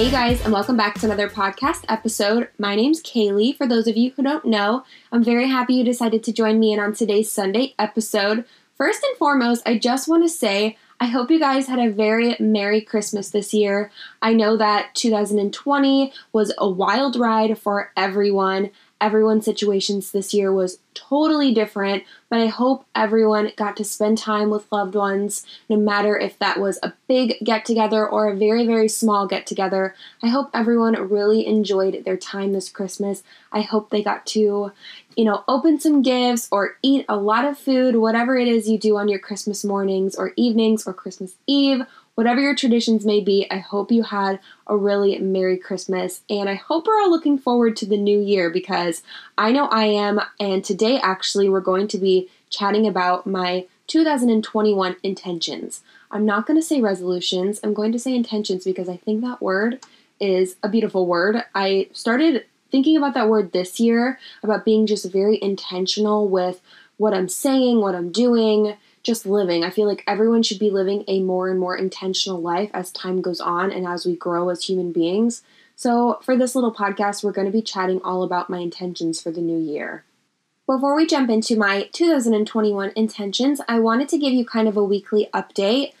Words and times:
Hey 0.00 0.10
guys, 0.10 0.42
and 0.42 0.50
welcome 0.50 0.78
back 0.78 0.98
to 0.98 1.04
another 1.04 1.28
podcast 1.28 1.84
episode. 1.86 2.48
My 2.58 2.74
name's 2.74 3.02
Kaylee. 3.02 3.54
For 3.54 3.66
those 3.66 3.86
of 3.86 3.98
you 3.98 4.12
who 4.12 4.22
don't 4.22 4.46
know, 4.46 4.82
I'm 5.12 5.22
very 5.22 5.46
happy 5.46 5.74
you 5.74 5.84
decided 5.84 6.24
to 6.24 6.32
join 6.32 6.58
me 6.58 6.72
in 6.72 6.80
on 6.80 6.94
today's 6.94 7.30
Sunday 7.30 7.74
episode. 7.78 8.46
First 8.78 9.04
and 9.04 9.14
foremost, 9.18 9.62
I 9.66 9.76
just 9.76 10.08
want 10.08 10.22
to 10.22 10.30
say 10.30 10.78
I 11.00 11.04
hope 11.08 11.30
you 11.30 11.38
guys 11.38 11.66
had 11.66 11.78
a 11.78 11.90
very 11.90 12.34
Merry 12.40 12.80
Christmas 12.80 13.28
this 13.28 13.52
year. 13.52 13.90
I 14.22 14.32
know 14.32 14.56
that 14.56 14.94
2020 14.94 16.14
was 16.32 16.54
a 16.56 16.66
wild 16.66 17.16
ride 17.16 17.58
for 17.58 17.92
everyone 17.94 18.70
everyone's 19.00 19.44
situations 19.44 20.10
this 20.10 20.34
year 20.34 20.52
was 20.52 20.78
totally 20.94 21.54
different, 21.54 22.04
but 22.28 22.40
I 22.40 22.46
hope 22.46 22.84
everyone 22.94 23.52
got 23.56 23.76
to 23.76 23.84
spend 23.84 24.18
time 24.18 24.50
with 24.50 24.70
loved 24.70 24.94
ones, 24.94 25.46
no 25.68 25.76
matter 25.76 26.18
if 26.18 26.38
that 26.38 26.60
was 26.60 26.78
a 26.82 26.92
big 27.08 27.36
get 27.42 27.64
together 27.64 28.06
or 28.06 28.28
a 28.28 28.36
very, 28.36 28.66
very 28.66 28.88
small 28.88 29.26
get 29.26 29.46
together. 29.46 29.94
I 30.22 30.28
hope 30.28 30.50
everyone 30.52 30.94
really 31.08 31.46
enjoyed 31.46 32.04
their 32.04 32.16
time 32.16 32.52
this 32.52 32.68
Christmas. 32.68 33.22
I 33.52 33.62
hope 33.62 33.90
they 33.90 34.02
got 34.02 34.26
to, 34.26 34.72
you 35.16 35.24
know, 35.24 35.44
open 35.48 35.80
some 35.80 36.02
gifts 36.02 36.48
or 36.50 36.76
eat 36.82 37.04
a 37.08 37.16
lot 37.16 37.44
of 37.44 37.58
food, 37.58 37.96
whatever 37.96 38.36
it 38.36 38.48
is 38.48 38.68
you 38.68 38.78
do 38.78 38.96
on 38.96 39.08
your 39.08 39.18
Christmas 39.18 39.64
mornings 39.64 40.14
or 40.14 40.32
evenings 40.36 40.86
or 40.86 40.92
Christmas 40.92 41.34
Eve 41.46 41.82
whatever 42.20 42.42
your 42.42 42.54
traditions 42.54 43.06
may 43.06 43.18
be, 43.18 43.46
I 43.50 43.56
hope 43.56 43.90
you 43.90 44.02
had 44.02 44.40
a 44.66 44.76
really 44.76 45.18
Merry 45.20 45.56
Christmas. 45.56 46.20
And 46.28 46.50
I 46.50 46.54
hope 46.54 46.86
we're 46.86 47.00
all 47.00 47.10
looking 47.10 47.38
forward 47.38 47.78
to 47.78 47.86
the 47.86 47.96
new 47.96 48.20
year 48.20 48.50
because 48.50 49.02
I 49.38 49.52
know 49.52 49.68
I 49.68 49.84
am. 49.84 50.20
And 50.38 50.62
today, 50.62 51.00
actually, 51.00 51.48
we're 51.48 51.62
going 51.62 51.88
to 51.88 51.96
be 51.96 52.28
chatting 52.50 52.86
about 52.86 53.26
my 53.26 53.66
2021 53.86 54.96
intentions. 55.02 55.80
I'm 56.10 56.26
not 56.26 56.46
going 56.46 56.60
to 56.60 56.66
say 56.66 56.82
resolutions, 56.82 57.58
I'm 57.64 57.72
going 57.72 57.92
to 57.92 57.98
say 57.98 58.14
intentions 58.14 58.64
because 58.64 58.90
I 58.90 58.98
think 58.98 59.22
that 59.22 59.40
word 59.40 59.82
is 60.20 60.56
a 60.62 60.68
beautiful 60.68 61.06
word. 61.06 61.42
I 61.54 61.88
started 61.94 62.44
thinking 62.70 62.98
about 62.98 63.14
that 63.14 63.30
word 63.30 63.52
this 63.52 63.80
year, 63.80 64.18
about 64.42 64.66
being 64.66 64.86
just 64.86 65.10
very 65.10 65.38
intentional 65.40 66.28
with 66.28 66.60
what 66.98 67.14
I'm 67.14 67.30
saying, 67.30 67.80
what 67.80 67.94
I'm 67.94 68.12
doing 68.12 68.76
just 69.02 69.26
living. 69.26 69.64
I 69.64 69.70
feel 69.70 69.86
like 69.86 70.04
everyone 70.06 70.42
should 70.42 70.58
be 70.58 70.70
living 70.70 71.04
a 71.08 71.20
more 71.20 71.48
and 71.48 71.58
more 71.58 71.76
intentional 71.76 72.40
life 72.40 72.70
as 72.74 72.92
time 72.92 73.22
goes 73.22 73.40
on 73.40 73.72
and 73.72 73.86
as 73.86 74.04
we 74.04 74.16
grow 74.16 74.48
as 74.48 74.64
human 74.64 74.92
beings. 74.92 75.42
So, 75.76 76.20
for 76.22 76.36
this 76.36 76.54
little 76.54 76.74
podcast, 76.74 77.24
we're 77.24 77.32
going 77.32 77.46
to 77.46 77.52
be 77.52 77.62
chatting 77.62 78.02
all 78.02 78.22
about 78.22 78.50
my 78.50 78.58
intentions 78.58 79.20
for 79.20 79.30
the 79.30 79.40
new 79.40 79.58
year. 79.58 80.04
Before 80.66 80.94
we 80.94 81.06
jump 81.06 81.30
into 81.30 81.56
my 81.56 81.88
2021 81.92 82.92
intentions, 82.94 83.60
I 83.66 83.80
wanted 83.80 84.08
to 84.10 84.18
give 84.18 84.32
you 84.32 84.44
kind 84.44 84.68
of 84.68 84.76
a 84.76 84.84
weekly 84.84 85.28
update. 85.32 85.94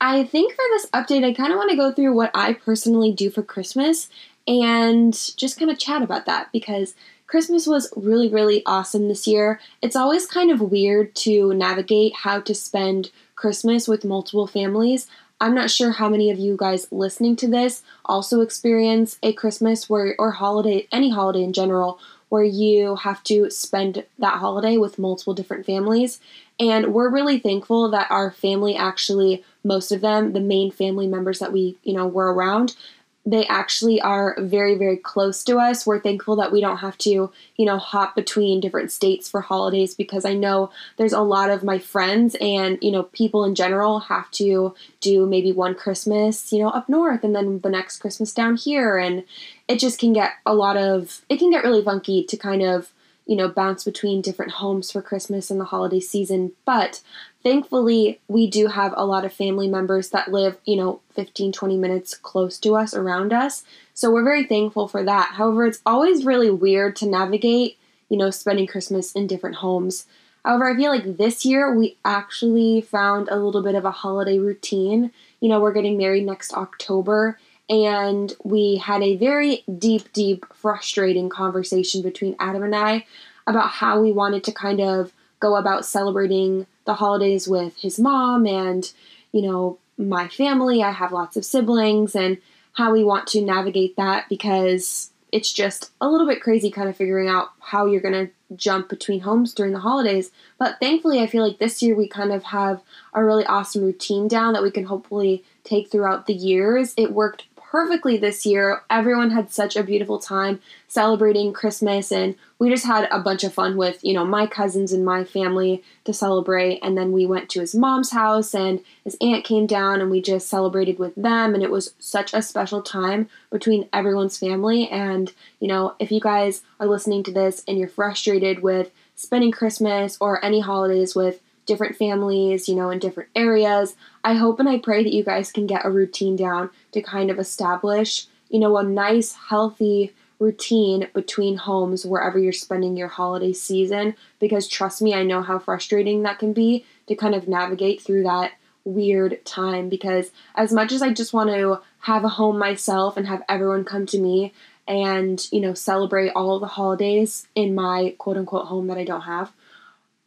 I 0.00 0.24
think 0.24 0.52
for 0.52 0.62
this 0.70 0.86
update, 0.90 1.24
I 1.24 1.32
kind 1.32 1.52
of 1.52 1.56
want 1.56 1.70
to 1.70 1.76
go 1.76 1.92
through 1.92 2.14
what 2.14 2.30
I 2.34 2.52
personally 2.52 3.12
do 3.12 3.30
for 3.30 3.42
Christmas 3.42 4.08
and 4.46 5.12
just 5.36 5.58
kind 5.58 5.70
of 5.70 5.78
chat 5.78 6.02
about 6.02 6.26
that 6.26 6.52
because 6.52 6.94
Christmas 7.32 7.66
was 7.66 7.90
really, 7.96 8.28
really 8.28 8.62
awesome 8.66 9.08
this 9.08 9.26
year. 9.26 9.58
It's 9.80 9.96
always 9.96 10.26
kind 10.26 10.50
of 10.50 10.60
weird 10.60 11.14
to 11.14 11.54
navigate 11.54 12.14
how 12.14 12.42
to 12.42 12.54
spend 12.54 13.10
Christmas 13.36 13.88
with 13.88 14.04
multiple 14.04 14.46
families. 14.46 15.06
I'm 15.40 15.54
not 15.54 15.70
sure 15.70 15.92
how 15.92 16.10
many 16.10 16.30
of 16.30 16.38
you 16.38 16.58
guys 16.58 16.88
listening 16.90 17.36
to 17.36 17.48
this 17.48 17.82
also 18.04 18.42
experience 18.42 19.18
a 19.22 19.32
Christmas 19.32 19.88
where, 19.88 20.14
or 20.18 20.32
holiday, 20.32 20.86
any 20.92 21.08
holiday 21.08 21.42
in 21.42 21.54
general, 21.54 21.98
where 22.28 22.44
you 22.44 22.96
have 22.96 23.22
to 23.24 23.48
spend 23.48 24.04
that 24.18 24.34
holiday 24.34 24.76
with 24.76 24.98
multiple 24.98 25.32
different 25.32 25.64
families. 25.64 26.20
And 26.60 26.92
we're 26.92 27.08
really 27.08 27.38
thankful 27.38 27.90
that 27.92 28.10
our 28.10 28.30
family 28.30 28.76
actually, 28.76 29.42
most 29.64 29.90
of 29.90 30.02
them, 30.02 30.34
the 30.34 30.40
main 30.40 30.70
family 30.70 31.06
members 31.06 31.38
that 31.38 31.52
we, 31.52 31.78
you 31.82 31.94
know, 31.94 32.06
were 32.06 32.30
around, 32.30 32.76
they 33.24 33.46
actually 33.46 34.00
are 34.00 34.36
very 34.40 34.74
very 34.76 34.96
close 34.96 35.44
to 35.44 35.58
us. 35.58 35.86
We're 35.86 36.00
thankful 36.00 36.36
that 36.36 36.52
we 36.52 36.60
don't 36.60 36.78
have 36.78 36.98
to 36.98 37.10
you 37.56 37.66
know 37.66 37.78
hop 37.78 38.16
between 38.16 38.60
different 38.60 38.90
states 38.90 39.28
for 39.28 39.40
holidays 39.40 39.94
because 39.94 40.24
i 40.24 40.34
know 40.34 40.70
there's 40.96 41.12
a 41.12 41.20
lot 41.20 41.50
of 41.50 41.62
my 41.62 41.78
friends 41.78 42.34
and 42.40 42.78
you 42.82 42.90
know 42.90 43.04
people 43.04 43.44
in 43.44 43.54
general 43.54 44.00
have 44.00 44.30
to 44.32 44.74
do 45.00 45.26
maybe 45.26 45.52
one 45.52 45.74
christmas 45.74 46.52
you 46.52 46.58
know 46.58 46.68
up 46.68 46.88
north 46.88 47.22
and 47.22 47.36
then 47.36 47.60
the 47.60 47.68
next 47.68 47.98
christmas 47.98 48.32
down 48.32 48.56
here. 48.56 48.98
And 48.98 49.24
it 49.68 49.78
just 49.78 49.98
can 49.98 50.12
get 50.12 50.32
a 50.44 50.54
lot 50.54 50.76
of 50.76 51.22
it 51.28 51.38
can 51.38 51.50
get 51.50 51.64
really 51.64 51.82
funky 51.82 52.24
to 52.24 52.36
kind 52.36 52.62
of 52.62 52.92
you 53.26 53.36
know 53.36 53.48
bounce 53.48 53.84
between 53.84 54.20
different 54.20 54.52
homes 54.52 54.90
for 54.90 55.00
christmas 55.02 55.50
and 55.50 55.60
the 55.60 55.66
holiday 55.66 56.00
season. 56.00 56.52
But 56.64 57.00
thankfully 57.42 58.20
we 58.28 58.48
do 58.48 58.68
have 58.68 58.94
a 58.96 59.06
lot 59.06 59.24
of 59.24 59.32
family 59.32 59.68
members 59.68 60.10
that 60.10 60.32
live 60.32 60.58
you 60.64 60.76
know 60.76 61.00
15 61.14 61.52
20 61.52 61.76
minutes 61.76 62.14
close 62.14 62.58
to 62.60 62.76
us 62.76 62.94
around 62.94 63.32
us. 63.32 63.64
So 63.94 64.10
we're 64.10 64.24
very 64.24 64.44
thankful 64.44 64.88
for 64.88 65.02
that. 65.04 65.34
However 65.34 65.66
it's 65.66 65.82
always 65.86 66.24
really 66.24 66.50
weird 66.50 66.96
to 66.96 67.06
navigate 67.06 67.78
you 68.08 68.16
know 68.16 68.30
spending 68.30 68.66
christmas 68.66 69.12
in 69.12 69.26
different 69.26 69.56
homes. 69.56 70.06
However 70.44 70.70
i 70.70 70.76
feel 70.76 70.90
like 70.90 71.16
this 71.16 71.44
year 71.44 71.74
we 71.74 71.96
actually 72.04 72.80
found 72.80 73.28
a 73.28 73.36
little 73.36 73.62
bit 73.62 73.74
of 73.74 73.84
a 73.84 73.90
holiday 73.90 74.38
routine. 74.38 75.12
You 75.40 75.48
know 75.48 75.60
we're 75.60 75.72
getting 75.72 75.96
married 75.96 76.26
next 76.26 76.52
october 76.54 77.38
and 77.68 78.34
we 78.44 78.76
had 78.76 79.02
a 79.02 79.16
very 79.16 79.64
deep 79.78 80.12
deep 80.12 80.44
frustrating 80.54 81.28
conversation 81.28 82.02
between 82.02 82.36
adam 82.38 82.62
and 82.62 82.74
i 82.74 83.04
about 83.46 83.68
how 83.68 84.00
we 84.00 84.12
wanted 84.12 84.44
to 84.44 84.52
kind 84.52 84.80
of 84.80 85.12
go 85.40 85.56
about 85.56 85.84
celebrating 85.84 86.66
the 86.86 86.94
holidays 86.94 87.48
with 87.48 87.76
his 87.76 87.98
mom 87.98 88.46
and, 88.46 88.92
you 89.32 89.42
know, 89.42 89.78
my 89.98 90.28
family. 90.28 90.82
I 90.82 90.92
have 90.92 91.12
lots 91.12 91.36
of 91.36 91.44
siblings 91.44 92.14
and 92.14 92.38
how 92.74 92.92
we 92.92 93.04
want 93.04 93.26
to 93.28 93.42
navigate 93.42 93.96
that 93.96 94.28
because 94.28 95.10
it's 95.32 95.52
just 95.52 95.90
a 96.00 96.08
little 96.08 96.26
bit 96.26 96.42
crazy 96.42 96.70
kind 96.70 96.88
of 96.88 96.96
figuring 96.96 97.28
out 97.28 97.50
how 97.58 97.86
you're 97.86 98.00
going 98.00 98.26
to 98.26 98.32
jump 98.54 98.88
between 98.88 99.20
homes 99.20 99.54
during 99.54 99.72
the 99.72 99.80
holidays. 99.80 100.30
But 100.58 100.78
thankfully, 100.78 101.20
I 101.20 101.26
feel 101.26 101.46
like 101.46 101.58
this 101.58 101.82
year 101.82 101.94
we 101.94 102.06
kind 102.06 102.32
of 102.32 102.44
have 102.44 102.82
a 103.14 103.24
really 103.24 103.44
awesome 103.46 103.82
routine 103.82 104.28
down 104.28 104.52
that 104.52 104.62
we 104.62 104.70
can 104.70 104.84
hopefully 104.84 105.42
take 105.64 105.90
throughout 105.90 106.26
the 106.26 106.34
years. 106.34 106.94
It 106.96 107.12
worked 107.12 107.44
perfectly 107.72 108.18
this 108.18 108.44
year. 108.44 108.82
Everyone 108.90 109.30
had 109.30 109.50
such 109.50 109.76
a 109.76 109.82
beautiful 109.82 110.18
time 110.18 110.60
celebrating 110.88 111.54
Christmas, 111.54 112.12
and 112.12 112.34
we 112.58 112.68
just 112.68 112.84
had 112.84 113.08
a 113.10 113.18
bunch 113.18 113.44
of 113.44 113.54
fun 113.54 113.78
with, 113.78 114.04
you 114.04 114.12
know, 114.12 114.26
my 114.26 114.46
cousins 114.46 114.92
and 114.92 115.06
my 115.06 115.24
family 115.24 115.82
to 116.04 116.12
celebrate. 116.12 116.80
And 116.82 116.98
then 116.98 117.12
we 117.12 117.24
went 117.24 117.48
to 117.48 117.60
his 117.60 117.74
mom's 117.74 118.10
house, 118.10 118.54
and 118.54 118.80
his 119.04 119.16
aunt 119.22 119.46
came 119.46 119.66
down, 119.66 120.02
and 120.02 120.10
we 120.10 120.20
just 120.20 120.50
celebrated 120.50 120.98
with 120.98 121.14
them. 121.14 121.54
And 121.54 121.62
it 121.62 121.70
was 121.70 121.94
such 121.98 122.34
a 122.34 122.42
special 122.42 122.82
time 122.82 123.30
between 123.50 123.88
everyone's 123.90 124.36
family. 124.36 124.86
And, 124.90 125.32
you 125.58 125.66
know, 125.66 125.94
if 125.98 126.12
you 126.12 126.20
guys 126.20 126.60
are 126.78 126.86
listening 126.86 127.22
to 127.22 127.32
this 127.32 127.64
and 127.66 127.78
you're 127.78 127.88
frustrated 127.88 128.62
with 128.62 128.90
spending 129.16 129.50
Christmas 129.50 130.18
or 130.20 130.44
any 130.44 130.60
holidays 130.60 131.14
with 131.14 131.40
different 131.64 131.96
families, 131.96 132.68
you 132.68 132.74
know, 132.74 132.90
in 132.90 132.98
different 132.98 133.30
areas. 133.34 133.94
I 134.24 134.34
hope 134.34 134.60
and 134.60 134.68
I 134.68 134.78
pray 134.78 135.02
that 135.02 135.12
you 135.12 135.24
guys 135.24 135.50
can 135.50 135.66
get 135.66 135.84
a 135.84 135.90
routine 135.90 136.36
down 136.36 136.70
to 136.92 137.02
kind 137.02 137.30
of 137.30 137.38
establish, 137.38 138.26
you 138.48 138.60
know, 138.60 138.76
a 138.76 138.82
nice, 138.82 139.34
healthy 139.34 140.14
routine 140.38 141.08
between 141.14 141.56
homes 141.56 142.04
wherever 142.04 142.38
you're 142.38 142.52
spending 142.52 142.96
your 142.96 143.08
holiday 143.08 143.52
season. 143.52 144.14
Because 144.38 144.68
trust 144.68 145.02
me, 145.02 145.14
I 145.14 145.22
know 145.22 145.42
how 145.42 145.58
frustrating 145.58 146.22
that 146.22 146.38
can 146.38 146.52
be 146.52 146.84
to 147.06 147.14
kind 147.14 147.34
of 147.34 147.48
navigate 147.48 148.00
through 148.00 148.24
that 148.24 148.52
weird 148.84 149.44
time. 149.44 149.88
Because 149.88 150.30
as 150.54 150.72
much 150.72 150.92
as 150.92 151.02
I 151.02 151.12
just 151.12 151.32
want 151.32 151.50
to 151.50 151.80
have 152.00 152.24
a 152.24 152.28
home 152.28 152.58
myself 152.58 153.16
and 153.16 153.26
have 153.26 153.42
everyone 153.48 153.84
come 153.84 154.06
to 154.06 154.18
me 154.18 154.52
and, 154.86 155.46
you 155.52 155.60
know, 155.60 155.74
celebrate 155.74 156.30
all 156.30 156.58
the 156.58 156.66
holidays 156.66 157.46
in 157.54 157.74
my 157.74 158.14
quote 158.18 158.36
unquote 158.36 158.66
home 158.66 158.88
that 158.88 158.98
I 158.98 159.04
don't 159.04 159.22
have 159.22 159.52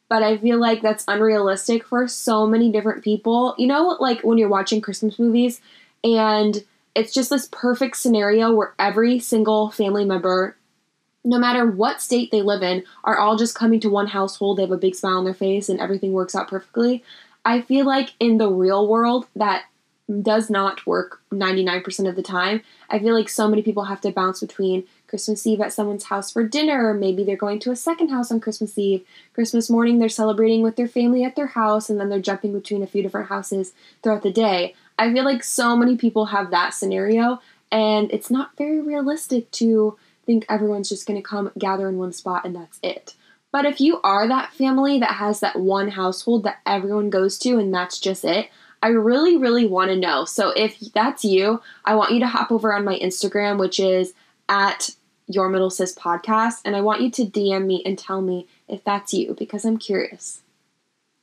but 0.09 0.23
I 0.23 0.37
feel 0.37 0.59
like 0.59 0.81
that's 0.81 1.05
unrealistic 1.07 1.85
for 1.85 2.07
so 2.07 2.45
many 2.45 2.71
different 2.71 3.03
people. 3.03 3.55
You 3.57 3.67
know, 3.67 3.97
like 3.99 4.21
when 4.21 4.37
you're 4.37 4.49
watching 4.49 4.81
Christmas 4.81 5.17
movies 5.19 5.61
and 6.03 6.63
it's 6.95 7.13
just 7.13 7.29
this 7.29 7.47
perfect 7.51 7.97
scenario 7.97 8.53
where 8.53 8.73
every 8.79 9.19
single 9.19 9.71
family 9.71 10.05
member, 10.05 10.55
no 11.23 11.37
matter 11.37 11.69
what 11.69 12.01
state 12.01 12.31
they 12.31 12.41
live 12.41 12.63
in, 12.63 12.83
are 13.03 13.17
all 13.17 13.35
just 13.35 13.55
coming 13.55 13.79
to 13.81 13.89
one 13.89 14.07
household. 14.07 14.57
They 14.57 14.63
have 14.63 14.71
a 14.71 14.77
big 14.77 14.95
smile 14.95 15.17
on 15.17 15.25
their 15.25 15.33
face 15.33 15.67
and 15.69 15.79
everything 15.79 16.13
works 16.13 16.35
out 16.35 16.47
perfectly. 16.47 17.03
I 17.43 17.61
feel 17.61 17.85
like 17.85 18.13
in 18.19 18.37
the 18.37 18.49
real 18.49 18.87
world, 18.87 19.27
that 19.35 19.65
does 20.21 20.49
not 20.49 20.85
work 20.85 21.21
99% 21.31 22.07
of 22.07 22.15
the 22.15 22.23
time. 22.23 22.61
I 22.89 22.99
feel 22.99 23.15
like 23.15 23.29
so 23.29 23.47
many 23.47 23.61
people 23.61 23.85
have 23.85 24.01
to 24.01 24.11
bounce 24.11 24.39
between 24.39 24.85
Christmas 25.15 25.47
Eve 25.47 25.61
at 25.61 25.71
someone's 25.71 26.03
house 26.03 26.29
for 26.29 26.45
dinner, 26.45 26.89
or 26.89 26.93
maybe 26.93 27.23
they're 27.23 27.37
going 27.37 27.57
to 27.59 27.71
a 27.71 27.75
second 27.77 28.09
house 28.09 28.33
on 28.33 28.41
Christmas 28.41 28.77
Eve. 28.77 29.05
Christmas 29.33 29.69
morning, 29.69 29.97
they're 29.97 30.09
celebrating 30.09 30.61
with 30.61 30.75
their 30.75 30.89
family 30.89 31.23
at 31.23 31.37
their 31.37 31.47
house, 31.47 31.89
and 31.89 31.97
then 31.97 32.09
they're 32.09 32.19
jumping 32.19 32.51
between 32.51 32.83
a 32.83 32.87
few 32.87 33.01
different 33.01 33.29
houses 33.29 33.71
throughout 34.03 34.23
the 34.23 34.29
day. 34.29 34.75
I 34.99 35.13
feel 35.13 35.23
like 35.23 35.41
so 35.41 35.77
many 35.77 35.95
people 35.95 36.25
have 36.25 36.51
that 36.51 36.73
scenario, 36.73 37.39
and 37.71 38.11
it's 38.11 38.29
not 38.29 38.57
very 38.57 38.81
realistic 38.81 39.49
to 39.51 39.97
think 40.25 40.45
everyone's 40.49 40.89
just 40.89 41.07
going 41.07 41.21
to 41.21 41.25
come 41.25 41.49
gather 41.57 41.87
in 41.87 41.97
one 41.97 42.11
spot 42.11 42.43
and 42.43 42.53
that's 42.53 42.77
it. 42.83 43.13
But 43.53 43.63
if 43.63 43.79
you 43.79 44.01
are 44.01 44.27
that 44.27 44.51
family 44.51 44.99
that 44.99 45.11
has 45.11 45.39
that 45.39 45.57
one 45.57 45.91
household 45.91 46.43
that 46.43 46.59
everyone 46.65 47.09
goes 47.09 47.37
to 47.37 47.57
and 47.57 47.73
that's 47.73 47.99
just 47.99 48.25
it, 48.25 48.49
I 48.83 48.89
really, 48.89 49.37
really 49.37 49.65
want 49.65 49.91
to 49.91 49.95
know. 49.95 50.25
So 50.25 50.49
if 50.49 50.77
that's 50.93 51.23
you, 51.23 51.61
I 51.85 51.95
want 51.95 52.11
you 52.11 52.19
to 52.19 52.27
hop 52.27 52.51
over 52.51 52.73
on 52.73 52.83
my 52.83 52.99
Instagram, 52.99 53.57
which 53.57 53.79
is 53.79 54.13
at 54.49 54.91
your 55.27 55.49
middle 55.49 55.69
sis 55.69 55.93
podcast, 55.93 56.61
and 56.65 56.75
I 56.75 56.81
want 56.81 57.01
you 57.01 57.09
to 57.11 57.25
DM 57.25 57.65
me 57.65 57.81
and 57.85 57.97
tell 57.97 58.21
me 58.21 58.47
if 58.67 58.83
that's 58.83 59.13
you 59.13 59.35
because 59.37 59.65
I'm 59.65 59.77
curious. 59.77 60.41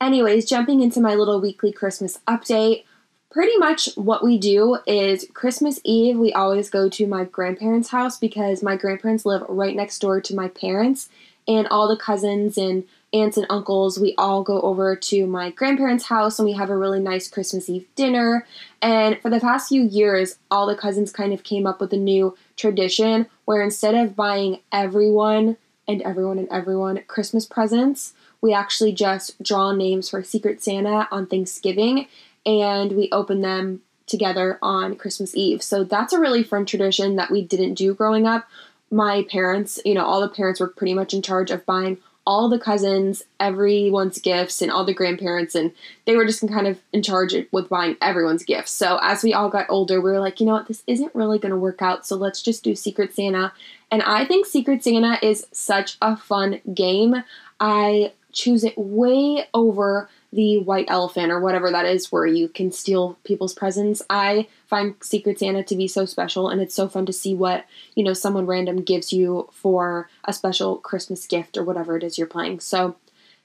Anyways, 0.01 0.45
jumping 0.45 0.81
into 0.81 0.99
my 0.99 1.15
little 1.15 1.39
weekly 1.39 1.71
Christmas 1.71 2.19
update. 2.27 2.83
Pretty 3.31 3.57
much 3.57 3.89
what 3.95 4.23
we 4.23 4.37
do 4.37 4.77
is 4.85 5.25
Christmas 5.33 5.79
Eve, 5.83 6.17
we 6.17 6.31
always 6.33 6.69
go 6.69 6.87
to 6.89 7.07
my 7.07 7.23
grandparents' 7.23 7.89
house 7.89 8.19
because 8.19 8.61
my 8.61 8.75
grandparents 8.75 9.25
live 9.25 9.43
right 9.49 9.75
next 9.75 9.99
door 9.99 10.21
to 10.21 10.35
my 10.35 10.49
parents, 10.49 11.09
and 11.47 11.67
all 11.69 11.87
the 11.87 11.97
cousins 11.97 12.57
and 12.57 12.83
aunts 13.13 13.37
and 13.37 13.45
uncles, 13.49 13.99
we 13.99 14.13
all 14.17 14.43
go 14.43 14.59
over 14.61 14.95
to 14.95 15.25
my 15.27 15.51
grandparents' 15.51 16.05
house 16.05 16.39
and 16.39 16.47
we 16.47 16.53
have 16.53 16.69
a 16.69 16.77
really 16.77 16.99
nice 16.99 17.29
Christmas 17.29 17.69
Eve 17.69 17.87
dinner. 17.95 18.45
And 18.81 19.19
for 19.21 19.29
the 19.29 19.39
past 19.39 19.69
few 19.69 19.83
years, 19.83 20.37
all 20.49 20.65
the 20.65 20.75
cousins 20.75 21.11
kind 21.11 21.31
of 21.31 21.43
came 21.43 21.67
up 21.67 21.79
with 21.79 21.93
a 21.93 21.97
new 21.97 22.35
tradition 22.55 23.27
where 23.45 23.61
instead 23.61 23.95
of 23.95 24.15
buying 24.15 24.59
everyone 24.71 25.57
and 25.87 26.01
everyone 26.01 26.39
and 26.39 26.49
everyone 26.49 27.03
Christmas 27.07 27.45
presents, 27.45 28.13
we 28.41 28.53
actually 28.53 28.91
just 28.91 29.41
draw 29.41 29.71
names 29.71 30.09
for 30.09 30.23
Secret 30.23 30.63
Santa 30.63 31.07
on 31.11 31.27
Thanksgiving 31.27 32.07
and 32.45 32.93
we 32.93 33.09
open 33.11 33.41
them 33.41 33.81
together 34.05 34.59
on 34.61 34.95
Christmas 34.95 35.35
Eve. 35.35 35.63
So 35.63 35.83
that's 35.83 36.13
a 36.13 36.19
really 36.19 36.43
fun 36.43 36.65
tradition 36.65 37.15
that 37.15 37.31
we 37.31 37.41
didn't 37.41 37.75
do 37.75 37.93
growing 37.93 38.27
up. 38.27 38.47
My 38.91 39.25
parents, 39.29 39.79
you 39.85 39.93
know, 39.93 40.05
all 40.05 40.21
the 40.21 40.29
parents 40.29 40.59
were 40.59 40.67
pretty 40.67 40.93
much 40.93 41.13
in 41.13 41.21
charge 41.21 41.51
of 41.51 41.65
buying 41.65 41.97
all 42.25 42.49
the 42.49 42.59
cousins, 42.59 43.23
everyone's 43.39 44.19
gifts, 44.19 44.61
and 44.61 44.71
all 44.71 44.85
the 44.85 44.93
grandparents, 44.93 45.55
and 45.55 45.73
they 46.05 46.15
were 46.15 46.25
just 46.25 46.47
kind 46.47 46.67
of 46.67 46.79
in 46.93 47.03
charge 47.03 47.35
with 47.51 47.69
buying 47.69 47.97
everyone's 48.01 48.43
gifts. 48.43 48.71
So 48.71 48.97
as 49.01 49.23
we 49.23 49.33
all 49.33 49.49
got 49.49 49.65
older, 49.69 49.99
we 49.99 50.11
were 50.11 50.19
like, 50.19 50.39
you 50.39 50.45
know 50.45 50.53
what, 50.53 50.67
this 50.67 50.83
isn't 50.87 51.13
really 51.13 51.39
going 51.39 51.51
to 51.51 51.57
work 51.57 51.81
out, 51.81 52.05
so 52.05 52.15
let's 52.15 52.41
just 52.41 52.63
do 52.63 52.75
Secret 52.75 53.13
Santa. 53.13 53.51
And 53.91 54.01
I 54.03 54.25
think 54.25 54.45
Secret 54.45 54.83
Santa 54.83 55.17
is 55.21 55.45
such 55.51 55.97
a 56.01 56.15
fun 56.15 56.61
game. 56.73 57.23
I 57.59 58.13
choose 58.31 58.63
it 58.63 58.77
way 58.77 59.47
over 59.53 60.09
the 60.33 60.57
white 60.57 60.85
elephant 60.89 61.31
or 61.31 61.39
whatever 61.39 61.71
that 61.71 61.85
is 61.85 62.11
where 62.11 62.25
you 62.25 62.47
can 62.47 62.71
steal 62.71 63.17
people's 63.23 63.53
presents. 63.53 64.01
I 64.09 64.47
find 64.67 64.95
Secret 65.01 65.39
Santa 65.39 65.63
to 65.63 65.75
be 65.75 65.87
so 65.87 66.05
special 66.05 66.49
and 66.49 66.59
it's 66.59 66.73
so 66.73 66.87
fun 66.87 67.05
to 67.05 67.13
see 67.13 67.35
what, 67.35 67.65
you 67.95 68.03
know, 68.03 68.13
someone 68.13 68.47
random 68.47 68.77
gives 68.77 69.13
you 69.13 69.49
for 69.51 70.09
a 70.25 70.33
special 70.33 70.77
Christmas 70.77 71.27
gift 71.27 71.57
or 71.57 71.63
whatever 71.63 71.95
it 71.95 72.03
is 72.03 72.17
you're 72.17 72.27
playing. 72.27 72.59
So 72.59 72.95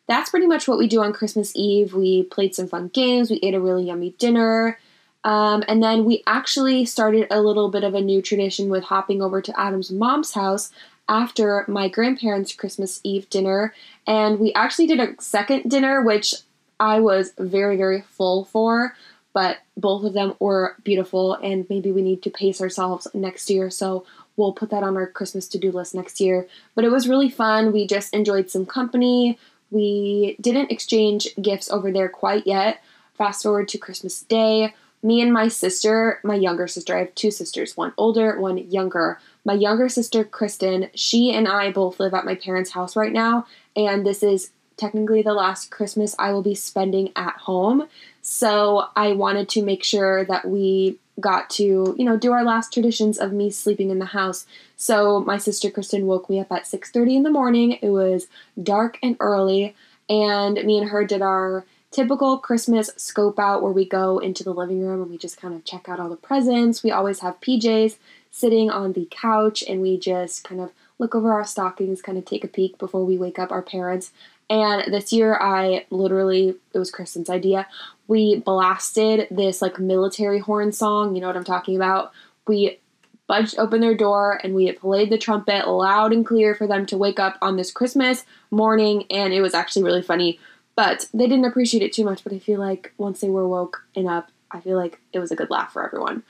that's 0.07 0.31
pretty 0.31 0.47
much 0.47 0.67
what 0.67 0.79
we 0.79 0.89
do 0.89 1.03
on 1.03 1.13
Christmas 1.13 1.53
Eve. 1.55 1.93
We 1.93 2.23
played 2.23 2.55
some 2.55 2.69
fun 2.69 2.89
games, 2.89 3.31
we 3.31 3.39
ate 3.43 3.55
a 3.55 3.61
really 3.61 3.85
yummy 3.85 4.15
dinner. 4.19 4.79
Um, 5.25 5.63
and 5.69 5.83
then 5.83 6.05
we 6.05 6.23
actually 6.27 6.87
started 6.87 7.27
a 7.31 7.43
little 7.43 7.69
bit 7.71 7.85
of 7.85 7.95
a 7.95 8.01
new 8.01 8.23
tradition 8.23 8.71
with 8.71 8.85
hopping 8.85 9.21
over 9.21 9.43
to 9.43 9.61
Adam's 9.61 9.91
mom's 9.91 10.33
house 10.33 10.73
after 11.09 11.65
my 11.69 11.89
grandparents' 11.89 12.55
Christmas 12.55 13.01
Eve 13.03 13.29
dinner. 13.29 13.75
And 14.07 14.39
we 14.39 14.53
actually 14.55 14.87
did 14.87 15.01
a 15.01 15.21
second 15.21 15.71
dinner, 15.71 16.03
which 16.03 16.35
I 16.81 17.01
was 17.01 17.33
very, 17.39 17.77
very 17.77 18.03
full 18.03 18.45
for, 18.45 18.95
but 19.33 19.59
both 19.77 20.05
of 20.05 20.15
them 20.15 20.35
were 20.41 20.77
beautiful, 20.85 21.35
and 21.35 21.67
maybe 21.69 21.93
we 21.93 22.03
need 22.03 22.23
to 22.23 22.31
pace 22.31 22.61
ourselves 22.61 23.07
next 23.15 23.51
year. 23.51 23.71
So 23.71 24.05
we'll 24.37 24.53
put 24.53 24.71
that 24.71 24.83
on 24.83 24.97
our 24.97 25.07
Christmas 25.07 25.49
to 25.49 25.59
do 25.59 25.73
list 25.73 25.95
next 25.95 26.21
year. 26.21 26.47
But 26.75 26.85
it 26.85 26.91
was 26.91 27.09
really 27.09 27.31
fun. 27.31 27.73
We 27.73 27.87
just 27.87 28.15
enjoyed 28.15 28.51
some 28.51 28.67
company. 28.67 29.39
We 29.71 30.37
didn't 30.41 30.73
exchange 30.73 31.29
gifts 31.41 31.71
over 31.71 31.93
there 31.93 32.09
quite 32.09 32.47
yet. 32.47 32.83
Fast 33.15 33.43
forward 33.43 33.69
to 33.69 33.79
Christmas 33.79 34.23
Day. 34.23 34.75
Me 35.03 35.21
and 35.21 35.33
my 35.33 35.47
sister, 35.47 36.21
my 36.25 36.35
younger 36.35 36.67
sister, 36.67 36.97
I 36.97 37.01
have 37.01 37.15
two 37.15 37.31
sisters, 37.31 37.77
one 37.77 37.93
older, 37.97 38.41
one 38.41 38.59
younger. 38.59 39.21
My 39.45 39.53
younger 39.53 39.89
sister, 39.89 40.25
Kristen, 40.25 40.91
she 40.95 41.33
and 41.33 41.47
I 41.47 41.71
both 41.71 42.01
live 42.01 42.15
at 42.15 42.25
my 42.25 42.35
parents' 42.35 42.71
house 42.71 42.97
right 42.97 43.13
now, 43.13 43.47
and 43.77 44.05
this 44.05 44.25
is 44.25 44.51
technically 44.79 45.21
the 45.21 45.35
last 45.35 45.71
Christmas 45.71 46.15
I 46.19 46.33
will 46.33 46.43
be 46.43 46.55
spending 46.55 47.13
at 47.15 47.35
home. 47.35 47.89
So 48.23 48.87
I 48.97 49.13
wanted 49.13 49.49
to 49.51 49.63
make 49.63 49.85
sure 49.85 50.25
that 50.25 50.49
we 50.49 50.99
got 51.21 51.51
to, 51.51 51.95
you 51.99 52.05
know, 52.05 52.17
do 52.17 52.33
our 52.33 52.45
last 52.45 52.73
traditions 52.73 53.19
of 53.19 53.33
me 53.33 53.51
sleeping 53.51 53.91
in 53.91 53.99
the 53.99 54.07
house. 54.07 54.47
So 54.77 55.21
my 55.21 55.37
sister 55.37 55.71
Kristen 55.71 56.07
woke 56.07 56.31
me 56.31 56.41
up 56.41 56.53
at 56.53 56.67
6:30 56.67 57.17
in 57.17 57.23
the 57.25 57.31
morning. 57.31 57.73
It 57.83 57.91
was 57.91 58.29
dark 58.63 58.99
and 59.03 59.17
early, 59.21 59.75
and 60.09 60.63
me 60.65 60.79
and 60.79 60.91
her 60.91 61.05
did 61.05 61.21
our 61.21 61.65
typical 61.91 62.39
Christmas 62.39 62.91
scope 62.97 63.39
out 63.39 63.63
where 63.63 63.73
we 63.73 63.85
go 63.85 64.19
into 64.19 64.45
the 64.45 64.53
living 64.53 64.85
room 64.85 65.01
and 65.01 65.11
we 65.11 65.19
just 65.19 65.41
kind 65.41 65.55
of 65.55 65.65
check 65.65 65.89
out 65.89 65.99
all 65.99 66.09
the 66.09 66.17
presents. 66.17 66.83
We 66.83 66.91
always 66.91 67.21
have 67.21 67.41
PJs 67.41 67.97
sitting 68.31 68.71
on 68.71 68.93
the 68.93 69.09
couch 69.11 69.65
and 69.67 69.81
we 69.81 69.99
just 69.99 70.45
kind 70.45 70.61
of 70.61 70.71
look 70.99 71.15
over 71.15 71.33
our 71.33 71.45
stockings, 71.45 72.03
kind 72.03 72.19
of 72.19 72.25
take 72.25 72.45
a 72.45 72.49
peek 72.49 72.77
before 72.79 73.05
we 73.05 73.17
wake 73.17 73.39
up 73.39 73.51
our 73.51 73.63
parents. 73.63 74.11
And 74.51 74.93
this 74.93 75.13
year, 75.13 75.37
I 75.39 75.87
literally, 75.91 76.57
it 76.73 76.79
was 76.79 76.91
Kristen's 76.91 77.29
idea. 77.29 77.67
We 78.07 78.37
blasted 78.37 79.29
this 79.31 79.61
like 79.61 79.79
military 79.79 80.39
horn 80.39 80.73
song. 80.73 81.15
You 81.15 81.21
know 81.21 81.27
what 81.27 81.37
I'm 81.37 81.45
talking 81.45 81.77
about? 81.77 82.13
We 82.47 82.79
budged 83.27 83.59
open 83.59 83.83
their 83.83 83.95
door 83.95 84.41
and 84.43 84.55
we 84.55 84.73
played 84.73 85.11
the 85.11 85.19
trumpet 85.19 85.69
loud 85.69 86.15
and 86.15 86.25
clear 86.25 86.55
for 86.55 86.67
them 86.67 86.87
to 86.87 86.97
wake 86.97 87.21
up 87.21 87.37
on 87.43 87.57
this 87.57 87.71
Christmas 87.71 88.25
morning. 88.51 89.05
And 89.11 89.35
it 89.35 89.43
was 89.43 89.53
actually 89.53 89.83
really 89.83 90.03
funny. 90.03 90.41
But 90.75 91.09
they 91.13 91.27
didn't 91.27 91.45
appreciate 91.45 91.83
it 91.83 91.93
too 91.93 92.05
much. 92.05 92.25
But 92.25 92.33
I 92.33 92.39
feel 92.39 92.59
like 92.59 92.95
once 92.97 93.21
they 93.21 93.29
were 93.29 93.47
woke 93.47 93.85
and 93.95 94.09
up, 94.09 94.31
I 94.51 94.61
feel 94.61 94.79
like 94.79 94.99
it 95.13 95.19
was 95.19 95.31
a 95.31 95.37
good 95.37 95.51
laugh 95.51 95.75
for 95.75 95.85
everyone. 95.85 96.23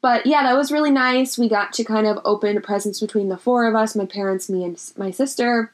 But 0.00 0.26
yeah, 0.26 0.44
that 0.44 0.56
was 0.56 0.70
really 0.70 0.92
nice. 0.92 1.36
We 1.36 1.48
got 1.48 1.72
to 1.72 1.84
kind 1.84 2.06
of 2.06 2.20
open 2.24 2.60
presents 2.62 3.00
between 3.00 3.28
the 3.28 3.36
four 3.36 3.66
of 3.66 3.74
us 3.74 3.96
my 3.96 4.06
parents, 4.06 4.48
me, 4.48 4.62
and 4.64 4.80
my 4.96 5.10
sister. 5.10 5.72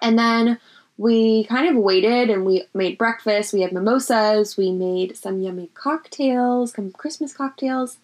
And 0.00 0.18
then 0.18 0.58
we 0.98 1.44
kind 1.44 1.68
of 1.68 1.82
waited 1.82 2.30
and 2.30 2.44
we 2.44 2.64
made 2.74 2.98
breakfast. 2.98 3.52
We 3.52 3.62
had 3.62 3.72
mimosas. 3.72 4.56
We 4.56 4.72
made 4.72 5.16
some 5.16 5.40
yummy 5.40 5.70
cocktails, 5.74 6.72
some 6.72 6.92
Christmas 6.92 7.32
cocktails. 7.32 7.98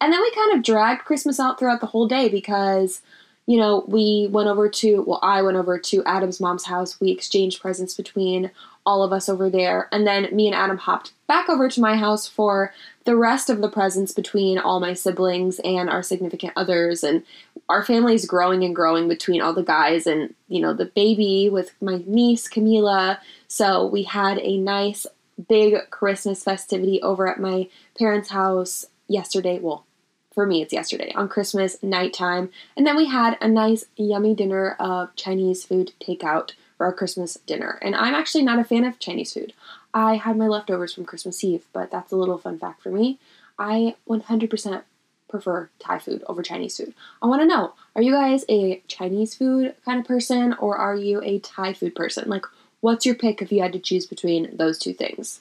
And 0.00 0.12
then 0.12 0.20
we 0.20 0.30
kind 0.30 0.54
of 0.54 0.62
dragged 0.62 1.04
Christmas 1.04 1.40
out 1.40 1.58
throughout 1.58 1.80
the 1.80 1.86
whole 1.86 2.06
day 2.06 2.28
because, 2.28 3.02
you 3.46 3.58
know, 3.58 3.84
we 3.88 4.28
went 4.30 4.48
over 4.48 4.68
to, 4.68 5.02
well, 5.02 5.20
I 5.22 5.42
went 5.42 5.56
over 5.56 5.78
to 5.78 6.04
Adam's 6.04 6.40
mom's 6.40 6.66
house. 6.66 7.00
We 7.00 7.10
exchanged 7.10 7.60
presents 7.60 7.94
between 7.94 8.52
all 8.88 9.02
of 9.02 9.12
us 9.12 9.28
over 9.28 9.50
there. 9.50 9.86
And 9.92 10.06
then 10.06 10.34
me 10.34 10.46
and 10.46 10.56
Adam 10.56 10.78
hopped 10.78 11.12
back 11.26 11.50
over 11.50 11.68
to 11.68 11.80
my 11.80 11.94
house 11.94 12.26
for 12.26 12.72
the 13.04 13.16
rest 13.16 13.50
of 13.50 13.60
the 13.60 13.68
presents 13.68 14.12
between 14.12 14.58
all 14.58 14.80
my 14.80 14.94
siblings 14.94 15.58
and 15.58 15.90
our 15.90 16.02
significant 16.02 16.54
others. 16.56 17.04
And 17.04 17.22
our 17.68 17.84
family 17.84 18.14
is 18.14 18.24
growing 18.24 18.64
and 18.64 18.74
growing 18.74 19.06
between 19.06 19.42
all 19.42 19.52
the 19.52 19.62
guys 19.62 20.06
and, 20.06 20.34
you 20.48 20.62
know, 20.62 20.72
the 20.72 20.86
baby 20.86 21.50
with 21.52 21.74
my 21.82 22.02
niece, 22.06 22.48
Camila. 22.48 23.18
So 23.46 23.84
we 23.84 24.04
had 24.04 24.38
a 24.38 24.56
nice 24.56 25.06
big 25.50 25.90
Christmas 25.90 26.42
festivity 26.42 27.02
over 27.02 27.28
at 27.28 27.38
my 27.38 27.68
parents' 27.98 28.30
house 28.30 28.86
yesterday. 29.06 29.58
Well, 29.58 29.84
for 30.32 30.46
me, 30.46 30.62
it's 30.62 30.72
yesterday 30.72 31.12
on 31.14 31.28
Christmas 31.28 31.82
nighttime. 31.82 32.48
And 32.74 32.86
then 32.86 32.96
we 32.96 33.04
had 33.04 33.36
a 33.42 33.48
nice, 33.48 33.84
yummy 33.96 34.34
dinner 34.34 34.76
of 34.80 35.14
Chinese 35.14 35.62
food 35.62 35.92
takeout 36.00 36.52
for 36.78 36.86
our 36.86 36.92
Christmas 36.92 37.34
dinner. 37.46 37.78
And 37.82 37.94
I'm 37.94 38.14
actually 38.14 38.44
not 38.44 38.58
a 38.58 38.64
fan 38.64 38.84
of 38.84 38.98
Chinese 38.98 39.34
food. 39.34 39.52
I 39.92 40.14
had 40.14 40.38
my 40.38 40.46
leftovers 40.46 40.94
from 40.94 41.04
Christmas 41.04 41.44
Eve, 41.44 41.64
but 41.72 41.90
that's 41.90 42.12
a 42.12 42.16
little 42.16 42.38
fun 42.38 42.58
fact 42.58 42.82
for 42.82 42.90
me. 42.90 43.18
I 43.58 43.96
100% 44.08 44.82
prefer 45.28 45.68
Thai 45.78 45.98
food 45.98 46.22
over 46.26 46.42
Chinese 46.42 46.76
food. 46.76 46.94
I 47.20 47.26
want 47.26 47.42
to 47.42 47.48
know 47.48 47.74
are 47.94 48.02
you 48.02 48.12
guys 48.12 48.44
a 48.48 48.82
Chinese 48.86 49.34
food 49.34 49.74
kind 49.84 50.00
of 50.00 50.06
person 50.06 50.54
or 50.54 50.76
are 50.76 50.96
you 50.96 51.20
a 51.22 51.40
Thai 51.40 51.74
food 51.74 51.94
person? 51.94 52.30
Like, 52.30 52.46
what's 52.80 53.04
your 53.04 53.14
pick 53.14 53.42
if 53.42 53.52
you 53.52 53.60
had 53.60 53.72
to 53.72 53.78
choose 53.78 54.06
between 54.06 54.56
those 54.56 54.78
two 54.78 54.94
things? 54.94 55.40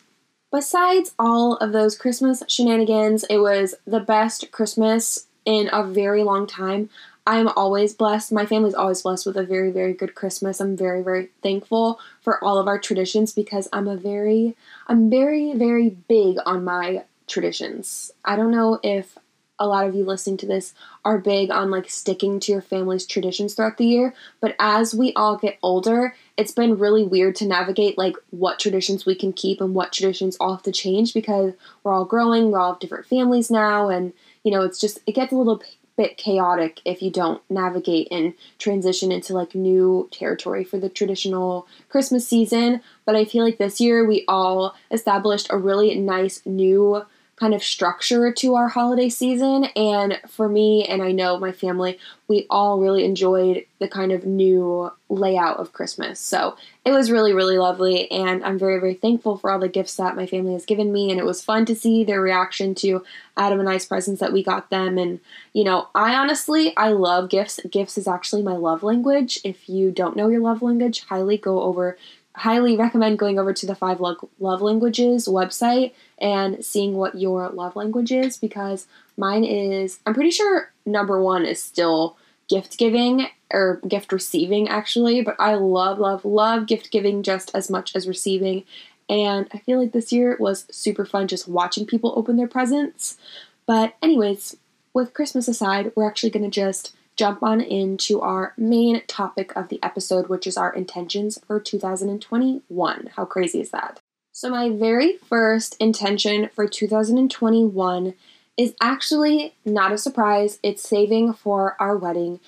Besides 0.51 1.13
all 1.19 1.57
of 1.57 1.71
those 1.71 1.97
Christmas 1.97 2.41
shenanigans, 2.47 3.25
it 3.29 3.37
was 3.37 3.75
the 3.85 3.99
best 3.99 4.51
Christmas 4.51 5.27
in 5.45 5.69
a 5.71 5.83
very 5.83 6.23
long 6.23 6.47
time. 6.47 6.89
I'm 7.27 7.49
always 7.49 7.93
blessed. 7.93 8.31
My 8.31 8.45
family's 8.45 8.73
always 8.73 9.01
blessed 9.01 9.25
with 9.25 9.35
a 9.35 9.43
very, 9.43 9.69
very 9.69 9.91
good 9.91 10.15
Christmas. 10.15 10.61
I'm 10.61 10.77
very, 10.77 11.03
very 11.03 11.27
thankful 11.43 11.99
for 12.21 12.41
all 12.41 12.57
of 12.57 12.67
our 12.67 12.79
traditions 12.79 13.33
because 13.33 13.67
I'm 13.73 13.85
a 13.89 13.97
very, 13.97 14.55
I'm 14.87 15.09
very, 15.09 15.53
very 15.53 15.89
big 15.89 16.37
on 16.45 16.63
my 16.63 17.03
traditions. 17.27 18.11
I 18.23 18.37
don't 18.37 18.51
know 18.51 18.79
if 18.81 19.17
a 19.59 19.67
lot 19.67 19.85
of 19.85 19.93
you 19.93 20.05
listening 20.05 20.37
to 20.37 20.45
this 20.45 20.73
are 21.03 21.17
big 21.17 21.51
on 21.51 21.69
like 21.69 21.89
sticking 21.89 22.39
to 22.39 22.53
your 22.53 22.61
family's 22.61 23.05
traditions 23.05 23.55
throughout 23.55 23.77
the 23.77 23.87
year. 23.87 24.13
But 24.39 24.55
as 24.57 24.95
we 24.95 25.11
all 25.13 25.35
get 25.35 25.57
older, 25.61 26.15
it's 26.37 26.53
been 26.53 26.77
really 26.77 27.03
weird 27.03 27.35
to 27.37 27.45
navigate 27.45 27.97
like 27.97 28.15
what 28.29 28.57
traditions 28.57 29.05
we 29.05 29.15
can 29.15 29.33
keep 29.33 29.59
and 29.59 29.75
what 29.75 29.91
traditions 29.91 30.37
all 30.39 30.53
have 30.53 30.63
to 30.63 30.71
change 30.71 31.13
because 31.13 31.55
we're 31.83 31.91
all 31.91 32.05
growing, 32.05 32.51
we 32.51 32.57
all 32.57 32.71
have 32.71 32.79
different 32.79 33.07
families 33.07 33.51
now, 33.51 33.89
and 33.89 34.13
you 34.43 34.51
know, 34.51 34.61
it's 34.61 34.79
just 34.79 34.99
it 35.05 35.13
gets 35.15 35.33
a 35.33 35.35
little 35.35 35.61
bit 35.97 36.15
chaotic 36.15 36.79
if 36.85 37.01
you 37.01 37.11
don't 37.11 37.41
navigate 37.49 38.07
and 38.11 38.33
transition 38.59 39.11
into 39.11 39.33
like 39.33 39.55
new 39.55 40.07
territory 40.11 40.63
for 40.63 40.77
the 40.77 40.89
traditional 40.89 41.67
Christmas 41.89 42.27
season. 42.27 42.81
But 43.05 43.15
I 43.15 43.25
feel 43.25 43.43
like 43.43 43.57
this 43.57 43.81
year 43.81 44.07
we 44.07 44.23
all 44.27 44.75
established 44.91 45.47
a 45.49 45.57
really 45.57 45.95
nice 45.95 46.41
new 46.45 47.03
kind 47.39 47.53
of 47.53 47.63
structure 47.63 48.31
to 48.31 48.55
our 48.55 48.67
holiday 48.67 49.09
season. 49.09 49.65
And 49.75 50.19
for 50.27 50.49
me, 50.49 50.85
and 50.85 51.03
I 51.03 51.11
know 51.11 51.39
my 51.39 51.51
family, 51.51 51.99
we 52.27 52.47
all 52.49 52.79
really 52.79 53.05
enjoyed 53.05 53.65
the 53.79 53.87
kind 53.87 54.11
of 54.11 54.25
new 54.25 54.91
layout 55.07 55.57
of 55.57 55.71
Christmas. 55.71 56.19
So 56.19 56.57
it 56.83 56.91
was 56.91 57.11
really, 57.11 57.33
really 57.33 57.59
lovely. 57.59 58.09
And 58.11 58.43
I'm 58.43 58.57
very, 58.57 58.79
very 58.79 58.95
thankful 58.95 59.37
for 59.37 59.51
all 59.51 59.59
the 59.59 59.69
gifts 59.69 59.95
that 59.95 60.15
my 60.15 60.25
family 60.25 60.53
has 60.53 60.65
given 60.65 60.91
me. 60.91 61.11
And 61.11 61.19
it 61.19 61.25
was 61.25 61.43
fun 61.43 61.65
to 61.67 61.75
see 61.75 62.03
their 62.03 62.21
reaction 62.21 62.73
to 62.75 63.05
Adam 63.37 63.59
and 63.59 63.69
I's 63.69 63.85
presents 63.85 64.19
that 64.19 64.33
we 64.33 64.43
got 64.43 64.71
them. 64.71 64.97
And, 64.97 65.19
you 65.53 65.63
know, 65.63 65.89
I 65.93 66.15
honestly, 66.15 66.75
I 66.75 66.89
love 66.89 67.29
gifts. 67.29 67.59
Gifts 67.69 67.99
is 67.99 68.07
actually 68.07 68.41
my 68.41 68.55
love 68.55 68.81
language. 68.81 69.39
If 69.43 69.69
you 69.69 69.91
don't 69.91 70.17
know 70.17 70.27
your 70.27 70.41
love 70.41 70.63
language, 70.63 71.05
highly 71.05 71.37
go 71.37 71.61
over 71.61 71.97
highly 72.37 72.77
recommend 72.77 73.19
going 73.19 73.39
over 73.39 73.51
to 73.51 73.65
the 73.65 73.75
Five 73.75 73.99
Love 73.99 74.61
Languages 74.61 75.27
website 75.27 75.93
and 76.19 76.63
seeing 76.63 76.95
what 76.95 77.15
your 77.15 77.49
love 77.49 77.75
language 77.75 78.11
is 78.11 78.37
because 78.37 78.87
mine 79.17 79.43
is, 79.43 79.99
I'm 80.05 80.13
pretty 80.13 80.31
sure 80.31 80.71
number 80.85 81.21
one 81.21 81.45
is 81.45 81.61
still 81.61 82.15
gift 82.47 82.77
giving 82.77 83.27
or 83.51 83.81
gift 83.87 84.11
receiving 84.11 84.69
actually, 84.69 85.21
but 85.21 85.35
I 85.39 85.55
love, 85.55 85.99
love, 85.99 86.23
love 86.25 86.67
gift 86.67 86.91
giving 86.91 87.23
just 87.23 87.51
as 87.53 87.69
much 87.69 87.95
as 87.95 88.07
receiving. 88.07 88.63
And 89.09 89.47
I 89.53 89.57
feel 89.59 89.79
like 89.79 89.91
this 89.91 90.11
year 90.11 90.37
was 90.39 90.65
super 90.69 91.05
fun 91.05 91.27
just 91.27 91.47
watching 91.47 91.85
people 91.85 92.13
open 92.15 92.35
their 92.35 92.47
presents. 92.47 93.17
But, 93.65 93.95
anyways, 94.01 94.57
with 94.93 95.13
Christmas 95.13 95.47
aside, 95.47 95.91
we're 95.95 96.07
actually 96.07 96.29
going 96.29 96.43
to 96.43 96.49
just 96.49 96.95
jump 97.17 97.43
on 97.43 97.59
into 97.59 98.21
our 98.21 98.53
main 98.57 99.01
topic 99.07 99.55
of 99.55 99.69
the 99.69 99.79
episode, 99.83 100.27
which 100.27 100.47
is 100.47 100.55
our 100.55 100.73
intentions 100.73 101.39
for 101.45 101.59
2021. 101.59 103.09
How 103.15 103.25
crazy 103.25 103.59
is 103.59 103.71
that? 103.71 103.99
So, 104.31 104.51
my 104.51 104.69
very 104.69 105.17
first 105.17 105.75
intention 105.79 106.49
for 106.53 106.67
2021 106.67 108.13
is 108.55 108.75
actually 108.79 109.55
not 109.65 109.91
a 109.91 109.97
surprise. 109.97 110.59
It's 110.61 110.87
saving 110.87 111.33
for 111.33 111.75
our 111.79 111.97
wedding. 111.97 112.39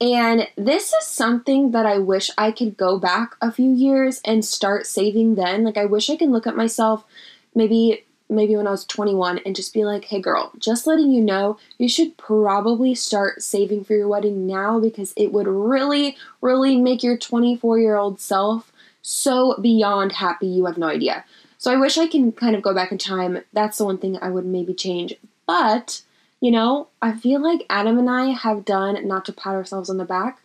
And 0.00 0.48
this 0.56 0.92
is 0.92 1.06
something 1.06 1.70
that 1.72 1.86
I 1.86 1.98
wish 1.98 2.30
I 2.36 2.50
could 2.50 2.76
go 2.76 2.98
back 2.98 3.36
a 3.40 3.50
few 3.50 3.72
years 3.72 4.20
and 4.24 4.44
start 4.44 4.86
saving 4.86 5.34
then. 5.34 5.64
Like, 5.64 5.76
I 5.76 5.86
wish 5.86 6.10
I 6.10 6.16
could 6.16 6.30
look 6.30 6.46
at 6.46 6.56
myself 6.56 7.04
maybe 7.54 8.04
maybe 8.28 8.56
when 8.56 8.66
I 8.66 8.70
was 8.70 8.84
21 8.84 9.40
and 9.44 9.54
just 9.54 9.74
be 9.74 9.84
like, 9.84 10.04
hey 10.04 10.20
girl, 10.20 10.52
just 10.58 10.86
letting 10.86 11.10
you 11.10 11.20
know, 11.20 11.58
you 11.78 11.88
should 11.88 12.16
probably 12.16 12.94
start 12.94 13.42
saving 13.42 13.84
for 13.84 13.94
your 13.94 14.08
wedding 14.08 14.46
now 14.46 14.80
because 14.80 15.12
it 15.16 15.32
would 15.32 15.46
really, 15.46 16.16
really 16.40 16.76
make 16.76 17.02
your 17.02 17.16
24 17.16 17.78
year 17.78 17.96
old 17.96 18.20
self 18.20 18.72
so 19.02 19.58
beyond 19.60 20.12
happy 20.12 20.46
you 20.46 20.64
have 20.64 20.78
no 20.78 20.88
idea. 20.88 21.24
So 21.58 21.72
I 21.72 21.76
wish 21.76 21.98
I 21.98 22.06
can 22.06 22.32
kind 22.32 22.56
of 22.56 22.62
go 22.62 22.74
back 22.74 22.92
in 22.92 22.98
time. 22.98 23.40
That's 23.52 23.78
the 23.78 23.84
one 23.84 23.98
thing 23.98 24.18
I 24.20 24.30
would 24.30 24.46
maybe 24.46 24.74
change. 24.74 25.14
But, 25.46 26.02
you 26.40 26.50
know, 26.50 26.88
I 27.00 27.12
feel 27.12 27.40
like 27.40 27.66
Adam 27.70 27.98
and 27.98 28.08
I 28.08 28.30
have 28.30 28.64
done, 28.64 29.06
not 29.06 29.24
to 29.26 29.32
pat 29.32 29.54
ourselves 29.54 29.88
on 29.88 29.98
the 29.98 30.04
back, 30.04 30.40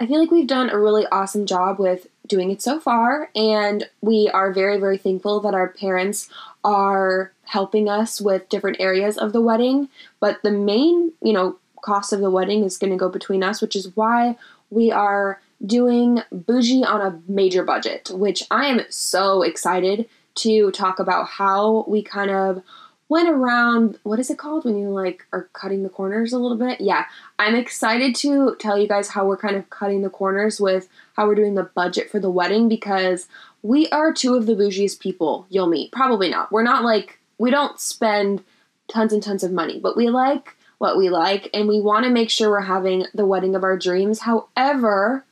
I 0.00 0.06
feel 0.06 0.20
like 0.20 0.30
we've 0.30 0.46
done 0.46 0.70
a 0.70 0.78
really 0.78 1.06
awesome 1.10 1.44
job 1.44 1.78
with 1.78 2.06
doing 2.28 2.50
it 2.50 2.62
so 2.62 2.78
far, 2.78 3.30
and 3.34 3.88
we 4.00 4.30
are 4.32 4.52
very, 4.52 4.78
very 4.78 4.98
thankful 4.98 5.40
that 5.40 5.54
our 5.54 5.68
parents 5.68 6.28
are 6.64 7.32
helping 7.44 7.88
us 7.88 8.20
with 8.20 8.48
different 8.48 8.78
areas 8.80 9.16
of 9.16 9.32
the 9.32 9.40
wedding. 9.40 9.88
But 10.20 10.42
the 10.42 10.50
main, 10.50 11.12
you 11.22 11.32
know, 11.32 11.58
cost 11.82 12.12
of 12.12 12.20
the 12.20 12.30
wedding 12.30 12.64
is 12.64 12.78
going 12.78 12.92
to 12.92 12.98
go 12.98 13.08
between 13.08 13.42
us, 13.42 13.60
which 13.60 13.74
is 13.74 13.96
why 13.96 14.36
we 14.70 14.90
are 14.90 15.40
doing 15.64 16.20
bougie 16.30 16.84
on 16.84 17.00
a 17.00 17.20
major 17.30 17.64
budget, 17.64 18.10
which 18.12 18.44
I 18.50 18.66
am 18.66 18.80
so 18.90 19.42
excited 19.42 20.08
to 20.36 20.70
talk 20.70 20.98
about 20.98 21.26
how 21.26 21.84
we 21.88 22.02
kind 22.02 22.30
of 22.30 22.62
went 23.08 23.28
around 23.28 23.98
what 24.02 24.18
is 24.18 24.30
it 24.30 24.38
called 24.38 24.64
when 24.64 24.78
you 24.78 24.90
like 24.90 25.24
are 25.32 25.48
cutting 25.54 25.82
the 25.82 25.88
corners 25.88 26.32
a 26.32 26.38
little 26.38 26.58
bit 26.58 26.80
yeah 26.80 27.06
i'm 27.38 27.54
excited 27.54 28.14
to 28.14 28.54
tell 28.58 28.78
you 28.78 28.86
guys 28.86 29.08
how 29.08 29.26
we're 29.26 29.36
kind 29.36 29.56
of 29.56 29.68
cutting 29.70 30.02
the 30.02 30.10
corners 30.10 30.60
with 30.60 30.88
how 31.18 31.26
we're 31.26 31.34
doing 31.34 31.56
the 31.56 31.64
budget 31.64 32.08
for 32.08 32.20
the 32.20 32.30
wedding 32.30 32.68
because 32.68 33.26
we 33.62 33.88
are 33.88 34.12
two 34.12 34.36
of 34.36 34.46
the 34.46 34.54
bougiest 34.54 35.00
people 35.00 35.46
you'll 35.50 35.66
meet 35.66 35.90
probably 35.90 36.30
not 36.30 36.52
we're 36.52 36.62
not 36.62 36.84
like 36.84 37.18
we 37.38 37.50
don't 37.50 37.80
spend 37.80 38.42
tons 38.86 39.12
and 39.12 39.22
tons 39.22 39.42
of 39.42 39.50
money 39.50 39.80
but 39.80 39.96
we 39.96 40.08
like 40.08 40.54
what 40.78 40.96
we 40.96 41.10
like 41.10 41.50
and 41.52 41.66
we 41.66 41.80
want 41.80 42.04
to 42.04 42.10
make 42.10 42.30
sure 42.30 42.50
we're 42.50 42.60
having 42.60 43.04
the 43.14 43.26
wedding 43.26 43.56
of 43.56 43.64
our 43.64 43.76
dreams 43.76 44.20
however 44.20 45.24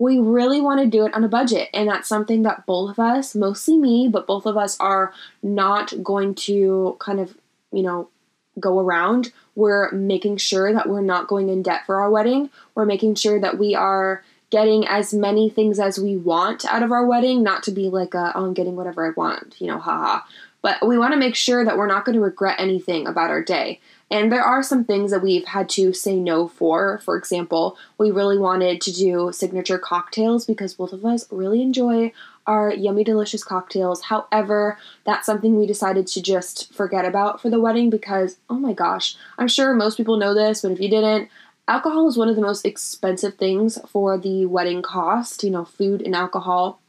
we 0.00 0.18
really 0.18 0.60
want 0.60 0.80
to 0.80 0.86
do 0.86 1.04
it 1.04 1.14
on 1.14 1.24
a 1.24 1.28
budget. 1.28 1.68
And 1.74 1.88
that's 1.88 2.08
something 2.08 2.42
that 2.42 2.66
both 2.66 2.90
of 2.90 2.98
us, 3.00 3.34
mostly 3.34 3.76
me, 3.76 4.08
but 4.08 4.28
both 4.28 4.46
of 4.46 4.56
us 4.56 4.78
are 4.78 5.12
not 5.42 5.92
going 6.02 6.36
to 6.36 6.96
kind 7.00 7.18
of, 7.18 7.36
you 7.72 7.82
know, 7.82 8.08
go 8.60 8.78
around. 8.78 9.32
We're 9.56 9.90
making 9.90 10.36
sure 10.36 10.72
that 10.72 10.88
we're 10.88 11.00
not 11.00 11.26
going 11.26 11.48
in 11.48 11.62
debt 11.62 11.84
for 11.84 12.00
our 12.00 12.10
wedding. 12.10 12.50
We're 12.74 12.84
making 12.84 13.16
sure 13.16 13.40
that 13.40 13.58
we 13.58 13.74
are 13.74 14.22
getting 14.50 14.86
as 14.86 15.12
many 15.12 15.50
things 15.50 15.78
as 15.78 15.98
we 15.98 16.16
want 16.16 16.64
out 16.66 16.82
of 16.82 16.92
our 16.92 17.06
wedding, 17.06 17.42
not 17.42 17.62
to 17.64 17.70
be 17.70 17.88
like, 17.88 18.14
a, 18.14 18.32
oh, 18.34 18.46
I'm 18.46 18.54
getting 18.54 18.76
whatever 18.76 19.06
I 19.06 19.10
want, 19.16 19.56
you 19.58 19.66
know, 19.66 19.78
haha. 19.78 20.22
But 20.60 20.86
we 20.86 20.98
want 20.98 21.12
to 21.12 21.18
make 21.18 21.36
sure 21.36 21.64
that 21.64 21.76
we're 21.76 21.86
not 21.86 22.04
going 22.04 22.16
to 22.16 22.22
regret 22.22 22.58
anything 22.58 23.06
about 23.06 23.30
our 23.30 23.42
day. 23.42 23.80
And 24.10 24.32
there 24.32 24.42
are 24.42 24.62
some 24.62 24.84
things 24.84 25.10
that 25.10 25.22
we've 25.22 25.44
had 25.44 25.68
to 25.70 25.92
say 25.92 26.16
no 26.16 26.48
for. 26.48 26.98
For 27.04 27.16
example, 27.16 27.76
we 27.98 28.10
really 28.10 28.38
wanted 28.38 28.80
to 28.80 28.92
do 28.92 29.30
signature 29.32 29.78
cocktails 29.78 30.46
because 30.46 30.74
both 30.74 30.92
of 30.92 31.04
us 31.04 31.30
really 31.30 31.60
enjoy 31.60 32.12
our 32.46 32.72
yummy, 32.72 33.04
delicious 33.04 33.44
cocktails. 33.44 34.04
However, 34.04 34.78
that's 35.04 35.26
something 35.26 35.56
we 35.56 35.66
decided 35.66 36.06
to 36.08 36.22
just 36.22 36.72
forget 36.72 37.04
about 37.04 37.42
for 37.42 37.50
the 37.50 37.60
wedding 37.60 37.90
because, 37.90 38.38
oh 38.48 38.58
my 38.58 38.72
gosh, 38.72 39.16
I'm 39.36 39.48
sure 39.48 39.74
most 39.74 39.98
people 39.98 40.16
know 40.16 40.32
this, 40.32 40.62
but 40.62 40.72
if 40.72 40.80
you 40.80 40.88
didn't, 40.88 41.28
alcohol 41.68 42.08
is 42.08 42.16
one 42.16 42.28
of 42.28 42.36
the 42.36 42.42
most 42.42 42.64
expensive 42.64 43.34
things 43.34 43.78
for 43.88 44.18
the 44.18 44.46
wedding 44.46 44.82
cost. 44.82 45.44
You 45.44 45.50
know, 45.50 45.64
food 45.64 46.02
and 46.02 46.16
alcohol 46.16 46.80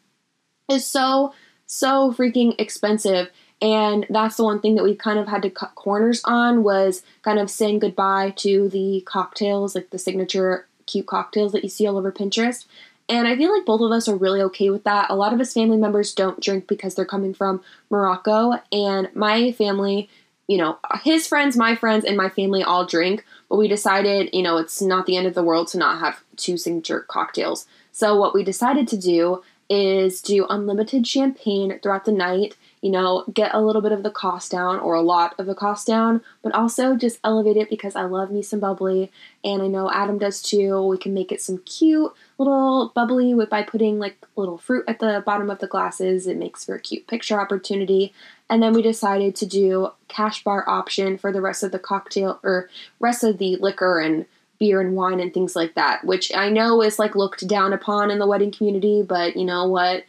is 0.70 0.86
so, 0.86 1.34
so 1.66 2.12
freaking 2.12 2.56
expensive. 2.58 3.30
And 3.62 4.06
that's 4.10 4.38
the 4.38 4.44
one 4.44 4.62
thing 4.62 4.76
that 4.76 4.84
we 4.84 4.96
kind 4.96 5.20
of 5.20 5.28
had 5.28 5.42
to 5.42 5.50
cut 5.50 5.76
corners 5.76 6.22
on 6.24 6.64
was 6.64 7.04
kind 7.24 7.40
of 7.40 7.50
saying 7.50 7.80
goodbye 7.80 8.34
to 8.38 8.70
the 8.70 9.04
cocktails 9.06 9.76
like 9.76 9.90
the 9.90 10.00
signature 10.00 10.68
cute 10.86 11.06
cocktails 11.06 11.52
that 11.52 11.64
you 11.64 11.70
see 11.70 11.86
all 11.86 11.98
over 11.98 12.12
pinterest. 12.12 12.66
And 13.10 13.28
i 13.28 13.36
feel 13.36 13.54
like 13.54 13.66
both 13.66 13.82
of 13.82 13.92
us 13.92 14.08
are 14.08 14.16
really 14.16 14.42
okay 14.44 14.70
with 14.70 14.84
that. 14.86 15.10
A 15.10 15.16
lot 15.16 15.34
of 15.34 15.40
his 15.40 15.54
family 15.54 15.78
members 15.78 16.14
don't 16.14 16.40
drink 16.40 16.68
because 16.68 16.96
they're 16.96 17.06
coming 17.06 17.34
from 17.34 17.62
morocco. 17.90 18.54
And 18.72 19.10
my 19.14 19.52
family 19.52 20.10
you 20.50 20.58
know 20.58 20.80
his 21.04 21.28
friends 21.28 21.56
my 21.56 21.76
friends 21.76 22.04
and 22.04 22.18
my 22.18 22.28
family 22.28 22.64
all 22.64 22.86
drink 22.86 23.24
but 23.48 23.58
we 23.58 23.68
decided 23.68 24.30
you 24.34 24.42
know 24.42 24.58
it's 24.58 24.82
not 24.82 25.06
the 25.06 25.16
end 25.16 25.28
of 25.28 25.36
the 25.36 25.44
world 25.44 25.68
to 25.68 25.78
not 25.78 26.00
have 26.00 26.24
two 26.36 26.58
signature 26.58 27.02
cocktails 27.02 27.68
so 27.92 28.20
what 28.20 28.34
we 28.34 28.44
decided 28.44 28.88
to 28.88 28.98
do 28.98 29.44
is 29.70 30.22
do 30.22 30.48
unlimited 30.50 31.06
champagne 31.06 31.80
throughout 31.80 32.06
the 32.06 32.12
night 32.12 32.56
you 32.82 32.92
know, 32.92 33.26
get 33.34 33.54
a 33.54 33.62
little 33.62 33.82
bit 33.82 33.92
of 33.92 34.04
the 34.04 34.12
cost 34.12 34.52
down 34.52 34.80
or 34.80 34.94
a 34.96 35.02
lot 35.02 35.36
of 35.38 35.46
the 35.46 35.56
cost 35.56 35.86
down, 35.86 36.22
but 36.42 36.54
also 36.54 36.96
just 36.96 37.20
elevate 37.24 37.58
it 37.58 37.70
because 37.70 37.96
I 37.96 38.04
love 38.04 38.32
me 38.32 38.42
some 38.42 38.62
bubbly 38.62 39.12
and 39.44 39.62
I 39.62 39.68
know 39.68 39.92
Adam 39.92 40.18
does 40.18 40.42
too. 40.42 40.82
We 40.84 40.98
can 40.98 41.14
make 41.14 41.32
it 41.32 41.42
some 41.42 41.58
cute 41.60 42.14
little 42.38 42.92
bubbly 42.96 43.34
with 43.34 43.50
by 43.50 43.64
putting 43.64 44.00
like 44.00 44.18
little 44.38 44.58
fruit 44.58 44.86
at 44.88 45.00
the 45.00 45.22
bottom 45.26 45.50
of 45.50 45.60
the 45.60 45.68
glasses. 45.68 46.26
It 46.26 46.38
makes 46.38 46.64
for 46.64 46.76
a 46.76 46.80
cute 46.80 47.06
picture 47.08 47.40
opportunity. 47.40 48.14
And 48.50 48.64
then 48.64 48.74
we 48.74 48.82
decided 48.82 49.36
to 49.38 49.46
do 49.46 49.92
cash 50.08 50.44
bar 50.44 50.68
option 50.68 51.18
for 51.18 51.32
the 51.32 51.42
rest 51.42 51.64
of 51.64 51.72
the 51.72 51.80
cocktail 51.80 52.40
or 52.44 52.70
rest 53.00 53.24
of 53.24 53.38
the 53.38 53.58
liquor 53.58 54.00
and 54.00 54.26
beer 54.60 54.82
and 54.82 54.96
wine 54.96 55.20
and 55.20 55.34
things 55.34 55.56
like 55.56 55.76
that, 55.76 56.04
which 56.04 56.34
I 56.36 56.50
know 56.50 56.82
is 56.82 57.00
like 57.00 57.16
looked 57.16 57.48
down 57.48 57.74
upon 57.74 58.12
in 58.12 58.20
the 58.20 58.28
wedding 58.28 58.52
community, 58.52 59.02
but 59.02 59.36
you 59.36 59.46
know 59.46 59.68
what? 59.68 60.04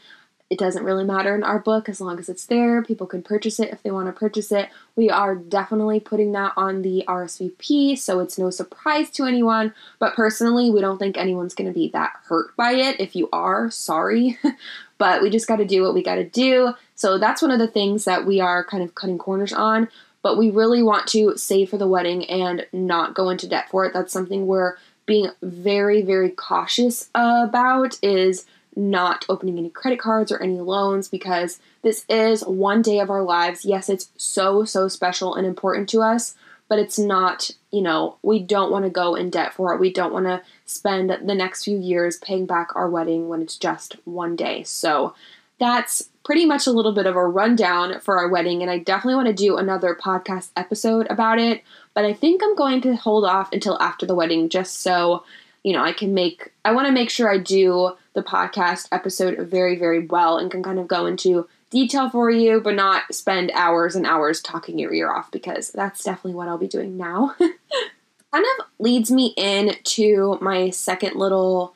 It 0.50 0.58
doesn't 0.58 0.82
really 0.82 1.04
matter 1.04 1.36
in 1.36 1.44
our 1.44 1.60
book 1.60 1.88
as 1.88 2.00
long 2.00 2.18
as 2.18 2.28
it's 2.28 2.46
there. 2.46 2.82
People 2.82 3.06
can 3.06 3.22
purchase 3.22 3.60
it 3.60 3.72
if 3.72 3.84
they 3.84 3.92
want 3.92 4.08
to 4.08 4.12
purchase 4.12 4.50
it. 4.50 4.68
We 4.96 5.08
are 5.08 5.36
definitely 5.36 6.00
putting 6.00 6.32
that 6.32 6.54
on 6.56 6.82
the 6.82 7.04
RSVP, 7.06 7.96
so 7.96 8.18
it's 8.18 8.36
no 8.36 8.50
surprise 8.50 9.10
to 9.10 9.26
anyone. 9.26 9.72
But 10.00 10.16
personally, 10.16 10.68
we 10.68 10.80
don't 10.80 10.98
think 10.98 11.16
anyone's 11.16 11.54
going 11.54 11.72
to 11.72 11.78
be 11.78 11.90
that 11.90 12.14
hurt 12.24 12.56
by 12.56 12.72
it. 12.72 12.98
If 12.98 13.14
you 13.14 13.28
are, 13.32 13.70
sorry. 13.70 14.40
but 14.98 15.22
we 15.22 15.30
just 15.30 15.46
got 15.46 15.56
to 15.56 15.64
do 15.64 15.82
what 15.82 15.94
we 15.94 16.02
got 16.02 16.16
to 16.16 16.28
do. 16.28 16.74
So 17.00 17.16
that's 17.16 17.40
one 17.40 17.50
of 17.50 17.58
the 17.58 17.66
things 17.66 18.04
that 18.04 18.26
we 18.26 18.40
are 18.40 18.62
kind 18.62 18.82
of 18.82 18.94
cutting 18.94 19.16
corners 19.16 19.54
on. 19.54 19.88
But 20.20 20.36
we 20.36 20.50
really 20.50 20.82
want 20.82 21.06
to 21.08 21.34
save 21.34 21.70
for 21.70 21.78
the 21.78 21.88
wedding 21.88 22.28
and 22.28 22.66
not 22.74 23.14
go 23.14 23.30
into 23.30 23.48
debt 23.48 23.70
for 23.70 23.86
it. 23.86 23.94
That's 23.94 24.12
something 24.12 24.46
we're 24.46 24.76
being 25.06 25.30
very, 25.40 26.02
very 26.02 26.28
cautious 26.28 27.08
about 27.14 27.98
is 28.02 28.44
not 28.76 29.24
opening 29.30 29.56
any 29.56 29.70
credit 29.70 29.98
cards 29.98 30.30
or 30.30 30.42
any 30.42 30.60
loans 30.60 31.08
because 31.08 31.58
this 31.80 32.04
is 32.10 32.42
one 32.42 32.82
day 32.82 33.00
of 33.00 33.08
our 33.08 33.22
lives. 33.22 33.64
Yes, 33.64 33.88
it's 33.88 34.10
so, 34.18 34.66
so 34.66 34.86
special 34.86 35.34
and 35.34 35.46
important 35.46 35.88
to 35.88 36.02
us, 36.02 36.34
but 36.68 36.78
it's 36.78 36.98
not, 36.98 37.50
you 37.70 37.80
know, 37.80 38.18
we 38.22 38.40
don't 38.40 38.70
want 38.70 38.84
to 38.84 38.90
go 38.90 39.14
in 39.14 39.30
debt 39.30 39.54
for 39.54 39.72
it. 39.72 39.80
We 39.80 39.90
don't 39.90 40.12
want 40.12 40.26
to 40.26 40.42
spend 40.66 41.08
the 41.08 41.34
next 41.34 41.64
few 41.64 41.78
years 41.78 42.18
paying 42.18 42.44
back 42.44 42.76
our 42.76 42.90
wedding 42.90 43.30
when 43.30 43.40
it's 43.40 43.56
just 43.56 43.96
one 44.04 44.36
day. 44.36 44.64
So 44.64 45.14
that's 45.60 46.08
pretty 46.24 46.46
much 46.46 46.66
a 46.66 46.72
little 46.72 46.92
bit 46.92 47.06
of 47.06 47.16
a 47.16 47.26
rundown 47.26 48.00
for 48.00 48.18
our 48.18 48.28
wedding, 48.28 48.62
and 48.62 48.70
I 48.70 48.78
definitely 48.78 49.14
want 49.14 49.28
to 49.28 49.44
do 49.44 49.56
another 49.56 49.94
podcast 49.94 50.50
episode 50.56 51.06
about 51.10 51.38
it. 51.38 51.62
But 51.94 52.04
I 52.04 52.12
think 52.12 52.42
I'm 52.42 52.56
going 52.56 52.80
to 52.82 52.96
hold 52.96 53.24
off 53.24 53.52
until 53.52 53.80
after 53.80 54.06
the 54.06 54.14
wedding 54.14 54.48
just 54.48 54.80
so, 54.80 55.24
you 55.62 55.72
know, 55.72 55.82
I 55.82 55.92
can 55.92 56.14
make, 56.14 56.52
I 56.64 56.72
want 56.72 56.86
to 56.86 56.92
make 56.92 57.10
sure 57.10 57.30
I 57.30 57.38
do 57.38 57.92
the 58.14 58.22
podcast 58.22 58.88
episode 58.90 59.38
very, 59.48 59.76
very 59.76 60.06
well 60.06 60.38
and 60.38 60.50
can 60.50 60.62
kind 60.62 60.78
of 60.78 60.88
go 60.88 61.06
into 61.06 61.46
detail 61.68 62.08
for 62.10 62.30
you, 62.30 62.60
but 62.60 62.74
not 62.74 63.14
spend 63.14 63.50
hours 63.54 63.94
and 63.94 64.06
hours 64.06 64.40
talking 64.40 64.78
your 64.78 64.92
ear 64.92 65.12
off 65.12 65.30
because 65.30 65.70
that's 65.70 66.02
definitely 66.02 66.34
what 66.34 66.48
I'll 66.48 66.58
be 66.58 66.68
doing 66.68 66.96
now. 66.96 67.34
kind 68.32 68.44
of 68.58 68.66
leads 68.78 69.10
me 69.10 69.34
in 69.36 69.74
to 69.82 70.38
my 70.40 70.70
second 70.70 71.16
little 71.16 71.74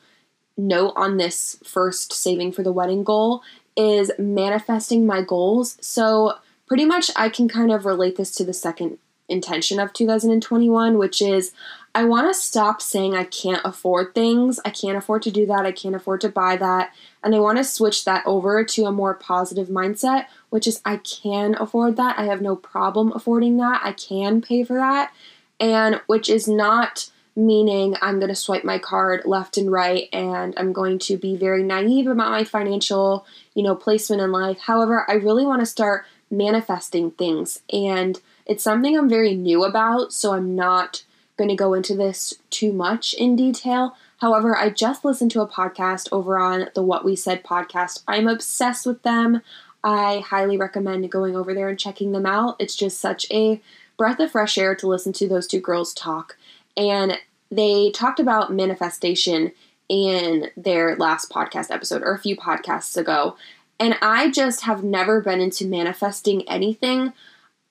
note 0.57 0.93
on 0.95 1.17
this 1.17 1.57
first 1.63 2.13
saving 2.13 2.51
for 2.51 2.63
the 2.63 2.71
wedding 2.71 3.03
goal 3.03 3.43
is 3.75 4.11
manifesting 4.17 5.05
my 5.05 5.21
goals. 5.21 5.77
So, 5.81 6.35
pretty 6.67 6.85
much, 6.85 7.11
I 7.15 7.29
can 7.29 7.47
kind 7.47 7.71
of 7.71 7.85
relate 7.85 8.15
this 8.15 8.33
to 8.35 8.43
the 8.43 8.53
second 8.53 8.97
intention 9.27 9.79
of 9.79 9.93
2021, 9.93 10.97
which 10.97 11.21
is 11.21 11.51
I 11.93 12.03
want 12.03 12.27
to 12.27 12.33
stop 12.33 12.81
saying 12.81 13.15
I 13.15 13.23
can't 13.23 13.61
afford 13.63 14.13
things. 14.13 14.59
I 14.65 14.69
can't 14.69 14.97
afford 14.97 15.21
to 15.23 15.31
do 15.31 15.45
that. 15.45 15.65
I 15.65 15.71
can't 15.71 15.95
afford 15.95 16.21
to 16.21 16.29
buy 16.29 16.57
that. 16.57 16.93
And 17.23 17.33
I 17.33 17.39
want 17.39 17.57
to 17.57 17.63
switch 17.63 18.03
that 18.05 18.21
over 18.25 18.65
to 18.65 18.85
a 18.85 18.91
more 18.91 19.13
positive 19.13 19.69
mindset, 19.69 20.25
which 20.49 20.67
is 20.67 20.81
I 20.83 20.97
can 20.97 21.55
afford 21.55 21.95
that. 21.95 22.19
I 22.19 22.25
have 22.25 22.41
no 22.41 22.57
problem 22.57 23.13
affording 23.15 23.55
that. 23.57 23.81
I 23.83 23.93
can 23.93 24.41
pay 24.41 24.65
for 24.65 24.75
that. 24.75 25.13
And 25.57 26.01
which 26.07 26.29
is 26.29 26.49
not 26.49 27.09
meaning 27.35 27.95
I'm 28.01 28.19
going 28.19 28.29
to 28.29 28.35
swipe 28.35 28.63
my 28.63 28.79
card 28.79 29.23
left 29.25 29.57
and 29.57 29.71
right 29.71 30.07
and 30.13 30.53
I'm 30.57 30.71
going 30.71 30.99
to 30.99 31.17
be 31.17 31.35
very 31.35 31.63
naive 31.63 32.07
about 32.07 32.31
my 32.31 32.43
financial, 32.43 33.25
you 33.53 33.63
know, 33.63 33.75
placement 33.75 34.21
in 34.21 34.31
life. 34.31 34.59
However, 34.59 35.05
I 35.09 35.13
really 35.13 35.45
want 35.45 35.61
to 35.61 35.65
start 35.65 36.05
manifesting 36.31 37.11
things 37.11 37.61
and 37.71 38.19
it's 38.45 38.63
something 38.63 38.97
I'm 38.97 39.09
very 39.09 39.35
new 39.35 39.63
about, 39.63 40.13
so 40.13 40.33
I'm 40.33 40.55
not 40.55 41.03
going 41.37 41.49
to 41.49 41.55
go 41.55 41.73
into 41.73 41.95
this 41.95 42.35
too 42.49 42.71
much 42.71 43.13
in 43.15 43.35
detail. 43.35 43.95
However, 44.19 44.55
I 44.55 44.69
just 44.69 45.03
listened 45.03 45.31
to 45.31 45.41
a 45.41 45.47
podcast 45.47 46.07
over 46.11 46.39
on 46.39 46.69
the 46.73 46.83
What 46.83 47.03
We 47.03 47.15
Said 47.15 47.43
podcast. 47.43 48.03
I'm 48.07 48.27
obsessed 48.27 48.85
with 48.85 49.01
them. 49.03 49.41
I 49.83 50.19
highly 50.19 50.57
recommend 50.57 51.11
going 51.11 51.35
over 51.35 51.53
there 51.53 51.69
and 51.69 51.77
checking 51.77 52.11
them 52.11 52.25
out. 52.25 52.55
It's 52.59 52.75
just 52.75 52.99
such 52.99 53.25
a 53.31 53.61
breath 53.97 54.19
of 54.19 54.31
fresh 54.31 54.57
air 54.57 54.75
to 54.75 54.87
listen 54.87 55.13
to 55.13 55.27
those 55.27 55.47
two 55.47 55.59
girls 55.59 55.93
talk 55.93 56.37
and 56.77 57.17
they 57.51 57.91
talked 57.91 58.19
about 58.19 58.53
manifestation 58.53 59.51
in 59.87 60.49
their 60.57 60.95
last 60.95 61.29
podcast 61.29 61.71
episode 61.71 62.01
or 62.01 62.13
a 62.13 62.19
few 62.19 62.35
podcasts 62.35 62.97
ago. 62.97 63.37
And 63.79 63.97
I 64.01 64.31
just 64.31 64.61
have 64.61 64.83
never 64.83 65.21
been 65.21 65.41
into 65.41 65.65
manifesting 65.65 66.47
anything. 66.49 67.13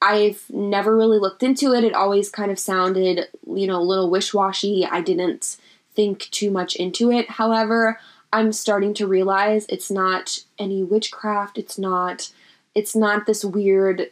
I've 0.01 0.45
never 0.51 0.95
really 0.95 1.19
looked 1.19 1.43
into 1.43 1.73
it. 1.73 1.83
It 1.83 1.95
always 1.95 2.29
kind 2.31 2.51
of 2.51 2.59
sounded, 2.59 3.29
you 3.47 3.67
know, 3.67 3.81
a 3.81 3.83
little 3.83 4.11
wish 4.11 4.35
washy. 4.35 4.85
I 4.85 5.01
didn't 5.01 5.57
think 5.95 6.29
too 6.31 6.51
much 6.51 6.77
into 6.77 7.11
it. 7.11 7.31
However, 7.31 7.99
I'm 8.33 8.53
starting 8.53 8.95
to 8.95 9.07
realize 9.07 9.65
it's 9.69 9.91
not 9.91 10.45
any 10.59 10.83
witchcraft. 10.83 11.57
It's 11.57 11.79
not 11.79 12.33
it's 12.75 12.97
not 12.97 13.27
this 13.27 13.45
weird 13.45 14.11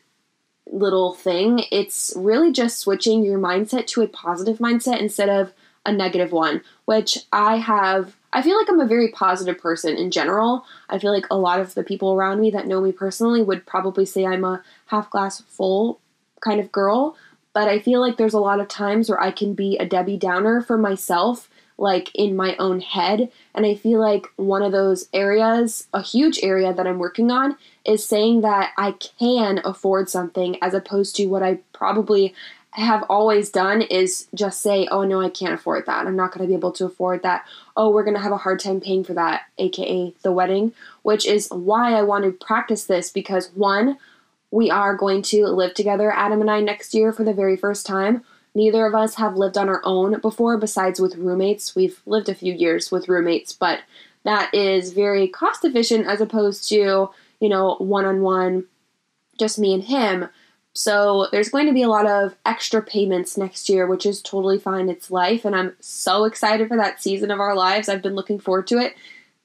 little 0.73 1.13
thing. 1.13 1.65
It's 1.71 2.13
really 2.17 2.51
just 2.51 2.79
switching 2.79 3.23
your 3.23 3.39
mindset 3.39 3.87
to 3.89 4.03
a 4.03 4.09
positive 4.09 4.59
mindset 4.59 5.01
instead 5.01 5.29
of 5.29 5.53
a 5.85 5.93
negative 5.93 6.33
one, 6.33 6.63
which 6.87 7.19
I 7.33 7.57
have. 7.57 8.17
I 8.33 8.41
feel 8.41 8.57
like 8.57 8.69
I'm 8.69 8.81
a 8.81 8.87
very 8.87 9.09
positive 9.09 9.59
person 9.59 9.97
in 9.97 10.11
general. 10.11 10.65
I 10.89 10.99
feel 10.99 11.13
like 11.13 11.27
a 11.31 11.37
lot 11.37 11.61
of 11.61 11.75
the 11.75 11.85
people 11.85 12.15
around 12.15 12.41
me 12.41 12.51
that 12.53 12.67
know 12.67 12.81
me 12.81 12.93
personally 12.93 13.43
would 13.43 13.67
probably 13.67 14.07
say 14.07 14.25
I'm 14.25 14.45
a 14.45 14.63
half 14.87 15.11
glass 15.11 15.43
full 15.43 16.01
kind 16.41 16.61
of 16.61 16.73
girl, 16.73 17.17
but 17.53 17.69
I 17.69 17.79
feel 17.79 18.01
like 18.01 18.17
there's 18.17 18.35
a 18.35 18.41
lot 18.41 18.61
of 18.61 18.69
times 18.69 19.11
where 19.11 19.21
I 19.21 19.31
can 19.31 19.55
be 19.55 19.77
a 19.77 19.87
Debbie 19.87 20.17
Downer 20.17 20.63
for 20.63 20.79
myself, 20.79 21.51
like 21.77 22.11
in 22.15 22.35
my 22.35 22.57
own 22.57 22.81
head. 22.81 23.31
And 23.55 23.67
I 23.67 23.75
feel 23.75 24.01
like 24.01 24.27
one 24.37 24.63
of 24.63 24.73
those 24.73 25.09
areas, 25.13 25.89
a 25.93 26.01
huge 26.01 26.41
area 26.43 26.73
that 26.73 26.87
I'm 26.87 26.99
working 26.99 27.31
on, 27.31 27.57
is 27.85 28.07
saying 28.07 28.43
that 28.43 28.73
I 28.77 28.93
can 28.93 29.61
afford 29.65 30.09
something 30.09 30.57
as 30.63 30.75
opposed 30.75 31.17
to 31.17 31.27
what 31.27 31.43
I 31.43 31.59
probably 31.73 32.35
have 32.73 33.05
always 33.11 33.51
done 33.51 33.83
is 33.83 34.29
just 34.35 34.63
say, 34.63 34.89
oh 34.91 35.05
no, 35.05 35.21
I 35.21 35.29
can't 35.29 35.53
afford 35.53 35.85
that. 35.87 36.07
I'm 36.07 36.17
not 36.17 36.33
going 36.33 36.47
to 36.47 36.49
be 36.49 36.57
able 36.57 36.73
to 36.73 36.87
afford 36.87 37.23
that. 37.23 37.45
Oh, 37.77 37.91
we're 37.91 38.05
going 38.05 38.17
to 38.17 38.23
have 38.23 38.33
a 38.33 38.39
hard 38.39 38.61
time 38.61 38.81
paying 38.81 39.05
for 39.05 39.13
that, 39.13 39.43
aka 39.59 40.15
the 40.23 40.33
wedding, 40.33 40.73
which 41.03 41.27
is 41.27 41.49
why 41.51 41.93
I 41.93 42.03
want 42.03 42.25
to 42.25 42.33
practice 42.33 42.85
this 42.85 43.11
because 43.11 43.51
one, 43.55 43.99
we 44.51 44.71
are 44.71 44.97
going 44.97 45.23
to 45.23 45.47
live 45.47 45.75
together, 45.75 46.11
Adam 46.11 46.41
and 46.41 46.51
I, 46.51 46.61
next 46.61 46.95
year 46.95 47.13
for 47.13 47.25
the 47.25 47.35
very 47.35 47.57
first 47.57 47.87
time. 47.87 48.25
Neither 48.55 48.87
of 48.87 48.95
us 48.95 49.15
have 49.15 49.37
lived 49.37 49.57
on 49.57 49.69
our 49.69 49.81
own 49.85 50.21
before, 50.21 50.59
besides 50.59 51.01
with 51.01 51.17
roommates. 51.17 51.75
We've 51.75 52.01
lived 52.05 52.29
a 52.29 52.35
few 52.35 52.53
years 52.53 52.91
with 52.91 53.09
roommates, 53.09 53.53
but 53.53 53.81
that 54.25 54.55
is 54.55 54.93
very 54.93 55.27
cost 55.29 55.65
efficient 55.65 56.07
as 56.07 56.21
opposed 56.21 56.69
to 56.69 57.11
you 57.43 57.49
know, 57.49 57.75
one 57.81 58.05
on 58.05 58.23
one, 58.23 58.65
just 59.37 59.59
me 59.59 59.75
and 59.75 59.83
him. 59.83 60.29
So 60.75 61.27
there's 61.33 61.49
going 61.49 61.67
to 61.67 61.73
be 61.73 61.83
a 61.83 61.89
lot 61.89 62.07
of 62.07 62.37
extra 62.47 62.81
payments 62.81 63.37
next 63.37 63.69
year, 63.69 63.85
which 63.85 64.07
is 64.07 64.23
totally 64.23 64.61
fine. 64.61 64.89
It's 64.89 65.11
life, 65.11 65.45
and 65.45 65.55
I'm 65.57 65.75
so 65.81 66.25
excited 66.25 66.69
for 66.69 66.77
that 66.77 67.03
season 67.03 67.33
of 67.33 67.41
our 67.41 67.57
lives. 67.57 67.89
I've 67.89 68.01
been 68.01 68.15
looking 68.15 68.39
forward 68.39 68.69
to 68.69 68.79
it 68.79 68.95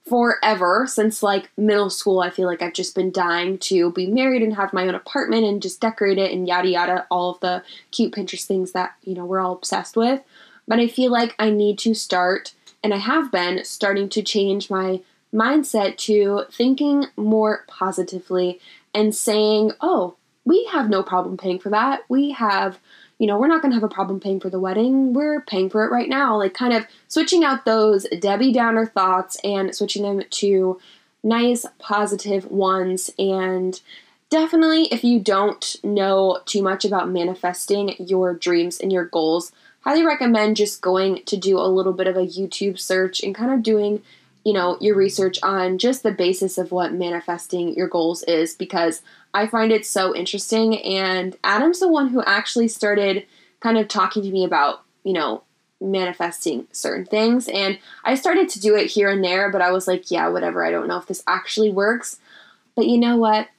forever 0.07 0.85
since 0.87 1.23
like 1.23 1.49
middle 1.57 1.89
school. 1.89 2.19
I 2.19 2.29
feel 2.29 2.45
like 2.45 2.61
I've 2.61 2.73
just 2.73 2.93
been 2.93 3.11
dying 3.11 3.57
to 3.57 3.91
be 3.91 4.05
married 4.05 4.43
and 4.43 4.55
have 4.55 4.73
my 4.73 4.87
own 4.87 4.93
apartment 4.93 5.43
and 5.45 5.59
just 5.59 5.81
decorate 5.81 6.19
it 6.19 6.31
and 6.31 6.47
yada 6.47 6.69
yada, 6.69 7.07
all 7.09 7.31
of 7.31 7.39
the 7.39 7.63
cute 7.89 8.13
Pinterest 8.13 8.45
things 8.45 8.73
that, 8.73 8.93
you 9.01 9.15
know, 9.15 9.25
we're 9.25 9.39
all 9.39 9.55
obsessed 9.55 9.97
with. 9.97 10.21
But 10.67 10.79
I 10.79 10.87
feel 10.87 11.11
like 11.11 11.33
I 11.39 11.49
need 11.49 11.79
to 11.79 11.95
start, 11.95 12.53
and 12.83 12.93
I 12.93 12.97
have 12.97 13.31
been 13.31 13.65
starting 13.65 14.07
to 14.09 14.21
change 14.21 14.69
my 14.69 15.01
mindset 15.37 15.97
to 15.97 16.45
thinking 16.51 17.05
more 17.15 17.63
positively 17.67 18.59
and 18.93 19.13
saying, 19.13 19.71
oh, 19.81 20.15
we 20.45 20.65
have 20.71 20.89
no 20.89 21.03
problem 21.03 21.37
paying 21.37 21.59
for 21.59 21.69
that. 21.69 22.01
We 22.09 22.31
have, 22.31 22.79
you 23.19 23.27
know, 23.27 23.37
we're 23.37 23.47
not 23.47 23.61
going 23.61 23.71
to 23.71 23.75
have 23.75 23.83
a 23.83 23.93
problem 23.93 24.19
paying 24.19 24.39
for 24.39 24.49
the 24.49 24.59
wedding. 24.59 25.13
We're 25.13 25.41
paying 25.41 25.69
for 25.69 25.85
it 25.85 25.91
right 25.91 26.09
now. 26.09 26.37
Like, 26.37 26.53
kind 26.53 26.73
of 26.73 26.85
switching 27.07 27.43
out 27.43 27.65
those 27.65 28.07
Debbie 28.19 28.53
Downer 28.53 28.85
thoughts 28.85 29.37
and 29.43 29.75
switching 29.75 30.03
them 30.03 30.23
to 30.29 30.79
nice, 31.23 31.65
positive 31.79 32.45
ones. 32.45 33.11
And 33.19 33.79
definitely, 34.29 34.83
if 34.85 35.03
you 35.03 35.19
don't 35.19 35.75
know 35.83 36.39
too 36.45 36.63
much 36.63 36.85
about 36.85 37.09
manifesting 37.09 37.95
your 37.99 38.33
dreams 38.33 38.79
and 38.79 38.91
your 38.91 39.05
goals, 39.05 39.51
highly 39.81 40.05
recommend 40.05 40.55
just 40.55 40.81
going 40.81 41.23
to 41.25 41.37
do 41.37 41.59
a 41.59 41.67
little 41.67 41.93
bit 41.93 42.07
of 42.07 42.15
a 42.15 42.25
YouTube 42.25 42.79
search 42.79 43.21
and 43.21 43.35
kind 43.35 43.51
of 43.51 43.63
doing 43.63 44.01
you 44.47 44.53
know, 44.53 44.77
your 44.79 44.95
research 44.95 45.37
on 45.43 45.77
just 45.77 46.03
the 46.03 46.11
basis 46.13 46.57
of 46.57 46.71
what 46.71 46.93
manifesting 46.93 47.73
your 47.73 47.89
goals 47.89 48.23
is 48.23 48.55
because 48.55 49.01
I 49.33 49.45
find 49.45 49.73
it 49.73 49.85
so 49.85 50.15
interesting. 50.15 50.81
And 50.83 51.35
Adam's 51.43 51.81
the 51.81 51.89
one 51.89 52.07
who 52.07 52.23
actually 52.23 52.69
started 52.69 53.25
kind 53.59 53.77
of 53.77 53.89
talking 53.89 54.23
to 54.23 54.31
me 54.31 54.45
about, 54.45 54.83
you 55.03 55.11
know, 55.11 55.43
manifesting 55.81 56.65
certain 56.71 57.05
things. 57.05 57.49
And 57.49 57.77
I 58.05 58.15
started 58.15 58.47
to 58.47 58.61
do 58.61 58.73
it 58.73 58.89
here 58.89 59.09
and 59.09 59.21
there, 59.21 59.51
but 59.51 59.61
I 59.61 59.73
was 59.73 59.85
like, 59.85 60.09
yeah, 60.09 60.29
whatever. 60.29 60.63
I 60.63 60.71
don't 60.71 60.87
know 60.87 60.97
if 60.97 61.07
this 61.07 61.25
actually 61.27 61.69
works. 61.69 62.17
But 62.73 62.87
you 62.87 62.97
know 62.97 63.17
what? 63.17 63.49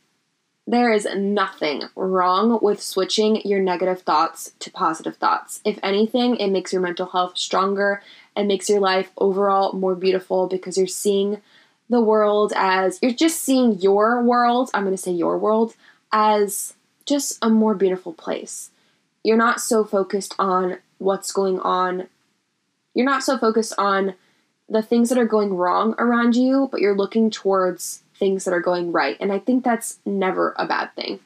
There 0.67 0.91
is 0.91 1.07
nothing 1.15 1.83
wrong 1.97 2.61
with 2.63 2.83
switching 2.83 3.43
your 3.43 3.61
negative 3.61 4.01
thoughts 4.01 4.53
to 4.61 4.71
positive 4.71 5.19
thoughts. 5.19 5.61
If 5.67 5.79
anything, 5.83 6.37
it 6.37 6.49
makes 6.49 6.73
your 6.73 6.81
mental 6.81 7.07
health 7.07 7.37
stronger 7.37 8.03
and 8.39 8.47
makes 8.47 8.71
your 8.71 8.79
life 8.79 9.11
overall 9.19 9.73
more 9.73 9.97
beautiful 9.97 10.47
because 10.47 10.79
you're 10.79 10.87
seeing 10.87 11.43
the 11.91 12.01
world 12.01 12.53
as 12.55 13.01
you're 13.03 13.11
just 13.11 13.43
seeing 13.43 13.81
your 13.81 14.23
world, 14.23 14.71
I'm 14.73 14.85
going 14.85 14.95
to 14.95 15.03
say 15.03 15.11
your 15.11 15.37
world, 15.37 15.75
as 16.13 16.75
just 17.05 17.37
a 17.43 17.51
more 17.51 17.75
beautiful 17.75 18.13
place. 18.13 18.71
You're 19.25 19.37
not 19.37 19.61
so 19.61 19.85
focused 19.85 20.37
on 20.39 20.79
what's 20.99 21.33
going 21.33 21.59
on. 21.59 22.07
You're 22.95 23.05
not 23.05 23.25
so 23.25 23.37
focused 23.39 23.75
on 23.77 24.15
the 24.69 24.83
things 24.83 25.09
that 25.09 25.19
are 25.19 25.27
going 25.27 25.55
wrong 25.55 25.97
around 25.99 26.37
you, 26.37 26.69
but 26.71 26.81
you're 26.81 26.97
looking 26.97 27.31
towards 27.31 28.05
things 28.15 28.45
that 28.45 28.55
are 28.55 28.61
going 28.61 28.93
right. 28.93 29.17
And 29.19 29.33
I 29.33 29.41
think 29.41 29.65
that's 29.65 29.99
never 30.07 30.55
a 30.57 30.67
bad 30.67 30.95
thing. 30.95 31.19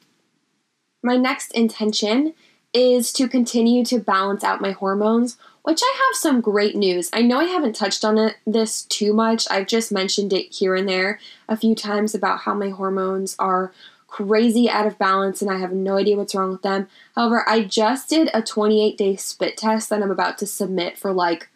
My 1.02 1.18
next 1.18 1.52
intention 1.52 2.32
is 2.72 3.12
to 3.12 3.28
continue 3.28 3.84
to 3.84 3.98
balance 3.98 4.42
out 4.42 4.62
my 4.62 4.70
hormones 4.70 5.36
which 5.62 5.80
I 5.82 5.94
have 5.96 6.20
some 6.20 6.40
great 6.40 6.74
news. 6.74 7.08
I 7.12 7.22
know 7.22 7.38
I 7.38 7.44
haven't 7.44 7.76
touched 7.76 8.04
on 8.04 8.18
it 8.18 8.36
this 8.46 8.82
too 8.82 9.12
much. 9.12 9.46
I've 9.50 9.66
just 9.66 9.92
mentioned 9.92 10.32
it 10.32 10.52
here 10.52 10.74
and 10.74 10.88
there 10.88 11.20
a 11.48 11.56
few 11.56 11.74
times 11.74 12.14
about 12.14 12.40
how 12.40 12.54
my 12.54 12.70
hormones 12.70 13.36
are 13.38 13.72
crazy 14.08 14.68
out 14.68 14.86
of 14.86 14.98
balance 14.98 15.40
and 15.40 15.50
I 15.50 15.58
have 15.58 15.72
no 15.72 15.96
idea 15.96 16.16
what's 16.16 16.34
wrong 16.34 16.52
with 16.52 16.62
them. 16.62 16.88
However, 17.14 17.48
I 17.48 17.62
just 17.62 18.10
did 18.10 18.28
a 18.34 18.42
28 18.42 18.98
day 18.98 19.16
spit 19.16 19.56
test 19.56 19.88
that 19.88 20.02
I'm 20.02 20.10
about 20.10 20.36
to 20.38 20.46
submit 20.46 20.98
for 20.98 21.12
like 21.12 21.48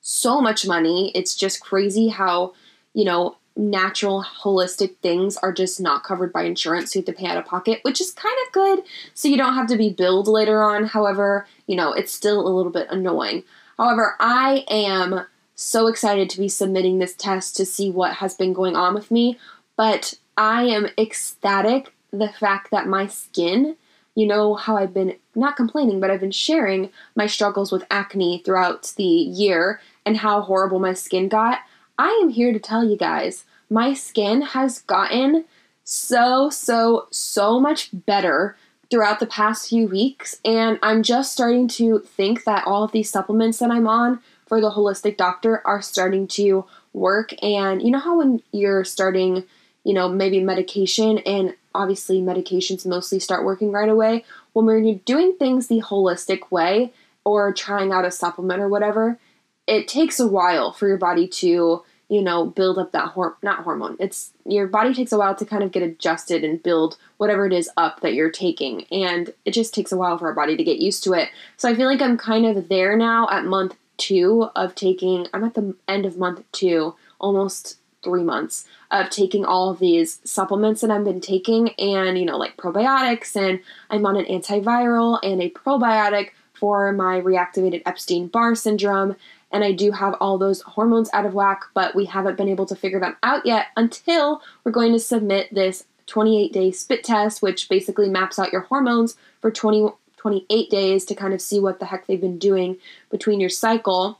so 0.00 0.40
much 0.40 0.66
money. 0.66 1.10
It's 1.14 1.34
just 1.34 1.60
crazy 1.60 2.08
how, 2.08 2.52
you 2.92 3.04
know, 3.04 3.36
natural 3.56 4.24
holistic 4.42 4.96
things 4.98 5.36
are 5.38 5.52
just 5.52 5.80
not 5.80 6.02
covered 6.02 6.32
by 6.32 6.42
insurance 6.42 6.92
so 6.92 6.98
you 6.98 7.04
have 7.06 7.14
to 7.14 7.20
pay 7.20 7.28
out 7.28 7.36
of 7.36 7.44
pocket 7.44 7.78
which 7.82 8.00
is 8.00 8.10
kind 8.10 8.34
of 8.44 8.52
good 8.52 8.82
so 9.14 9.28
you 9.28 9.36
don't 9.36 9.54
have 9.54 9.68
to 9.68 9.76
be 9.76 9.90
billed 9.90 10.26
later 10.26 10.60
on 10.60 10.84
however 10.84 11.46
you 11.66 11.76
know 11.76 11.92
it's 11.92 12.12
still 12.12 12.46
a 12.46 12.54
little 12.54 12.72
bit 12.72 12.88
annoying. 12.90 13.44
However 13.78 14.16
i 14.20 14.64
am 14.68 15.26
so 15.56 15.86
excited 15.86 16.30
to 16.30 16.38
be 16.38 16.48
submitting 16.48 16.98
this 16.98 17.14
test 17.14 17.56
to 17.56 17.64
see 17.64 17.90
what 17.90 18.14
has 18.14 18.34
been 18.34 18.52
going 18.52 18.76
on 18.76 18.94
with 18.94 19.10
me 19.10 19.38
but 19.76 20.14
i 20.36 20.62
am 20.62 20.88
ecstatic 20.98 21.92
the 22.12 22.28
fact 22.28 22.70
that 22.70 22.86
my 22.86 23.06
skin 23.06 23.76
you 24.14 24.26
know 24.26 24.54
how 24.54 24.76
i've 24.76 24.94
been 24.94 25.16
not 25.34 25.56
complaining 25.56 25.98
but 26.00 26.10
i've 26.10 26.20
been 26.20 26.30
sharing 26.30 26.90
my 27.16 27.26
struggles 27.26 27.72
with 27.72 27.84
acne 27.90 28.42
throughout 28.44 28.92
the 28.96 29.02
year 29.02 29.80
and 30.06 30.18
how 30.18 30.40
horrible 30.42 30.78
my 30.78 30.92
skin 30.92 31.28
got. 31.28 31.60
I 31.98 32.08
am 32.22 32.28
here 32.28 32.52
to 32.52 32.58
tell 32.58 32.84
you 32.84 32.96
guys 32.96 33.44
my 33.70 33.94
skin 33.94 34.42
has 34.42 34.80
gotten 34.80 35.44
so, 35.84 36.48
so, 36.50 37.08
so 37.10 37.60
much 37.60 37.90
better 37.92 38.56
throughout 38.90 39.20
the 39.20 39.26
past 39.26 39.68
few 39.68 39.86
weeks. 39.88 40.40
And 40.44 40.78
I'm 40.82 41.02
just 41.02 41.32
starting 41.32 41.68
to 41.68 42.00
think 42.00 42.44
that 42.44 42.66
all 42.66 42.84
of 42.84 42.92
these 42.92 43.10
supplements 43.10 43.58
that 43.58 43.70
I'm 43.70 43.88
on 43.88 44.20
for 44.46 44.60
the 44.60 44.70
holistic 44.70 45.16
doctor 45.16 45.66
are 45.66 45.82
starting 45.82 46.26
to 46.28 46.66
work. 46.92 47.30
And 47.42 47.82
you 47.82 47.90
know 47.90 47.98
how 47.98 48.18
when 48.18 48.42
you're 48.52 48.84
starting, 48.84 49.44
you 49.84 49.94
know, 49.94 50.08
maybe 50.08 50.40
medication, 50.40 51.18
and 51.18 51.54
obviously 51.74 52.20
medications 52.20 52.86
mostly 52.86 53.18
start 53.18 53.44
working 53.44 53.72
right 53.72 53.88
away. 53.88 54.24
When 54.52 54.84
you're 54.84 54.96
doing 55.04 55.36
things 55.38 55.66
the 55.66 55.80
holistic 55.80 56.50
way 56.50 56.92
or 57.24 57.52
trying 57.52 57.92
out 57.92 58.04
a 58.04 58.10
supplement 58.10 58.60
or 58.60 58.68
whatever, 58.68 59.18
it 59.66 59.88
takes 59.88 60.20
a 60.20 60.26
while 60.26 60.72
for 60.72 60.86
your 60.86 60.98
body 60.98 61.26
to 61.26 61.82
you 62.08 62.22
know 62.22 62.46
build 62.46 62.78
up 62.78 62.92
that 62.92 63.10
hor- 63.10 63.36
not 63.42 63.64
hormone. 63.64 63.96
It's 63.98 64.32
your 64.44 64.66
body 64.66 64.94
takes 64.94 65.12
a 65.12 65.18
while 65.18 65.34
to 65.34 65.44
kind 65.44 65.62
of 65.62 65.72
get 65.72 65.82
adjusted 65.82 66.44
and 66.44 66.62
build 66.62 66.96
whatever 67.16 67.46
it 67.46 67.52
is 67.52 67.70
up 67.76 68.00
that 68.00 68.14
you're 68.14 68.30
taking 68.30 68.84
and 68.90 69.32
it 69.44 69.52
just 69.52 69.74
takes 69.74 69.92
a 69.92 69.96
while 69.96 70.18
for 70.18 70.28
our 70.28 70.34
body 70.34 70.56
to 70.56 70.64
get 70.64 70.78
used 70.78 71.04
to 71.04 71.12
it. 71.14 71.28
So 71.56 71.68
i 71.68 71.74
feel 71.74 71.86
like 71.86 72.02
i'm 72.02 72.18
kind 72.18 72.46
of 72.46 72.68
there 72.68 72.96
now 72.96 73.28
at 73.30 73.44
month 73.44 73.76
two 73.96 74.50
of 74.56 74.74
taking 74.74 75.26
i'm 75.32 75.44
at 75.44 75.54
the 75.54 75.74
end 75.86 76.04
of 76.04 76.18
month 76.18 76.42
two 76.52 76.94
almost 77.20 77.78
three 78.04 78.22
months 78.22 78.66
of 78.90 79.10
taking 79.10 79.44
all 79.44 79.70
of 79.70 79.80
these 79.80 80.20
supplements 80.24 80.82
that 80.82 80.90
I've 80.90 81.04
been 81.04 81.22
taking 81.22 81.70
and, 81.70 82.18
you 82.18 82.24
know, 82.26 82.36
like 82.36 82.56
probiotics, 82.56 83.34
and 83.34 83.60
I'm 83.90 84.06
on 84.06 84.16
an 84.16 84.26
antiviral 84.26 85.18
and 85.22 85.42
a 85.42 85.50
probiotic 85.50 86.30
for 86.52 86.92
my 86.92 87.20
reactivated 87.20 87.82
Epstein 87.86 88.28
Barr 88.28 88.54
syndrome 88.54 89.16
and 89.54 89.62
I 89.62 89.70
do 89.70 89.92
have 89.92 90.16
all 90.20 90.36
those 90.36 90.62
hormones 90.62 91.08
out 91.12 91.24
of 91.24 91.32
whack, 91.32 91.62
but 91.74 91.94
we 91.94 92.06
haven't 92.06 92.36
been 92.36 92.48
able 92.48 92.66
to 92.66 92.74
figure 92.74 92.98
them 92.98 93.16
out 93.22 93.46
yet 93.46 93.68
until 93.76 94.42
we're 94.64 94.72
going 94.72 94.92
to 94.92 94.98
submit 94.98 95.54
this 95.54 95.84
28 96.06 96.52
day 96.52 96.72
spit 96.72 97.04
test, 97.04 97.40
which 97.40 97.68
basically 97.68 98.10
maps 98.10 98.38
out 98.38 98.52
your 98.52 98.62
hormones 98.62 99.16
for 99.40 99.52
20, 99.52 99.90
28 100.16 100.70
days 100.70 101.04
to 101.04 101.14
kind 101.14 101.32
of 101.32 101.40
see 101.40 101.60
what 101.60 101.78
the 101.78 101.86
heck 101.86 102.06
they've 102.06 102.20
been 102.20 102.38
doing 102.38 102.78
between 103.10 103.38
your 103.38 103.48
cycle. 103.48 104.18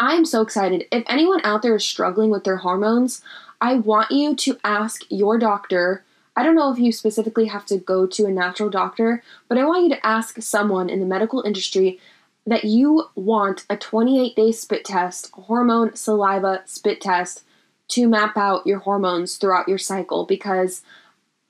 I'm 0.00 0.24
so 0.24 0.40
excited. 0.40 0.86
If 0.90 1.04
anyone 1.06 1.42
out 1.44 1.60
there 1.60 1.76
is 1.76 1.84
struggling 1.84 2.30
with 2.30 2.44
their 2.44 2.56
hormones, 2.56 3.20
I 3.60 3.74
want 3.74 4.10
you 4.10 4.34
to 4.34 4.58
ask 4.64 5.02
your 5.10 5.38
doctor. 5.38 6.04
I 6.34 6.42
don't 6.42 6.54
know 6.54 6.72
if 6.72 6.78
you 6.78 6.90
specifically 6.90 7.46
have 7.46 7.66
to 7.66 7.76
go 7.76 8.06
to 8.06 8.26
a 8.26 8.30
natural 8.30 8.70
doctor, 8.70 9.22
but 9.46 9.58
I 9.58 9.66
want 9.66 9.82
you 9.82 9.88
to 9.90 10.06
ask 10.06 10.40
someone 10.40 10.88
in 10.88 11.00
the 11.00 11.06
medical 11.06 11.42
industry 11.42 12.00
that 12.48 12.64
you 12.64 13.04
want 13.14 13.66
a 13.68 13.76
28 13.76 14.34
day 14.34 14.52
spit 14.52 14.84
test, 14.84 15.30
hormone 15.32 15.94
saliva 15.94 16.62
spit 16.64 17.00
test, 17.00 17.44
to 17.88 18.08
map 18.08 18.36
out 18.36 18.66
your 18.66 18.78
hormones 18.78 19.36
throughout 19.36 19.68
your 19.68 19.78
cycle 19.78 20.24
because 20.24 20.82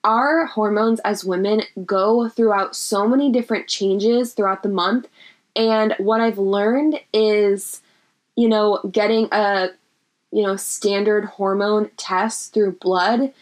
our 0.02 0.46
hormones 0.46 1.00
as 1.00 1.24
women 1.24 1.62
go 1.84 2.28
throughout 2.28 2.74
so 2.74 3.06
many 3.06 3.30
different 3.30 3.68
changes 3.68 4.32
throughout 4.32 4.62
the 4.64 4.68
month. 4.68 5.08
And 5.54 5.94
what 5.98 6.20
I've 6.20 6.38
learned 6.38 7.00
is, 7.12 7.80
you 8.36 8.48
know, 8.48 8.80
getting 8.90 9.28
a, 9.30 9.68
you 10.32 10.42
know, 10.42 10.56
standard 10.56 11.26
hormone 11.26 11.90
test 11.96 12.54
through 12.54 12.72
blood, 12.72 13.32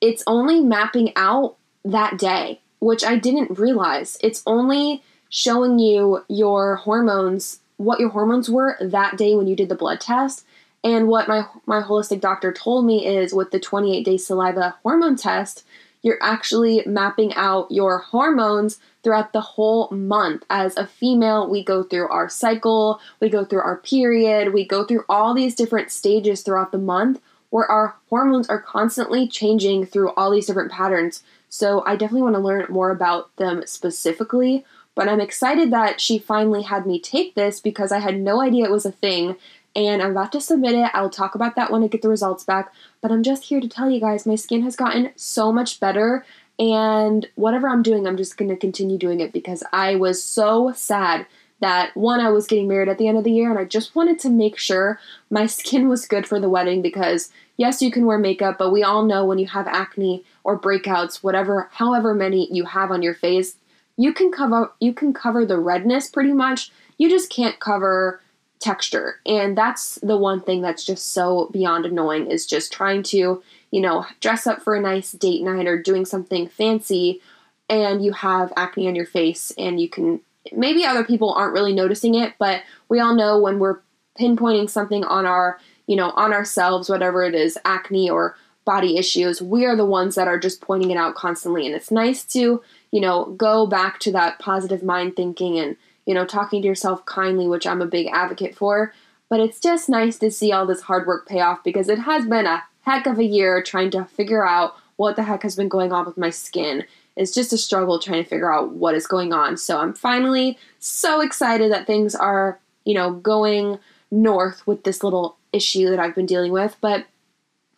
it's 0.00 0.24
only 0.26 0.60
mapping 0.60 1.12
out 1.14 1.56
that 1.84 2.18
day, 2.18 2.60
which 2.80 3.04
I 3.04 3.16
didn't 3.16 3.58
realize. 3.58 4.18
It's 4.22 4.42
only 4.44 5.02
showing 5.30 5.78
you 5.78 6.22
your 6.28 6.76
hormones, 6.76 7.60
what 7.78 8.00
your 8.00 8.10
hormones 8.10 8.50
were 8.50 8.76
that 8.80 9.16
day 9.16 9.34
when 9.34 9.46
you 9.46 9.56
did 9.56 9.70
the 9.70 9.74
blood 9.74 10.00
test. 10.00 10.44
And 10.84 11.08
what 11.08 11.28
my 11.28 11.46
my 11.66 11.80
holistic 11.80 12.20
doctor 12.20 12.52
told 12.52 12.84
me 12.84 13.06
is 13.06 13.34
with 13.34 13.50
the 13.50 13.60
28 13.60 14.04
day 14.04 14.16
saliva 14.16 14.76
hormone 14.82 15.16
test, 15.16 15.64
you're 16.02 16.22
actually 16.22 16.82
mapping 16.86 17.34
out 17.34 17.70
your 17.70 17.98
hormones 17.98 18.78
throughout 19.02 19.32
the 19.32 19.40
whole 19.40 19.90
month. 19.90 20.44
As 20.50 20.76
a 20.76 20.86
female, 20.86 21.48
we 21.48 21.62
go 21.62 21.82
through 21.82 22.08
our 22.08 22.28
cycle, 22.28 23.00
we 23.20 23.28
go 23.28 23.44
through 23.44 23.60
our 23.60 23.76
period, 23.78 24.52
we 24.52 24.64
go 24.64 24.84
through 24.84 25.04
all 25.08 25.34
these 25.34 25.54
different 25.54 25.90
stages 25.90 26.42
throughout 26.42 26.72
the 26.72 26.78
month 26.78 27.20
where 27.50 27.66
our 27.66 27.96
hormones 28.08 28.48
are 28.48 28.60
constantly 28.60 29.28
changing 29.28 29.84
through 29.84 30.10
all 30.10 30.30
these 30.30 30.46
different 30.46 30.72
patterns. 30.72 31.22
So 31.48 31.84
I 31.84 31.96
definitely 31.96 32.22
want 32.22 32.36
to 32.36 32.40
learn 32.40 32.66
more 32.70 32.90
about 32.90 33.34
them 33.36 33.62
specifically. 33.66 34.64
But 34.94 35.08
I'm 35.08 35.20
excited 35.20 35.70
that 35.72 36.00
she 36.00 36.18
finally 36.18 36.62
had 36.62 36.86
me 36.86 37.00
take 37.00 37.34
this 37.34 37.60
because 37.60 37.92
I 37.92 37.98
had 38.00 38.20
no 38.20 38.40
idea 38.40 38.64
it 38.64 38.70
was 38.70 38.86
a 38.86 38.92
thing. 38.92 39.36
And 39.76 40.02
I'm 40.02 40.10
about 40.10 40.32
to 40.32 40.40
submit 40.40 40.74
it. 40.74 40.90
I'll 40.94 41.10
talk 41.10 41.34
about 41.34 41.54
that 41.56 41.70
when 41.70 41.84
I 41.84 41.86
get 41.86 42.02
the 42.02 42.08
results 42.08 42.44
back. 42.44 42.72
But 43.00 43.12
I'm 43.12 43.22
just 43.22 43.44
here 43.44 43.60
to 43.60 43.68
tell 43.68 43.88
you 43.88 44.00
guys 44.00 44.26
my 44.26 44.34
skin 44.34 44.62
has 44.62 44.76
gotten 44.76 45.12
so 45.16 45.52
much 45.52 45.78
better. 45.78 46.24
And 46.58 47.26
whatever 47.36 47.68
I'm 47.68 47.82
doing, 47.82 48.06
I'm 48.06 48.16
just 48.16 48.36
going 48.36 48.50
to 48.50 48.56
continue 48.56 48.98
doing 48.98 49.20
it 49.20 49.32
because 49.32 49.62
I 49.72 49.94
was 49.94 50.22
so 50.22 50.72
sad 50.72 51.26
that 51.60 51.94
one, 51.96 52.20
I 52.20 52.30
was 52.30 52.46
getting 52.46 52.68
married 52.68 52.88
at 52.88 52.98
the 52.98 53.06
end 53.06 53.18
of 53.18 53.24
the 53.24 53.32
year, 53.32 53.50
and 53.50 53.58
I 53.58 53.64
just 53.64 53.94
wanted 53.94 54.18
to 54.20 54.30
make 54.30 54.58
sure 54.58 54.98
my 55.30 55.46
skin 55.58 55.88
was 55.88 56.06
good 56.06 56.26
for 56.26 56.40
the 56.40 56.48
wedding 56.48 56.82
because, 56.82 57.30
yes, 57.56 57.80
you 57.80 57.90
can 57.90 58.06
wear 58.06 58.18
makeup, 58.18 58.56
but 58.58 58.72
we 58.72 58.82
all 58.82 59.04
know 59.04 59.24
when 59.24 59.38
you 59.38 59.46
have 59.46 59.66
acne 59.68 60.24
or 60.42 60.58
breakouts, 60.58 61.22
whatever, 61.22 61.68
however 61.72 62.14
many 62.14 62.52
you 62.52 62.64
have 62.64 62.90
on 62.90 63.02
your 63.02 63.14
face, 63.14 63.56
you 64.00 64.14
can 64.14 64.32
cover 64.32 64.72
you 64.80 64.94
can 64.94 65.12
cover 65.12 65.44
the 65.44 65.58
redness 65.58 66.08
pretty 66.08 66.32
much. 66.32 66.72
You 66.96 67.10
just 67.10 67.30
can't 67.30 67.60
cover 67.60 68.22
texture. 68.58 69.20
And 69.26 69.56
that's 69.56 69.96
the 69.96 70.16
one 70.16 70.40
thing 70.40 70.62
that's 70.62 70.84
just 70.84 71.12
so 71.12 71.50
beyond 71.52 71.84
annoying 71.84 72.30
is 72.30 72.46
just 72.46 72.72
trying 72.72 73.02
to, 73.04 73.42
you 73.70 73.80
know, 73.80 74.06
dress 74.20 74.46
up 74.46 74.62
for 74.62 74.74
a 74.74 74.80
nice 74.80 75.12
date 75.12 75.42
night 75.42 75.66
or 75.66 75.82
doing 75.82 76.06
something 76.06 76.48
fancy 76.48 77.20
and 77.68 78.02
you 78.02 78.12
have 78.12 78.54
acne 78.56 78.88
on 78.88 78.94
your 78.94 79.04
face 79.06 79.52
and 79.58 79.78
you 79.78 79.88
can 79.88 80.20
maybe 80.50 80.86
other 80.86 81.04
people 81.04 81.34
aren't 81.34 81.52
really 81.52 81.74
noticing 81.74 82.14
it, 82.14 82.32
but 82.38 82.62
we 82.88 83.00
all 83.00 83.14
know 83.14 83.38
when 83.38 83.58
we're 83.58 83.80
pinpointing 84.18 84.70
something 84.70 85.04
on 85.04 85.26
our, 85.26 85.58
you 85.86 85.96
know, 85.96 86.10
on 86.12 86.32
ourselves, 86.32 86.88
whatever 86.88 87.22
it 87.22 87.34
is, 87.34 87.58
acne 87.66 88.08
or 88.08 88.34
body 88.64 88.96
issues, 88.96 89.42
we 89.42 89.66
are 89.66 89.76
the 89.76 89.84
ones 89.84 90.14
that 90.14 90.28
are 90.28 90.38
just 90.38 90.62
pointing 90.62 90.90
it 90.90 90.96
out 90.96 91.14
constantly. 91.14 91.66
And 91.66 91.74
it's 91.74 91.90
nice 91.90 92.24
to, 92.32 92.62
you 92.90 93.00
know, 93.00 93.26
go 93.36 93.66
back 93.66 94.00
to 94.00 94.12
that 94.12 94.38
positive 94.38 94.82
mind 94.82 95.16
thinking 95.16 95.58
and, 95.58 95.76
you 96.06 96.14
know, 96.14 96.24
talking 96.24 96.62
to 96.62 96.68
yourself 96.68 97.04
kindly, 97.06 97.46
which 97.46 97.66
I'm 97.66 97.82
a 97.82 97.86
big 97.86 98.08
advocate 98.12 98.56
for. 98.56 98.92
But 99.28 99.40
it's 99.40 99.60
just 99.60 99.88
nice 99.88 100.18
to 100.18 100.30
see 100.30 100.52
all 100.52 100.66
this 100.66 100.82
hard 100.82 101.06
work 101.06 101.26
pay 101.26 101.40
off 101.40 101.62
because 101.62 101.88
it 101.88 102.00
has 102.00 102.26
been 102.26 102.46
a 102.46 102.64
heck 102.82 103.06
of 103.06 103.18
a 103.18 103.24
year 103.24 103.62
trying 103.62 103.90
to 103.92 104.04
figure 104.04 104.46
out 104.46 104.74
what 104.96 105.16
the 105.16 105.22
heck 105.22 105.42
has 105.42 105.56
been 105.56 105.68
going 105.68 105.92
on 105.92 106.04
with 106.04 106.18
my 106.18 106.30
skin. 106.30 106.84
It's 107.16 107.32
just 107.32 107.52
a 107.52 107.58
struggle 107.58 107.98
trying 107.98 108.22
to 108.22 108.28
figure 108.28 108.52
out 108.52 108.72
what 108.72 108.94
is 108.94 109.06
going 109.06 109.32
on. 109.32 109.56
So 109.56 109.78
I'm 109.78 109.94
finally 109.94 110.58
so 110.78 111.20
excited 111.20 111.70
that 111.70 111.86
things 111.86 112.14
are, 112.14 112.58
you 112.84 112.94
know, 112.94 113.12
going 113.12 113.78
north 114.10 114.66
with 114.66 114.84
this 114.84 115.04
little 115.04 115.36
issue 115.52 115.90
that 115.90 116.00
I've 116.00 116.14
been 116.14 116.26
dealing 116.26 116.52
with. 116.52 116.76
But 116.80 117.06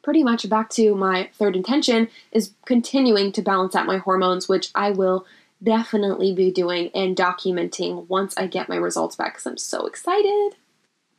pretty 0.02 0.22
much 0.22 0.48
back 0.48 0.68
to 0.70 0.94
my 0.94 1.30
third 1.34 1.56
intention 1.56 2.08
is 2.32 2.52
continuing 2.64 3.32
to 3.32 3.42
balance 3.42 3.74
out 3.74 3.86
my 3.86 3.98
hormones, 3.98 4.48
which 4.48 4.70
I 4.74 4.90
will 4.90 5.26
definitely 5.62 6.34
be 6.34 6.50
doing 6.50 6.90
and 6.94 7.16
documenting 7.16 8.08
once 8.08 8.36
I 8.36 8.46
get 8.46 8.68
my 8.68 8.76
results 8.76 9.16
back 9.16 9.34
because 9.34 9.46
I'm 9.46 9.58
so 9.58 9.86
excited. 9.86 10.56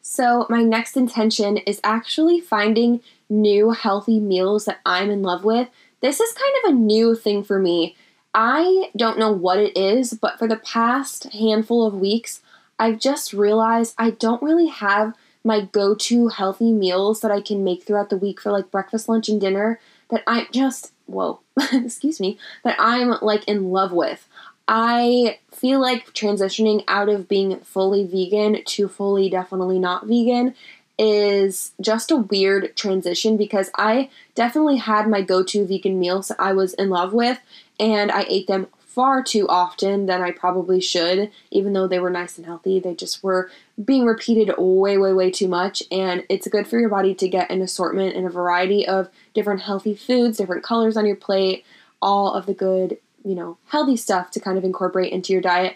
So, 0.01 0.45
my 0.49 0.63
next 0.63 0.97
intention 0.97 1.57
is 1.59 1.79
actually 1.81 2.41
finding 2.41 2.99
new 3.29 3.71
healthy 3.71 4.19
meals 4.19 4.65
that 4.65 4.81
I'm 4.85 5.09
in 5.09 5.21
love 5.21 5.45
with. 5.45 5.69
This 6.01 6.19
is 6.19 6.33
kind 6.33 6.55
of 6.65 6.71
a 6.71 6.77
new 6.77 7.15
thing 7.15 7.43
for 7.43 7.57
me. 7.57 7.95
I 8.33 8.89
don't 8.97 9.17
know 9.17 9.31
what 9.31 9.59
it 9.59 9.77
is, 9.77 10.13
but 10.13 10.37
for 10.37 10.47
the 10.47 10.57
past 10.57 11.31
handful 11.31 11.85
of 11.85 11.93
weeks, 11.93 12.41
I've 12.77 12.99
just 12.99 13.31
realized 13.31 13.95
I 13.97 14.09
don't 14.09 14.41
really 14.41 14.67
have 14.67 15.13
my 15.43 15.61
go 15.61 15.93
to 15.95 16.29
healthy 16.29 16.71
meals 16.71 17.21
that 17.21 17.31
I 17.31 17.41
can 17.41 17.63
make 17.63 17.83
throughout 17.83 18.09
the 18.09 18.17
week 18.17 18.39
for 18.39 18.51
like 18.51 18.71
breakfast, 18.71 19.09
lunch, 19.09 19.29
and 19.29 19.41
dinner 19.41 19.79
that 20.09 20.23
I'm 20.27 20.47
just 20.51 20.93
whoa, 21.05 21.39
excuse 21.73 22.19
me, 22.19 22.37
that 22.63 22.75
I'm 22.79 23.15
like 23.21 23.43
in 23.45 23.71
love 23.71 23.91
with. 23.91 24.27
I 24.67 25.39
feel 25.51 25.81
like 25.81 26.13
transitioning 26.13 26.83
out 26.87 27.09
of 27.09 27.27
being 27.27 27.59
fully 27.59 28.05
vegan 28.05 28.63
to 28.63 28.87
fully 28.87 29.29
definitely 29.29 29.79
not 29.79 30.07
vegan 30.07 30.55
is 30.97 31.73
just 31.81 32.11
a 32.11 32.17
weird 32.17 32.75
transition 32.75 33.35
because 33.35 33.69
I 33.75 34.09
definitely 34.35 34.77
had 34.77 35.09
my 35.09 35.21
go 35.21 35.43
to 35.43 35.65
vegan 35.65 35.99
meals 35.99 36.29
that 36.29 36.39
I 36.39 36.53
was 36.53 36.73
in 36.75 36.89
love 36.89 37.13
with 37.13 37.39
and 37.79 38.11
I 38.11 38.25
ate 38.29 38.47
them 38.47 38.67
far 38.93 39.23
too 39.23 39.47
often 39.47 40.05
than 40.05 40.21
I 40.21 40.31
probably 40.31 40.79
should, 40.79 41.31
even 41.49 41.73
though 41.73 41.87
they 41.87 41.99
were 41.99 42.11
nice 42.11 42.37
and 42.37 42.45
healthy. 42.45 42.79
They 42.79 42.93
just 42.93 43.23
were 43.23 43.49
being 43.83 44.05
repeated 44.05 44.53
way, 44.57 44.97
way, 44.97 45.13
way 45.13 45.31
too 45.31 45.47
much. 45.47 45.81
And 45.91 46.23
it's 46.29 46.47
good 46.47 46.67
for 46.67 46.79
your 46.79 46.89
body 46.89 47.15
to 47.15 47.27
get 47.27 47.49
an 47.49 47.61
assortment 47.61 48.15
and 48.15 48.25
a 48.25 48.29
variety 48.29 48.87
of 48.87 49.09
different 49.33 49.61
healthy 49.61 49.95
foods, 49.95 50.37
different 50.37 50.63
colors 50.63 50.95
on 50.95 51.07
your 51.07 51.15
plate, 51.15 51.65
all 52.01 52.33
of 52.33 52.45
the 52.45 52.53
good, 52.53 52.97
you 53.25 53.33
know, 53.33 53.57
healthy 53.67 53.97
stuff 53.97 54.29
to 54.31 54.39
kind 54.39 54.57
of 54.57 54.63
incorporate 54.63 55.11
into 55.11 55.33
your 55.33 55.41
diet. 55.41 55.75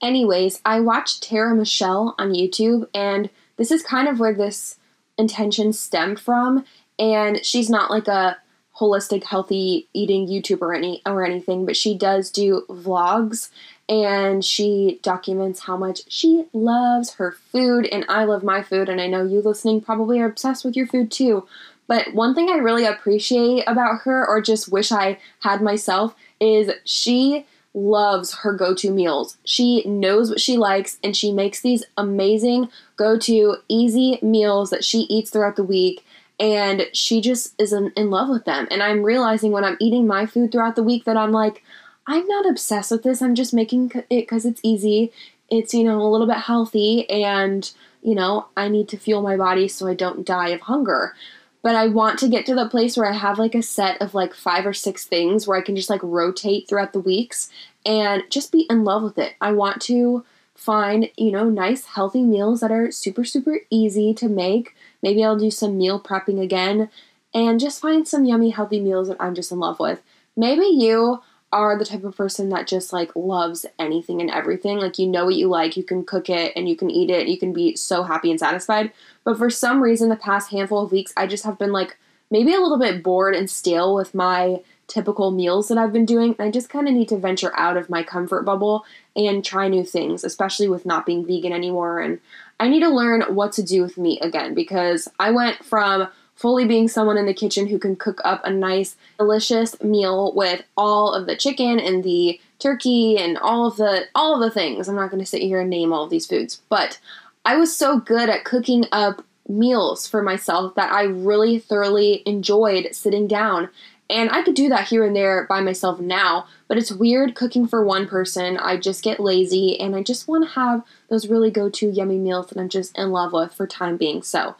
Anyways, 0.00 0.62
I 0.64 0.80
watched 0.80 1.22
Tara 1.22 1.54
Michelle 1.54 2.14
on 2.18 2.30
YouTube, 2.30 2.88
and 2.94 3.28
this 3.56 3.70
is 3.70 3.82
kind 3.82 4.08
of 4.08 4.20
where 4.20 4.32
this 4.32 4.78
intention 5.18 5.72
stemmed 5.72 6.20
from. 6.20 6.64
And 6.98 7.44
she's 7.44 7.68
not 7.68 7.90
like 7.90 8.08
a 8.08 8.38
holistic 8.78 9.24
healthy 9.24 9.88
eating 9.92 10.28
YouTuber 10.28 10.62
or 10.62 10.74
any 10.74 11.02
or 11.04 11.24
anything, 11.24 11.66
but 11.66 11.76
she 11.76 11.96
does 11.96 12.30
do 12.30 12.64
vlogs 12.68 13.50
and 13.88 14.44
she 14.44 15.00
documents 15.02 15.60
how 15.60 15.76
much 15.76 16.02
she 16.08 16.44
loves 16.52 17.14
her 17.14 17.32
food 17.32 17.86
and 17.86 18.04
I 18.08 18.24
love 18.24 18.44
my 18.44 18.62
food 18.62 18.88
and 18.88 19.00
I 19.00 19.06
know 19.06 19.24
you 19.24 19.40
listening 19.40 19.80
probably 19.80 20.20
are 20.20 20.26
obsessed 20.26 20.64
with 20.64 20.76
your 20.76 20.86
food 20.86 21.10
too. 21.10 21.46
But 21.86 22.14
one 22.14 22.34
thing 22.34 22.50
I 22.50 22.56
really 22.56 22.84
appreciate 22.84 23.64
about 23.66 24.02
her 24.02 24.26
or 24.26 24.42
just 24.42 24.70
wish 24.70 24.92
I 24.92 25.18
had 25.40 25.62
myself 25.62 26.14
is 26.38 26.70
she 26.84 27.46
loves 27.74 28.34
her 28.34 28.52
go-to 28.52 28.90
meals. 28.90 29.38
She 29.44 29.84
knows 29.86 30.30
what 30.30 30.40
she 30.40 30.56
likes 30.56 30.98
and 31.02 31.16
she 31.16 31.32
makes 31.32 31.60
these 31.60 31.84
amazing 31.96 32.68
go-to 32.96 33.56
easy 33.68 34.18
meals 34.20 34.70
that 34.70 34.84
she 34.84 35.00
eats 35.08 35.30
throughout 35.30 35.56
the 35.56 35.64
week 35.64 36.04
and 36.40 36.86
she 36.92 37.20
just 37.20 37.60
is 37.60 37.72
in, 37.72 37.92
in 37.96 38.10
love 38.10 38.28
with 38.28 38.44
them. 38.44 38.68
And 38.70 38.82
I'm 38.82 39.02
realizing 39.02 39.52
when 39.52 39.64
I'm 39.64 39.76
eating 39.80 40.06
my 40.06 40.26
food 40.26 40.52
throughout 40.52 40.76
the 40.76 40.82
week 40.82 41.04
that 41.04 41.16
I'm 41.16 41.32
like, 41.32 41.62
I'm 42.06 42.26
not 42.26 42.48
obsessed 42.48 42.90
with 42.90 43.02
this. 43.02 43.20
I'm 43.20 43.34
just 43.34 43.52
making 43.52 43.92
it 43.94 44.06
because 44.08 44.44
it's 44.44 44.60
easy. 44.62 45.12
It's, 45.50 45.74
you 45.74 45.84
know, 45.84 46.00
a 46.00 46.08
little 46.08 46.26
bit 46.26 46.36
healthy, 46.36 47.08
and, 47.08 47.70
you 48.02 48.14
know, 48.14 48.48
I 48.56 48.68
need 48.68 48.88
to 48.90 48.98
fuel 48.98 49.22
my 49.22 49.36
body 49.36 49.66
so 49.66 49.88
I 49.88 49.94
don't 49.94 50.26
die 50.26 50.50
of 50.50 50.60
hunger. 50.62 51.14
But 51.62 51.74
I 51.74 51.88
want 51.88 52.18
to 52.20 52.28
get 52.28 52.46
to 52.46 52.54
the 52.54 52.68
place 52.68 52.96
where 52.96 53.10
I 53.10 53.16
have 53.16 53.38
like 53.38 53.54
a 53.54 53.62
set 53.62 54.00
of 54.00 54.14
like 54.14 54.32
five 54.32 54.64
or 54.64 54.72
six 54.72 55.04
things 55.04 55.46
where 55.46 55.58
I 55.58 55.62
can 55.62 55.74
just 55.74 55.90
like 55.90 56.02
rotate 56.02 56.68
throughout 56.68 56.92
the 56.92 57.00
weeks 57.00 57.50
and 57.84 58.22
just 58.30 58.52
be 58.52 58.66
in 58.70 58.84
love 58.84 59.02
with 59.02 59.18
it. 59.18 59.34
I 59.40 59.52
want 59.52 59.82
to 59.82 60.24
find, 60.54 61.10
you 61.16 61.32
know, 61.32 61.48
nice, 61.48 61.86
healthy 61.86 62.22
meals 62.22 62.60
that 62.60 62.70
are 62.70 62.90
super, 62.90 63.24
super 63.24 63.60
easy 63.70 64.14
to 64.14 64.28
make 64.28 64.76
Maybe 65.02 65.24
I'll 65.24 65.38
do 65.38 65.50
some 65.50 65.78
meal 65.78 66.00
prepping 66.00 66.40
again 66.40 66.90
and 67.34 67.60
just 67.60 67.80
find 67.80 68.06
some 68.06 68.24
yummy, 68.24 68.50
healthy 68.50 68.80
meals 68.80 69.08
that 69.08 69.18
I'm 69.20 69.34
just 69.34 69.52
in 69.52 69.58
love 69.58 69.78
with. 69.78 70.02
Maybe 70.36 70.66
you 70.66 71.20
are 71.50 71.78
the 71.78 71.84
type 71.84 72.04
of 72.04 72.16
person 72.16 72.50
that 72.50 72.66
just 72.66 72.92
like 72.92 73.14
loves 73.16 73.64
anything 73.78 74.20
and 74.20 74.30
everything. 74.30 74.78
Like 74.78 74.98
you 74.98 75.06
know 75.06 75.24
what 75.24 75.34
you 75.34 75.48
like, 75.48 75.76
you 75.76 75.82
can 75.82 76.04
cook 76.04 76.28
it 76.28 76.52
and 76.56 76.68
you 76.68 76.76
can 76.76 76.90
eat 76.90 77.10
it, 77.10 77.28
you 77.28 77.38
can 77.38 77.52
be 77.52 77.76
so 77.76 78.02
happy 78.02 78.30
and 78.30 78.38
satisfied. 78.38 78.92
But 79.24 79.38
for 79.38 79.50
some 79.50 79.82
reason, 79.82 80.08
the 80.08 80.16
past 80.16 80.50
handful 80.50 80.82
of 80.82 80.92
weeks, 80.92 81.12
I 81.16 81.26
just 81.26 81.44
have 81.44 81.58
been 81.58 81.72
like 81.72 81.96
maybe 82.30 82.54
a 82.54 82.60
little 82.60 82.78
bit 82.78 83.02
bored 83.02 83.34
and 83.34 83.50
stale 83.50 83.94
with 83.94 84.14
my 84.14 84.62
typical 84.88 85.30
meals 85.30 85.68
that 85.68 85.78
I've 85.78 85.92
been 85.92 86.06
doing. 86.06 86.34
I 86.38 86.50
just 86.50 86.70
kind 86.70 86.88
of 86.88 86.94
need 86.94 87.08
to 87.10 87.18
venture 87.18 87.54
out 87.56 87.76
of 87.76 87.90
my 87.90 88.02
comfort 88.02 88.42
bubble 88.42 88.84
and 89.14 89.44
try 89.44 89.68
new 89.68 89.84
things, 89.84 90.24
especially 90.24 90.68
with 90.68 90.86
not 90.86 91.06
being 91.06 91.24
vegan 91.24 91.52
anymore. 91.52 92.00
And 92.00 92.20
I 92.58 92.68
need 92.68 92.80
to 92.80 92.88
learn 92.88 93.22
what 93.34 93.52
to 93.52 93.62
do 93.62 93.82
with 93.82 93.98
meat 93.98 94.18
again 94.22 94.54
because 94.54 95.06
I 95.20 95.30
went 95.30 95.64
from 95.64 96.08
fully 96.34 96.64
being 96.64 96.88
someone 96.88 97.18
in 97.18 97.26
the 97.26 97.34
kitchen 97.34 97.66
who 97.66 97.78
can 97.78 97.96
cook 97.96 98.20
up 98.24 98.40
a 98.44 98.50
nice, 98.50 98.96
delicious 99.18 99.80
meal 99.82 100.32
with 100.34 100.62
all 100.76 101.12
of 101.12 101.26
the 101.26 101.36
chicken 101.36 101.78
and 101.78 102.02
the 102.02 102.40
turkey 102.58 103.18
and 103.18 103.36
all 103.38 103.66
of 103.66 103.76
the 103.76 104.06
all 104.14 104.34
of 104.34 104.40
the 104.40 104.50
things. 104.50 104.88
I'm 104.88 104.96
not 104.96 105.10
going 105.10 105.22
to 105.22 105.26
sit 105.26 105.42
here 105.42 105.60
and 105.60 105.70
name 105.70 105.92
all 105.92 106.04
of 106.04 106.10
these 106.10 106.26
foods, 106.26 106.62
but 106.68 106.98
I 107.44 107.56
was 107.56 107.76
so 107.76 107.98
good 107.98 108.28
at 108.28 108.44
cooking 108.44 108.84
up 108.92 109.24
meals 109.48 110.06
for 110.06 110.22
myself 110.22 110.74
that 110.74 110.92
I 110.92 111.04
really 111.04 111.58
thoroughly 111.58 112.22
enjoyed 112.26 112.94
sitting 112.94 113.26
down 113.26 113.68
and 114.10 114.30
I 114.30 114.42
could 114.42 114.54
do 114.54 114.68
that 114.70 114.88
here 114.88 115.04
and 115.04 115.14
there 115.14 115.46
by 115.48 115.60
myself 115.60 116.00
now, 116.00 116.46
but 116.66 116.78
it's 116.78 116.90
weird 116.90 117.34
cooking 117.34 117.66
for 117.66 117.84
one 117.84 118.08
person. 118.08 118.56
I 118.56 118.78
just 118.78 119.04
get 119.04 119.20
lazy 119.20 119.78
and 119.78 119.94
I 119.94 120.02
just 120.02 120.26
want 120.26 120.44
to 120.44 120.54
have 120.54 120.82
those 121.10 121.28
really 121.28 121.50
go 121.50 121.68
to 121.68 121.90
yummy 121.90 122.18
meals 122.18 122.46
that 122.48 122.58
I'm 122.58 122.70
just 122.70 122.96
in 122.96 123.10
love 123.10 123.32
with 123.32 123.52
for 123.52 123.66
time 123.66 123.98
being. 123.98 124.22
So 124.22 124.56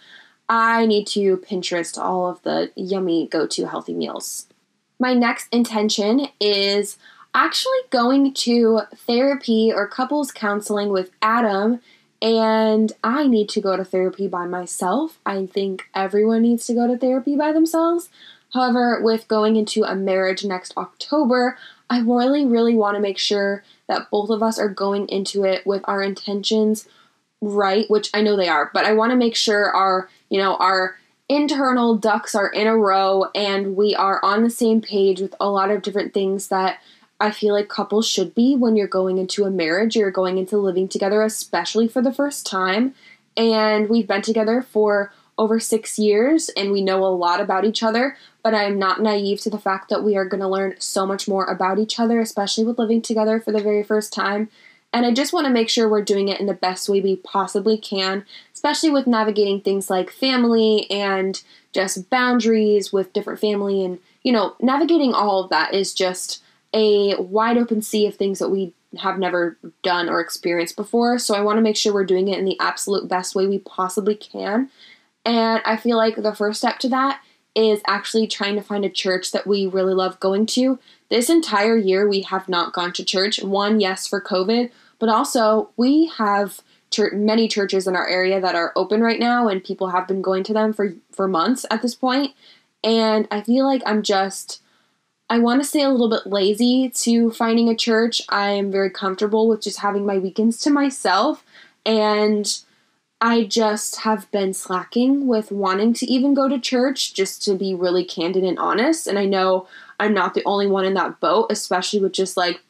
I 0.49 0.85
need 0.85 1.07
to 1.09 1.39
Pinterest 1.39 1.97
all 1.97 2.27
of 2.27 2.43
the 2.43 2.73
yummy 2.77 3.27
go 3.27 3.47
to 3.47 3.69
healthy 3.69 3.95
meals. 3.95 4.47
My 4.99 5.15
next 5.15 5.49
intention 5.53 6.29
is 6.41 6.99
actually 7.35 7.79
going 7.91 8.35
to 8.35 8.81
therapy 8.95 9.73
or 9.75 9.87
couples 9.87 10.33
counseling 10.33 10.91
with 10.91 11.11
Adam. 11.23 11.81
And 12.21 12.93
I 13.05 13.29
need 13.29 13.49
to 13.51 13.61
go 13.61 13.77
to 13.77 13.85
therapy 13.85 14.27
by 14.27 14.47
myself. 14.47 15.21
I 15.25 15.47
think 15.47 15.85
everyone 15.95 16.43
needs 16.43 16.67
to 16.67 16.75
go 16.75 16.89
to 16.89 16.99
therapy 16.99 17.37
by 17.37 17.53
themselves. 17.53 18.11
However, 18.53 19.01
with 19.03 19.29
going 19.29 19.57
into 19.57 19.85
a 19.85 19.95
marriage 19.95 20.45
next 20.45 20.77
October, 20.77 21.59
I 21.91 22.01
really, 22.01 22.45
really 22.45 22.75
want 22.75 22.97
to 22.97 23.01
make 23.01 23.19
sure 23.19 23.63
that 23.89 24.11
both 24.11 24.31
of 24.31 24.43
us 24.43 24.59
are 24.59 24.69
going 24.69 25.09
into 25.09 25.45
it 25.45 25.67
with 25.67 25.83
our 25.85 26.03
intentions 26.03 26.89
right, 27.41 27.89
which 27.89 28.11
I 28.13 28.23
know 28.23 28.37
they 28.37 28.49
are, 28.49 28.71
but 28.75 28.85
I 28.85 28.95
want 28.95 29.11
to 29.11 29.17
make 29.17 29.37
sure 29.37 29.71
our, 29.71 30.09
you 30.29 30.39
know, 30.39 30.57
our 30.57 30.97
internal 31.29 31.95
ducks 31.97 32.35
are 32.35 32.49
in 32.49 32.67
a 32.67 32.77
row 32.77 33.27
and 33.35 33.77
we 33.77 33.95
are 33.95 34.23
on 34.25 34.43
the 34.43 34.51
same 34.51 34.81
page 34.81 35.21
with 35.21 35.35
a 35.39 35.49
lot 35.49 35.71
of 35.71 35.83
different 35.83 36.15
things 36.15 36.49
that 36.49 36.81
I 37.21 37.31
feel 37.31 37.53
like 37.53 37.69
couples 37.69 38.09
should 38.09 38.35
be 38.35 38.57
when 38.57 38.77
you're 38.77 38.87
going 38.87 39.19
into 39.19 39.45
a 39.45 39.51
marriage, 39.51 39.97
you're 39.97 40.11
going 40.11 40.39
into 40.39 40.57
living 40.57 40.89
together, 40.89 41.23
especially 41.23 41.89
for 41.89 42.01
the 42.01 42.13
first 42.13 42.47
time. 42.47 42.95
And 43.37 43.89
we've 43.89 44.07
been 44.07 44.23
together 44.23 44.63
for 44.63 45.13
over 45.39 45.61
six 45.61 45.99
years 45.99 46.51
and 46.51 46.73
we 46.73 46.83
know 46.83 47.05
a 47.05 47.07
lot 47.07 47.41
about 47.41 47.65
each 47.65 47.83
other, 47.83 48.17
but 48.43 48.55
I 48.55 48.65
am 48.65 48.79
not 48.79 49.01
naive 49.01 49.41
to 49.43 49.51
the 49.51 49.59
fact 49.59 49.89
that 49.89 50.03
we 50.03 50.17
are 50.17 50.25
going 50.25 50.41
to 50.41 50.49
learn 50.49 50.75
so 50.79 51.07
much 51.07 51.29
more 51.29 51.45
about 51.45 51.79
each 51.79 52.01
other, 52.01 52.21
especially 52.21 52.65
with 52.65 52.79
living 52.79 53.01
together 53.01 53.41
for 53.41 53.53
the 53.53 53.63
very 53.63 53.83
first 53.83 54.13
time. 54.13 54.51
And 54.93 55.07
I 55.07 55.13
just 55.13 55.33
want 55.33 55.47
to 55.47 55.53
make 55.53 55.69
sure 55.69 55.89
we're 55.89 56.03
doing 56.03 56.29
it 56.29 56.41
in 56.41 56.47
the 56.47 56.55
best 56.55 56.89
way 56.89 57.01
we 57.01 57.17
possibly 57.17 57.77
can, 57.77 58.25
especially 58.55 58.91
with 58.91 59.07
navigating 59.07 59.61
things 59.61 59.91
like 59.91 60.11
family 60.11 60.91
and 60.91 61.41
just 61.73 62.09
boundaries 62.11 62.93
with 62.93 63.13
different 63.13 63.39
family. 63.39 63.85
And, 63.85 63.99
you 64.23 64.33
know, 64.33 64.57
navigating 64.61 65.13
all 65.13 65.45
of 65.45 65.51
that 65.51 65.75
is 65.75 65.93
just 65.93 66.43
a 66.75 67.15
wide 67.17 67.59
open 67.59 67.83
sea 67.83 68.07
of 68.07 68.17
things 68.17 68.39
that 68.39 68.49
we 68.49 68.73
have 68.99 69.19
never 69.19 69.59
done 69.83 70.09
or 70.09 70.21
experienced 70.21 70.77
before. 70.77 71.19
So 71.19 71.35
I 71.35 71.43
want 71.43 71.59
to 71.59 71.63
make 71.63 71.77
sure 71.77 71.93
we're 71.93 72.05
doing 72.05 72.29
it 72.29 72.39
in 72.39 72.47
the 72.47 72.59
absolute 72.59 73.09
best 73.09 73.35
way 73.35 73.47
we 73.47 73.59
possibly 73.59 74.15
can. 74.15 74.71
And 75.25 75.61
I 75.65 75.77
feel 75.77 75.97
like 75.97 76.17
the 76.17 76.35
first 76.35 76.61
step 76.61 76.79
to 76.81 76.89
that 76.89 77.21
is 77.55 77.81
actually 77.87 78.27
trying 78.27 78.55
to 78.55 78.63
find 78.63 78.85
a 78.85 78.91
church 78.91 79.33
that 79.33 79.47
we 79.47 79.67
really 79.67 79.95
love 79.95 80.21
going 80.21 80.47
to. 80.47 80.79
This 81.11 81.29
entire 81.29 81.77
year, 81.77 82.09
we 82.09 82.23
have 82.23 82.49
not 82.49 82.73
gone 82.73 82.93
to 82.95 83.05
church. 83.05 83.43
One, 83.43 83.81
yes, 83.81 84.07
for 84.07 84.21
COVID, 84.21 84.71
but 84.99 85.09
also 85.09 85.71
we 85.77 86.11
have 86.19 86.61
church, 86.91 87.15
many 87.15 87.49
churches 87.49 87.87
in 87.87 87.97
our 87.97 88.07
area 88.07 88.41
that 88.41 88.55
are 88.55 88.73
open 88.77 89.01
right 89.01 89.19
now, 89.19 89.49
and 89.49 89.65
people 89.65 89.89
have 89.89 90.07
been 90.07 90.23
going 90.23 90.45
to 90.45 90.53
them 90.53 90.73
for, 90.73 90.95
for 91.11 91.27
months 91.27 91.67
at 91.71 91.83
this 91.83 91.95
point. 91.95 92.35
And 92.85 93.27
I 93.31 93.43
feel 93.43 93.67
like 93.67 93.83
I'm 93.85 94.03
just, 94.03 94.63
I 95.29 95.39
want 95.39 95.61
to 95.61 95.69
say 95.69 95.83
a 95.83 95.91
little 95.91 96.09
bit 96.09 96.27
lazy 96.27 96.91
to 96.91 97.31
finding 97.33 97.69
a 97.69 97.75
church. 97.77 98.23
I 98.29 98.51
am 98.51 98.71
very 98.71 98.91
comfortable 98.91 99.49
with 99.49 99.63
just 99.63 99.81
having 99.81 100.07
my 100.07 100.19
weekends 100.19 100.59
to 100.61 100.71
myself. 100.71 101.45
And 101.85 102.57
I 103.21 103.45
just 103.45 103.97
have 103.97 104.31
been 104.31 104.55
slacking 104.55 105.27
with 105.27 105.51
wanting 105.51 105.93
to 105.95 106.07
even 106.07 106.35
go 106.35 106.49
to 106.49 106.59
church, 106.59 107.15
just 107.15 107.43
to 107.45 107.55
be 107.55 107.75
really 107.75 108.05
candid 108.05 108.45
and 108.45 108.59
honest. 108.59 109.07
And 109.07 109.19
I 109.19 109.25
know 109.25 109.67
I'm 109.99 110.15
not 110.15 110.35
the 110.35 110.45
only 110.45 110.69
one 110.69 110.85
in 110.85 110.95
that 110.95 111.19
boat, 111.19 111.49
especially 111.51 112.01
with 112.01 112.13
just 112.13 112.37
like, 112.37 112.61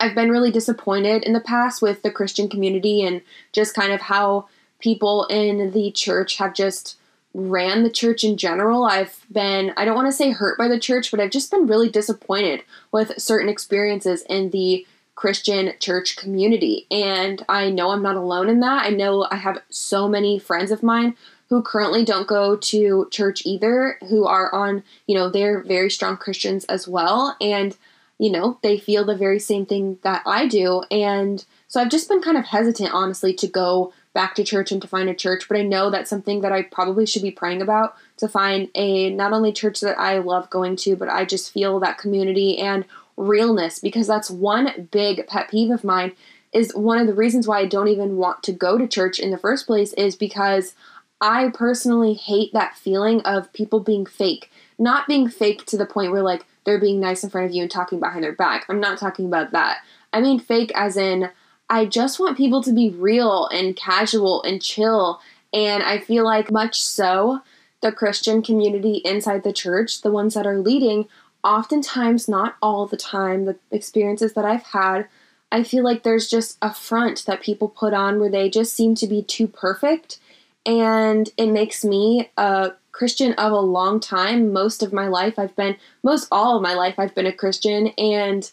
I've 0.00 0.14
been 0.14 0.30
really 0.30 0.50
disappointed 0.50 1.24
in 1.24 1.32
the 1.32 1.40
past 1.40 1.82
with 1.82 2.02
the 2.02 2.10
Christian 2.10 2.48
community 2.48 3.02
and 3.02 3.20
just 3.52 3.74
kind 3.74 3.92
of 3.92 4.00
how 4.00 4.48
people 4.78 5.26
in 5.26 5.72
the 5.72 5.90
church 5.90 6.38
have 6.38 6.54
just 6.54 6.96
ran 7.34 7.82
the 7.82 7.90
church 7.90 8.24
in 8.24 8.36
general. 8.36 8.84
I've 8.84 9.26
been, 9.30 9.72
I 9.76 9.84
don't 9.84 9.96
want 9.96 10.08
to 10.08 10.12
say 10.12 10.30
hurt 10.30 10.56
by 10.56 10.68
the 10.68 10.78
church, 10.78 11.10
but 11.10 11.20
I've 11.20 11.30
just 11.30 11.50
been 11.50 11.66
really 11.66 11.90
disappointed 11.90 12.62
with 12.90 13.20
certain 13.20 13.48
experiences 13.48 14.22
in 14.30 14.50
the 14.50 14.86
Christian 15.18 15.72
church 15.80 16.14
community. 16.16 16.86
And 16.92 17.44
I 17.48 17.70
know 17.70 17.90
I'm 17.90 18.04
not 18.04 18.14
alone 18.14 18.48
in 18.48 18.60
that. 18.60 18.86
I 18.86 18.90
know 18.90 19.26
I 19.32 19.34
have 19.34 19.60
so 19.68 20.06
many 20.06 20.38
friends 20.38 20.70
of 20.70 20.84
mine 20.84 21.16
who 21.48 21.60
currently 21.60 22.04
don't 22.04 22.28
go 22.28 22.54
to 22.54 23.08
church 23.10 23.44
either, 23.44 23.98
who 24.10 24.26
are 24.26 24.54
on, 24.54 24.84
you 25.08 25.16
know, 25.16 25.28
they're 25.28 25.60
very 25.64 25.90
strong 25.90 26.16
Christians 26.16 26.64
as 26.66 26.86
well. 26.86 27.36
And, 27.40 27.76
you 28.20 28.30
know, 28.30 28.60
they 28.62 28.78
feel 28.78 29.04
the 29.04 29.16
very 29.16 29.40
same 29.40 29.66
thing 29.66 29.98
that 30.02 30.22
I 30.24 30.46
do. 30.46 30.84
And 30.88 31.44
so 31.66 31.80
I've 31.80 31.90
just 31.90 32.08
been 32.08 32.22
kind 32.22 32.36
of 32.36 32.44
hesitant, 32.44 32.94
honestly, 32.94 33.34
to 33.34 33.48
go 33.48 33.92
back 34.14 34.36
to 34.36 34.44
church 34.44 34.70
and 34.70 34.80
to 34.82 34.86
find 34.86 35.08
a 35.08 35.14
church. 35.14 35.48
But 35.48 35.58
I 35.58 35.62
know 35.62 35.90
that's 35.90 36.10
something 36.10 36.42
that 36.42 36.52
I 36.52 36.62
probably 36.62 37.06
should 37.06 37.22
be 37.22 37.32
praying 37.32 37.60
about 37.60 37.96
to 38.18 38.28
find 38.28 38.68
a 38.76 39.10
not 39.10 39.32
only 39.32 39.52
church 39.52 39.80
that 39.80 39.98
I 39.98 40.18
love 40.18 40.48
going 40.48 40.76
to, 40.76 40.94
but 40.94 41.08
I 41.08 41.24
just 41.24 41.52
feel 41.52 41.80
that 41.80 41.98
community 41.98 42.58
and 42.58 42.84
realness 43.18 43.78
because 43.78 44.06
that's 44.06 44.30
one 44.30 44.88
big 44.90 45.26
pet 45.26 45.50
peeve 45.50 45.70
of 45.70 45.84
mine 45.84 46.12
is 46.52 46.74
one 46.74 46.98
of 46.98 47.06
the 47.06 47.14
reasons 47.14 47.46
why 47.46 47.58
I 47.58 47.66
don't 47.66 47.88
even 47.88 48.16
want 48.16 48.42
to 48.44 48.52
go 48.52 48.78
to 48.78 48.86
church 48.86 49.18
in 49.18 49.30
the 49.30 49.38
first 49.38 49.66
place 49.66 49.92
is 49.94 50.16
because 50.16 50.74
I 51.20 51.50
personally 51.52 52.14
hate 52.14 52.52
that 52.52 52.76
feeling 52.76 53.20
of 53.22 53.52
people 53.52 53.80
being 53.80 54.06
fake. 54.06 54.50
Not 54.78 55.08
being 55.08 55.28
fake 55.28 55.66
to 55.66 55.76
the 55.76 55.84
point 55.84 56.12
where 56.12 56.22
like 56.22 56.46
they're 56.64 56.80
being 56.80 57.00
nice 57.00 57.24
in 57.24 57.30
front 57.30 57.46
of 57.46 57.54
you 57.54 57.62
and 57.62 57.70
talking 57.70 57.98
behind 57.98 58.22
their 58.22 58.32
back. 58.32 58.64
I'm 58.68 58.80
not 58.80 58.98
talking 58.98 59.26
about 59.26 59.50
that. 59.50 59.78
I 60.12 60.20
mean 60.20 60.38
fake 60.38 60.72
as 60.74 60.96
in 60.96 61.30
I 61.68 61.84
just 61.84 62.18
want 62.18 62.38
people 62.38 62.62
to 62.62 62.72
be 62.72 62.90
real 62.90 63.46
and 63.48 63.76
casual 63.76 64.42
and 64.44 64.62
chill. 64.62 65.20
And 65.52 65.82
I 65.82 65.98
feel 65.98 66.24
like 66.24 66.50
much 66.50 66.80
so 66.80 67.40
the 67.82 67.92
Christian 67.92 68.42
community 68.42 69.02
inside 69.04 69.42
the 69.42 69.52
church, 69.52 70.02
the 70.02 70.10
ones 70.10 70.34
that 70.34 70.46
are 70.46 70.58
leading, 70.58 71.08
oftentimes, 71.44 72.28
not 72.28 72.56
all 72.60 72.86
the 72.86 72.96
time, 72.96 73.44
the 73.44 73.56
experiences 73.70 74.34
that 74.34 74.44
I've 74.44 74.64
had, 74.64 75.08
I 75.50 75.62
feel 75.62 75.84
like 75.84 76.02
there's 76.02 76.28
just 76.28 76.58
a 76.60 76.72
front 76.72 77.24
that 77.26 77.42
people 77.42 77.68
put 77.68 77.94
on 77.94 78.20
where 78.20 78.30
they 78.30 78.50
just 78.50 78.74
seem 78.74 78.94
to 78.96 79.06
be 79.06 79.22
too 79.22 79.48
perfect. 79.48 80.18
And 80.66 81.30
it 81.36 81.46
makes 81.46 81.84
me 81.84 82.30
a 82.36 82.72
Christian 82.92 83.32
of 83.34 83.52
a 83.52 83.60
long 83.60 84.00
time. 84.00 84.52
Most 84.52 84.82
of 84.82 84.92
my 84.92 85.08
life, 85.08 85.38
I've 85.38 85.56
been, 85.56 85.76
most 86.02 86.28
all 86.30 86.56
of 86.56 86.62
my 86.62 86.74
life, 86.74 86.96
I've 86.98 87.14
been 87.14 87.26
a 87.26 87.32
Christian. 87.32 87.88
And 87.96 88.50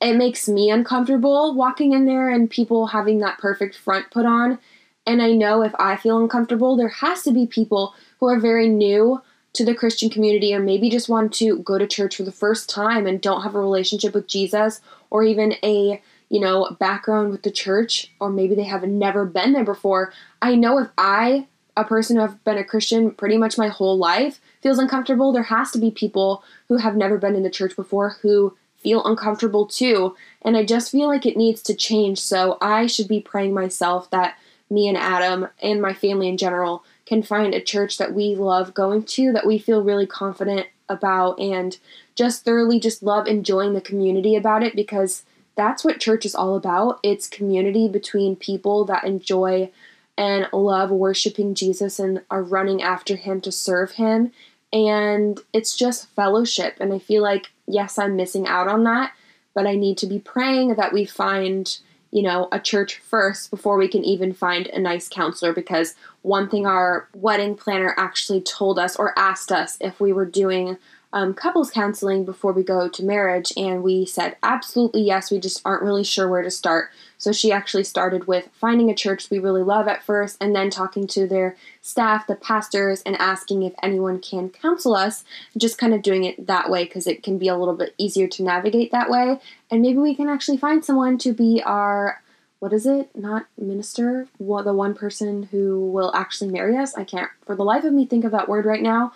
it 0.00 0.14
makes 0.16 0.48
me 0.48 0.70
uncomfortable 0.70 1.54
walking 1.54 1.92
in 1.92 2.04
there 2.04 2.28
and 2.28 2.50
people 2.50 2.88
having 2.88 3.20
that 3.20 3.38
perfect 3.38 3.76
front 3.76 4.10
put 4.10 4.26
on. 4.26 4.58
And 5.06 5.22
I 5.22 5.32
know 5.32 5.62
if 5.62 5.72
I 5.78 5.96
feel 5.96 6.18
uncomfortable, 6.18 6.76
there 6.76 6.88
has 6.88 7.22
to 7.22 7.32
be 7.32 7.46
people 7.46 7.94
who 8.18 8.26
are 8.26 8.40
very 8.40 8.68
new 8.68 9.22
to 9.56 9.64
the 9.64 9.74
Christian 9.74 10.10
community 10.10 10.54
or 10.54 10.60
maybe 10.60 10.90
just 10.90 11.08
want 11.08 11.32
to 11.34 11.58
go 11.58 11.78
to 11.78 11.86
church 11.86 12.16
for 12.16 12.22
the 12.22 12.32
first 12.32 12.68
time 12.68 13.06
and 13.06 13.20
don't 13.20 13.42
have 13.42 13.54
a 13.54 13.60
relationship 13.60 14.14
with 14.14 14.26
Jesus 14.26 14.80
or 15.10 15.24
even 15.24 15.54
a 15.62 16.00
you 16.28 16.40
know 16.40 16.76
background 16.80 17.30
with 17.30 17.42
the 17.42 17.50
church 17.50 18.12
or 18.20 18.30
maybe 18.30 18.54
they 18.54 18.64
have 18.64 18.82
never 18.82 19.24
been 19.24 19.52
there 19.52 19.64
before 19.64 20.12
i 20.42 20.56
know 20.56 20.76
if 20.80 20.88
i 20.98 21.46
a 21.76 21.84
person 21.84 22.16
who 22.16 22.22
have 22.22 22.42
been 22.42 22.58
a 22.58 22.64
christian 22.64 23.12
pretty 23.12 23.36
much 23.36 23.56
my 23.56 23.68
whole 23.68 23.96
life 23.96 24.40
feels 24.60 24.80
uncomfortable 24.80 25.30
there 25.30 25.44
has 25.44 25.70
to 25.70 25.78
be 25.78 25.88
people 25.88 26.42
who 26.66 26.78
have 26.78 26.96
never 26.96 27.16
been 27.16 27.36
in 27.36 27.44
the 27.44 27.48
church 27.48 27.76
before 27.76 28.16
who 28.22 28.52
feel 28.86 29.04
uncomfortable 29.04 29.66
too. 29.66 30.14
And 30.42 30.56
i 30.56 30.64
just 30.64 30.92
feel 30.92 31.08
like 31.08 31.26
it 31.26 31.36
needs 31.36 31.60
to 31.62 31.74
change. 31.74 32.20
So 32.20 32.56
i 32.60 32.86
should 32.86 33.08
be 33.08 33.20
praying 33.20 33.52
myself 33.52 34.08
that 34.10 34.38
me 34.70 34.86
and 34.86 34.96
adam 34.96 35.48
and 35.60 35.82
my 35.82 35.92
family 35.92 36.28
in 36.28 36.36
general 36.36 36.84
can 37.06 37.22
find 37.22 37.54
a 37.54 37.60
church 37.60 37.98
that 37.98 38.12
we 38.12 38.34
love 38.34 38.74
going 38.74 39.04
to, 39.04 39.32
that 39.32 39.46
we 39.46 39.58
feel 39.58 39.82
really 39.82 40.06
confident 40.06 40.66
about, 40.88 41.38
and 41.40 41.78
just 42.14 42.44
thoroughly 42.44 42.78
just 42.80 43.02
love 43.02 43.26
enjoying 43.26 43.74
the 43.74 43.80
community 43.80 44.36
about 44.36 44.62
it 44.62 44.76
because 44.76 45.22
that's 45.54 45.84
what 45.84 46.00
church 46.00 46.26
is 46.26 46.34
all 46.34 46.56
about. 46.56 47.00
It's 47.02 47.28
community 47.28 47.88
between 47.88 48.36
people 48.36 48.84
that 48.84 49.04
enjoy 49.04 49.70
and 50.18 50.48
love 50.52 50.90
worshiping 50.90 51.54
Jesus 51.54 51.98
and 51.98 52.22
are 52.30 52.42
running 52.42 52.82
after 52.82 53.16
him 53.16 53.40
to 53.42 53.52
serve 53.52 53.92
him. 53.92 54.32
And 54.72 55.40
it's 55.52 55.76
just 55.76 56.08
fellowship. 56.10 56.76
And 56.80 56.92
I 56.92 56.98
feel 56.98 57.22
like, 57.22 57.46
yes, 57.66 57.98
I'm 57.98 58.16
missing 58.16 58.46
out 58.46 58.68
on 58.68 58.84
that, 58.84 59.12
but 59.54 59.66
I 59.66 59.74
need 59.74 59.98
to 59.98 60.06
be 60.06 60.18
praying 60.18 60.74
that 60.74 60.92
we 60.92 61.04
find 61.04 61.78
you 62.16 62.22
know, 62.22 62.48
a 62.50 62.58
church 62.58 62.96
first 62.96 63.50
before 63.50 63.76
we 63.76 63.86
can 63.86 64.02
even 64.02 64.32
find 64.32 64.68
a 64.68 64.78
nice 64.78 65.06
counselor 65.06 65.52
because 65.52 65.94
one 66.22 66.48
thing 66.48 66.66
our 66.66 67.10
wedding 67.14 67.54
planner 67.54 67.94
actually 67.98 68.40
told 68.40 68.78
us 68.78 68.96
or 68.96 69.12
asked 69.18 69.52
us 69.52 69.76
if 69.82 70.00
we 70.00 70.14
were 70.14 70.24
doing 70.24 70.78
um, 71.12 71.34
couples 71.34 71.70
counseling 71.70 72.24
before 72.24 72.52
we 72.52 72.62
go 72.62 72.88
to 72.88 73.04
marriage, 73.04 73.52
and 73.56 73.82
we 73.82 74.04
said 74.04 74.36
absolutely 74.42 75.02
yes. 75.02 75.30
We 75.30 75.38
just 75.38 75.62
aren't 75.64 75.82
really 75.82 76.04
sure 76.04 76.28
where 76.28 76.42
to 76.42 76.50
start. 76.50 76.90
So 77.16 77.32
she 77.32 77.52
actually 77.52 77.84
started 77.84 78.26
with 78.26 78.50
finding 78.52 78.90
a 78.90 78.94
church 78.94 79.30
we 79.30 79.38
really 79.38 79.62
love 79.62 79.88
at 79.88 80.02
first, 80.02 80.36
and 80.40 80.54
then 80.54 80.68
talking 80.68 81.06
to 81.08 81.26
their 81.26 81.56
staff, 81.80 82.26
the 82.26 82.34
pastors, 82.34 83.02
and 83.06 83.16
asking 83.16 83.62
if 83.62 83.72
anyone 83.82 84.20
can 84.20 84.50
counsel 84.50 84.94
us. 84.94 85.24
Just 85.56 85.78
kind 85.78 85.94
of 85.94 86.02
doing 86.02 86.24
it 86.24 86.46
that 86.46 86.68
way 86.68 86.84
because 86.84 87.06
it 87.06 87.22
can 87.22 87.38
be 87.38 87.48
a 87.48 87.56
little 87.56 87.76
bit 87.76 87.94
easier 87.98 88.26
to 88.28 88.42
navigate 88.42 88.90
that 88.90 89.08
way. 89.08 89.40
And 89.70 89.82
maybe 89.82 89.98
we 89.98 90.14
can 90.14 90.28
actually 90.28 90.58
find 90.58 90.84
someone 90.84 91.18
to 91.18 91.32
be 91.32 91.62
our 91.64 92.20
what 92.58 92.72
is 92.72 92.86
it? 92.86 93.14
Not 93.14 93.46
minister, 93.58 94.28
well, 94.38 94.64
the 94.64 94.72
one 94.72 94.94
person 94.94 95.44
who 95.52 95.90
will 95.90 96.10
actually 96.14 96.50
marry 96.50 96.76
us. 96.76 96.94
I 96.94 97.04
can't 97.04 97.30
for 97.44 97.54
the 97.54 97.64
life 97.64 97.84
of 97.84 97.92
me 97.92 98.06
think 98.06 98.24
of 98.24 98.32
that 98.32 98.48
word 98.48 98.64
right 98.64 98.82
now 98.82 99.12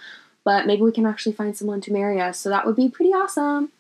but 0.50 0.66
maybe 0.66 0.82
we 0.82 0.90
can 0.90 1.06
actually 1.06 1.30
find 1.30 1.56
someone 1.56 1.80
to 1.80 1.92
marry 1.92 2.20
us. 2.20 2.36
So 2.36 2.48
that 2.48 2.66
would 2.66 2.74
be 2.74 2.88
pretty 2.88 3.12
awesome. 3.12 3.70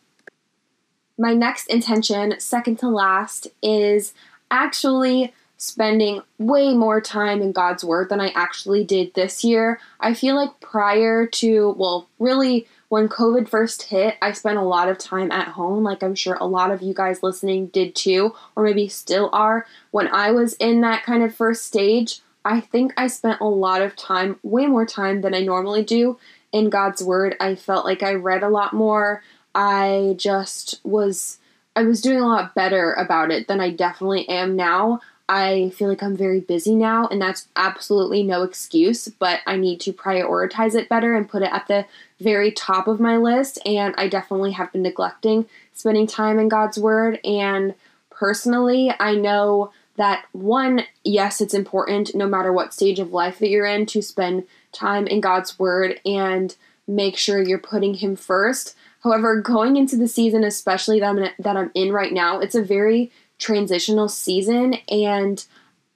My 1.18 1.34
next 1.34 1.66
intention, 1.66 2.38
second 2.38 2.78
to 2.78 2.88
last, 2.88 3.48
is 3.60 4.14
actually 4.52 5.34
spending 5.56 6.22
way 6.38 6.72
more 6.72 7.00
time 7.00 7.42
in 7.42 7.50
God's 7.50 7.82
Word 7.82 8.08
than 8.08 8.20
I 8.20 8.28
actually 8.36 8.84
did 8.84 9.14
this 9.14 9.42
year. 9.42 9.80
I 9.98 10.14
feel 10.14 10.36
like 10.36 10.60
prior 10.60 11.26
to, 11.26 11.74
well, 11.76 12.08
really, 12.20 12.68
when 12.88 13.08
COVID 13.08 13.48
first 13.48 13.82
hit, 13.82 14.16
I 14.22 14.30
spent 14.30 14.56
a 14.56 14.62
lot 14.62 14.88
of 14.88 14.96
time 14.96 15.32
at 15.32 15.48
home, 15.48 15.82
like 15.82 16.04
I'm 16.04 16.14
sure 16.14 16.36
a 16.36 16.46
lot 16.46 16.70
of 16.70 16.82
you 16.82 16.94
guys 16.94 17.20
listening 17.20 17.66
did 17.66 17.96
too, 17.96 18.32
or 18.54 18.62
maybe 18.62 18.86
still 18.86 19.28
are. 19.32 19.66
When 19.90 20.06
I 20.06 20.30
was 20.30 20.52
in 20.54 20.82
that 20.82 21.02
kind 21.02 21.24
of 21.24 21.34
first 21.34 21.66
stage, 21.66 22.20
I 22.44 22.60
think 22.60 22.92
I 22.96 23.08
spent 23.08 23.40
a 23.40 23.44
lot 23.44 23.82
of 23.82 23.96
time, 23.96 24.38
way 24.44 24.66
more 24.66 24.86
time 24.86 25.20
than 25.20 25.34
I 25.34 25.40
normally 25.40 25.82
do, 25.82 26.16
in 26.52 26.70
God's 26.70 27.02
word. 27.02 27.36
I 27.40 27.54
felt 27.54 27.84
like 27.84 28.02
I 28.02 28.14
read 28.14 28.42
a 28.42 28.48
lot 28.48 28.72
more. 28.72 29.22
I 29.54 30.14
just 30.18 30.80
was 30.84 31.38
I 31.76 31.82
was 31.82 32.00
doing 32.00 32.18
a 32.18 32.26
lot 32.26 32.54
better 32.54 32.92
about 32.94 33.30
it 33.30 33.48
than 33.48 33.60
I 33.60 33.70
definitely 33.70 34.28
am 34.28 34.56
now. 34.56 35.00
I 35.28 35.70
feel 35.76 35.88
like 35.88 36.02
I'm 36.02 36.16
very 36.16 36.40
busy 36.40 36.74
now, 36.74 37.06
and 37.06 37.22
that's 37.22 37.46
absolutely 37.54 38.24
no 38.24 38.42
excuse, 38.42 39.06
but 39.06 39.38
I 39.46 39.56
need 39.56 39.80
to 39.82 39.92
prioritize 39.92 40.74
it 40.74 40.88
better 40.88 41.14
and 41.14 41.28
put 41.28 41.42
it 41.42 41.52
at 41.52 41.68
the 41.68 41.86
very 42.20 42.50
top 42.50 42.88
of 42.88 42.98
my 42.98 43.16
list. 43.16 43.60
And 43.64 43.94
I 43.96 44.08
definitely 44.08 44.50
have 44.52 44.72
been 44.72 44.82
neglecting 44.82 45.46
spending 45.72 46.08
time 46.08 46.40
in 46.40 46.48
God's 46.48 46.78
Word. 46.78 47.20
And 47.24 47.74
personally, 48.10 48.92
I 48.98 49.14
know 49.14 49.70
that 50.00 50.24
one, 50.32 50.86
yes, 51.04 51.42
it's 51.42 51.52
important 51.52 52.14
no 52.14 52.26
matter 52.26 52.54
what 52.54 52.72
stage 52.72 52.98
of 52.98 53.12
life 53.12 53.38
that 53.38 53.50
you're 53.50 53.66
in 53.66 53.84
to 53.84 54.00
spend 54.00 54.44
time 54.72 55.06
in 55.06 55.20
God's 55.20 55.58
Word 55.58 56.00
and 56.06 56.56
make 56.88 57.18
sure 57.18 57.42
you're 57.42 57.58
putting 57.58 57.92
Him 57.92 58.16
first. 58.16 58.74
However, 59.04 59.42
going 59.42 59.76
into 59.76 59.98
the 59.98 60.08
season, 60.08 60.42
especially 60.42 61.00
that 61.00 61.06
I'm 61.06 61.18
in, 61.18 61.30
that 61.38 61.58
I'm 61.58 61.70
in 61.74 61.92
right 61.92 62.14
now, 62.14 62.40
it's 62.40 62.54
a 62.54 62.62
very 62.62 63.12
transitional 63.38 64.08
season, 64.08 64.76
and 64.88 65.44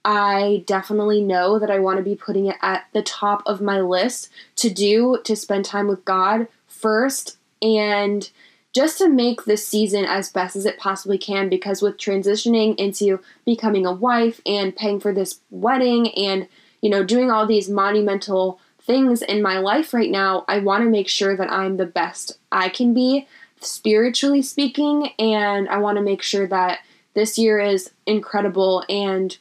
I 0.03 0.63
definitely 0.67 1.23
know 1.23 1.57
that 1.57 1.71
I 1.71 1.79
want 1.79 1.97
to 1.97 2.03
be 2.03 2.15
putting 2.15 2.45
it 2.45 2.57
at 2.61 2.85
the 2.93 3.01
top 3.01 3.41
of 3.47 3.59
my 3.59 3.81
list 3.81 4.29
to 4.57 4.69
do 4.69 5.17
to 5.23 5.35
spend 5.35 5.65
time 5.65 5.87
with 5.87 6.05
God 6.05 6.47
first 6.67 7.37
and 7.59 8.29
just 8.75 8.97
to 8.97 9.07
make 9.07 9.45
this 9.45 9.65
season 9.65 10.03
as 10.03 10.29
best 10.29 10.57
as 10.57 10.65
it 10.65 10.77
possibly 10.77 11.17
can 11.17 11.47
because 11.47 11.81
with 11.81 11.97
transitioning 11.97 12.75
into 12.75 13.21
becoming 13.45 13.85
a 13.85 13.93
wife 13.93 14.41
and 14.45 14.75
paying 14.75 14.99
for 14.99 15.13
this 15.13 15.39
wedding 15.49 16.13
and 16.15 16.49
you 16.81 16.89
know 16.89 17.01
doing 17.01 17.31
all 17.31 17.47
these 17.47 17.69
monumental 17.69 18.59
things 18.85 19.21
in 19.21 19.41
my 19.41 19.57
life 19.57 19.93
right 19.93 20.11
now, 20.11 20.45
I 20.47 20.59
want 20.59 20.83
to 20.83 20.89
make 20.89 21.07
sure 21.07 21.35
that 21.35 21.51
I'm 21.51 21.77
the 21.77 21.85
best 21.85 22.37
I 22.51 22.69
can 22.69 22.93
be, 22.93 23.27
spiritually 23.59 24.41
speaking, 24.41 25.09
and 25.17 25.67
I 25.69 25.77
want 25.77 25.97
to 25.97 26.03
make 26.03 26.21
sure 26.21 26.45
that 26.47 26.79
this 27.13 27.37
year 27.37 27.59
is 27.59 27.91
incredible 28.05 28.83
and 28.89 29.35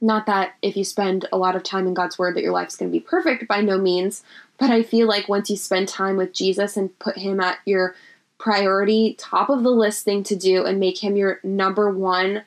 not 0.00 0.26
that 0.26 0.54
if 0.62 0.76
you 0.76 0.84
spend 0.84 1.26
a 1.32 1.38
lot 1.38 1.56
of 1.56 1.62
time 1.62 1.86
in 1.86 1.94
God's 1.94 2.18
Word 2.18 2.36
that 2.36 2.42
your 2.42 2.52
life's 2.52 2.76
going 2.76 2.90
to 2.90 2.96
be 2.96 3.00
perfect 3.00 3.48
by 3.48 3.60
no 3.60 3.78
means, 3.78 4.22
but 4.58 4.70
I 4.70 4.82
feel 4.82 5.08
like 5.08 5.28
once 5.28 5.50
you 5.50 5.56
spend 5.56 5.88
time 5.88 6.16
with 6.16 6.32
Jesus 6.32 6.76
and 6.76 6.96
put 6.98 7.18
Him 7.18 7.40
at 7.40 7.58
your 7.64 7.94
priority, 8.44 9.14
top 9.18 9.48
of 9.48 9.62
the 9.62 9.70
list 9.70 10.04
thing 10.04 10.22
to 10.22 10.36
do, 10.36 10.66
and 10.66 10.78
make 10.78 11.02
Him 11.02 11.16
your 11.16 11.40
number 11.42 11.88
one, 11.88 12.42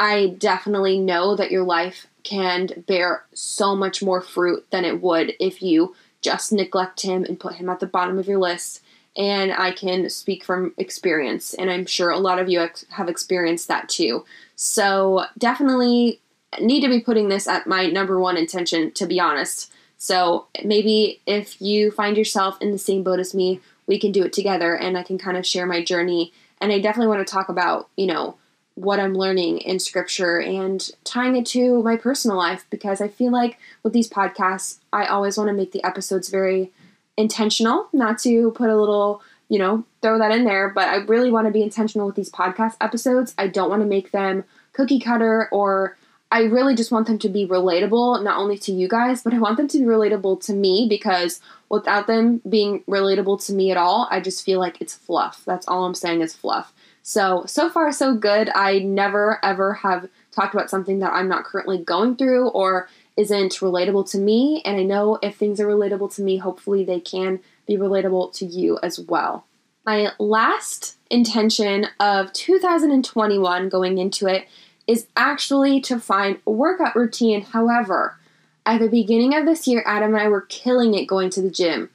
I 0.00 0.34
definitely 0.38 0.98
know 0.98 1.36
that 1.36 1.52
your 1.52 1.62
life 1.62 2.08
can 2.24 2.84
bear 2.88 3.24
so 3.32 3.76
much 3.76 4.02
more 4.02 4.20
fruit 4.20 4.66
than 4.72 4.84
it 4.84 5.00
would 5.00 5.34
if 5.38 5.62
you 5.62 5.94
just 6.20 6.52
neglect 6.52 7.02
him 7.02 7.22
and 7.22 7.38
put 7.38 7.54
him 7.54 7.68
at 7.68 7.78
the 7.78 7.86
bottom 7.86 8.18
of 8.18 8.26
your 8.26 8.40
list. 8.40 8.82
And 9.16 9.52
I 9.52 9.70
can 9.70 10.10
speak 10.10 10.42
from 10.42 10.74
experience, 10.78 11.54
and 11.54 11.70
I'm 11.70 11.86
sure 11.86 12.10
a 12.10 12.18
lot 12.18 12.40
of 12.40 12.48
you 12.48 12.68
have 12.90 13.08
experienced 13.08 13.68
that 13.68 13.88
too. 13.88 14.24
So, 14.56 15.26
definitely 15.38 16.20
need 16.60 16.80
to 16.80 16.88
be 16.88 17.00
putting 17.00 17.28
this 17.28 17.46
at 17.46 17.68
my 17.68 17.86
number 17.86 18.18
one 18.18 18.36
intention, 18.36 18.90
to 18.92 19.06
be 19.06 19.20
honest, 19.20 19.70
So 19.98 20.46
maybe 20.64 21.20
if 21.26 21.60
you 21.62 21.90
find 21.90 22.16
yourself 22.16 22.60
in 22.60 22.72
the 22.72 22.78
same 22.78 23.02
boat 23.02 23.20
as 23.20 23.32
me, 23.32 23.60
we 23.86 23.98
can 23.98 24.12
do 24.12 24.24
it 24.24 24.32
together 24.32 24.74
and 24.74 24.96
I 24.96 25.02
can 25.02 25.18
kind 25.18 25.36
of 25.36 25.46
share 25.46 25.66
my 25.66 25.82
journey. 25.82 26.32
And 26.60 26.72
I 26.72 26.80
definitely 26.80 27.14
want 27.14 27.26
to 27.26 27.32
talk 27.32 27.48
about, 27.48 27.88
you 27.96 28.06
know, 28.06 28.36
what 28.74 29.00
I'm 29.00 29.14
learning 29.14 29.58
in 29.58 29.78
scripture 29.78 30.38
and 30.38 30.90
tying 31.02 31.34
it 31.36 31.46
to 31.46 31.82
my 31.82 31.96
personal 31.96 32.36
life 32.36 32.66
because 32.68 33.00
I 33.00 33.08
feel 33.08 33.32
like 33.32 33.58
with 33.82 33.94
these 33.94 34.08
podcasts, 34.08 34.78
I 34.92 35.06
always 35.06 35.38
want 35.38 35.48
to 35.48 35.54
make 35.54 35.72
the 35.72 35.82
episodes 35.82 36.28
very 36.28 36.72
intentional, 37.16 37.88
not 37.94 38.18
to 38.20 38.50
put 38.50 38.68
a 38.68 38.76
little, 38.76 39.22
you 39.48 39.58
know, 39.58 39.84
throw 40.02 40.18
that 40.18 40.30
in 40.30 40.44
there, 40.44 40.68
but 40.68 40.88
I 40.88 40.96
really 40.96 41.30
want 41.30 41.46
to 41.46 41.52
be 41.52 41.62
intentional 41.62 42.06
with 42.06 42.16
these 42.16 42.30
podcast 42.30 42.76
episodes. 42.80 43.34
I 43.38 43.46
don't 43.46 43.70
want 43.70 43.80
to 43.80 43.88
make 43.88 44.10
them 44.10 44.44
cookie 44.74 45.00
cutter 45.00 45.48
or 45.50 45.96
I 46.30 46.42
really 46.42 46.74
just 46.74 46.90
want 46.90 47.06
them 47.06 47.18
to 47.20 47.28
be 47.28 47.46
relatable, 47.46 48.22
not 48.24 48.38
only 48.38 48.58
to 48.58 48.72
you 48.72 48.88
guys, 48.88 49.22
but 49.22 49.32
I 49.32 49.38
want 49.38 49.56
them 49.56 49.68
to 49.68 49.78
be 49.78 49.84
relatable 49.84 50.44
to 50.46 50.52
me 50.52 50.86
because 50.88 51.40
without 51.68 52.08
them 52.08 52.40
being 52.48 52.82
relatable 52.88 53.44
to 53.46 53.52
me 53.52 53.70
at 53.70 53.76
all, 53.76 54.08
I 54.10 54.20
just 54.20 54.44
feel 54.44 54.58
like 54.58 54.80
it's 54.80 54.94
fluff. 54.94 55.42
That's 55.44 55.68
all 55.68 55.84
I'm 55.84 55.94
saying 55.94 56.22
is 56.22 56.34
fluff. 56.34 56.72
So, 57.02 57.44
so 57.46 57.70
far, 57.70 57.92
so 57.92 58.16
good. 58.16 58.50
I 58.54 58.80
never 58.80 59.38
ever 59.44 59.74
have 59.74 60.08
talked 60.32 60.54
about 60.54 60.70
something 60.70 60.98
that 60.98 61.12
I'm 61.12 61.28
not 61.28 61.44
currently 61.44 61.78
going 61.78 62.16
through 62.16 62.48
or 62.48 62.88
isn't 63.16 63.52
relatable 63.52 64.10
to 64.10 64.18
me. 64.18 64.62
And 64.64 64.76
I 64.76 64.82
know 64.82 65.20
if 65.22 65.36
things 65.36 65.60
are 65.60 65.66
relatable 65.66 66.14
to 66.16 66.22
me, 66.22 66.38
hopefully 66.38 66.84
they 66.84 66.98
can 66.98 67.38
be 67.66 67.76
relatable 67.76 68.34
to 68.34 68.44
you 68.44 68.80
as 68.82 68.98
well. 68.98 69.46
My 69.84 70.10
last 70.18 70.96
intention 71.08 71.86
of 72.00 72.32
2021 72.32 73.68
going 73.68 73.98
into 73.98 74.26
it 74.26 74.48
is 74.86 75.06
actually 75.16 75.80
to 75.82 75.98
find 75.98 76.38
a 76.46 76.50
workout 76.50 76.94
routine. 76.94 77.42
However, 77.42 78.16
at 78.64 78.80
the 78.80 78.88
beginning 78.88 79.34
of 79.34 79.46
this 79.46 79.66
year, 79.66 79.82
Adam 79.86 80.14
and 80.14 80.22
I 80.22 80.28
were 80.28 80.42
killing 80.42 80.94
it 80.94 81.06
going 81.06 81.30
to 81.30 81.42
the 81.42 81.50
gym. 81.50 81.90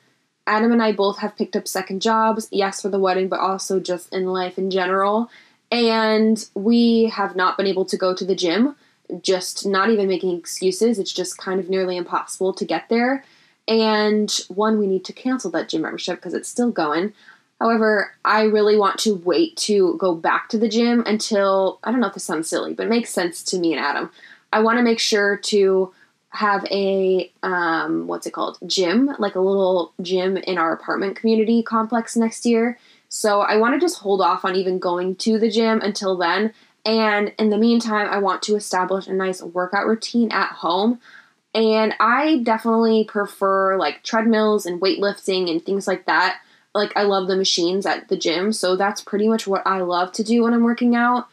Adam 0.47 0.71
and 0.71 0.81
I 0.81 0.91
both 0.91 1.19
have 1.19 1.37
picked 1.37 1.55
up 1.55 1.67
second 1.67 2.01
jobs, 2.01 2.47
yes, 2.51 2.81
for 2.81 2.89
the 2.89 2.99
wedding, 2.99 3.27
but 3.27 3.39
also 3.39 3.79
just 3.79 4.13
in 4.13 4.25
life 4.25 4.57
in 4.57 4.71
general. 4.71 5.29
And 5.71 6.43
we 6.53 7.05
have 7.05 7.35
not 7.35 7.57
been 7.57 7.67
able 7.67 7.85
to 7.85 7.97
go 7.97 8.13
to 8.13 8.25
the 8.25 8.35
gym, 8.35 8.75
just 9.21 9.65
not 9.65 9.89
even 9.89 10.07
making 10.07 10.37
excuses. 10.37 10.99
It's 10.99 11.13
just 11.13 11.37
kind 11.37 11.59
of 11.59 11.69
nearly 11.69 11.95
impossible 11.95 12.53
to 12.53 12.65
get 12.65 12.89
there. 12.89 13.23
And 13.67 14.29
one, 14.49 14.79
we 14.79 14.87
need 14.87 15.05
to 15.05 15.13
cancel 15.13 15.51
that 15.51 15.69
gym 15.69 15.83
membership 15.83 16.17
because 16.17 16.33
it's 16.33 16.49
still 16.49 16.71
going. 16.71 17.13
However, 17.61 18.15
I 18.25 18.45
really 18.45 18.75
want 18.75 18.97
to 19.01 19.13
wait 19.17 19.55
to 19.57 19.95
go 19.99 20.15
back 20.15 20.49
to 20.49 20.57
the 20.57 20.67
gym 20.67 21.03
until 21.05 21.77
I 21.83 21.91
don't 21.91 21.99
know 21.99 22.07
if 22.07 22.15
this 22.15 22.23
sounds 22.23 22.49
silly, 22.49 22.73
but 22.73 22.87
it 22.87 22.89
makes 22.89 23.11
sense 23.11 23.43
to 23.43 23.59
me 23.59 23.71
and 23.71 23.79
Adam. 23.79 24.09
I 24.51 24.61
want 24.61 24.79
to 24.79 24.83
make 24.83 24.99
sure 24.99 25.37
to 25.37 25.93
have 26.29 26.65
a 26.71 27.31
um, 27.43 28.07
what's 28.07 28.25
it 28.25 28.33
called 28.33 28.57
gym, 28.65 29.11
like 29.19 29.35
a 29.35 29.39
little 29.39 29.93
gym 30.01 30.37
in 30.37 30.57
our 30.57 30.73
apartment 30.73 31.15
community 31.15 31.61
complex 31.61 32.17
next 32.17 32.47
year. 32.47 32.79
So 33.09 33.41
I 33.41 33.57
want 33.57 33.75
to 33.75 33.79
just 33.79 33.99
hold 33.99 34.21
off 34.21 34.43
on 34.43 34.55
even 34.55 34.79
going 34.79 35.15
to 35.17 35.37
the 35.37 35.51
gym 35.51 35.81
until 35.81 36.17
then. 36.17 36.53
And 36.83 37.31
in 37.37 37.51
the 37.51 37.59
meantime, 37.59 38.07
I 38.09 38.17
want 38.17 38.41
to 38.43 38.55
establish 38.55 39.05
a 39.05 39.13
nice 39.13 39.43
workout 39.43 39.85
routine 39.85 40.31
at 40.31 40.51
home. 40.53 40.99
And 41.53 41.93
I 41.99 42.39
definitely 42.39 43.03
prefer 43.03 43.77
like 43.77 44.01
treadmills 44.01 44.65
and 44.65 44.81
weightlifting 44.81 45.47
and 45.51 45.63
things 45.63 45.85
like 45.85 46.07
that 46.07 46.39
like 46.73 46.91
I 46.95 47.03
love 47.03 47.27
the 47.27 47.35
machines 47.35 47.85
at 47.85 48.07
the 48.07 48.17
gym, 48.17 48.53
so 48.53 48.75
that's 48.75 49.01
pretty 49.01 49.27
much 49.27 49.47
what 49.47 49.65
I 49.65 49.81
love 49.81 50.11
to 50.13 50.23
do 50.23 50.43
when 50.43 50.53
I'm 50.53 50.63
working 50.63 50.95
out. 50.95 51.27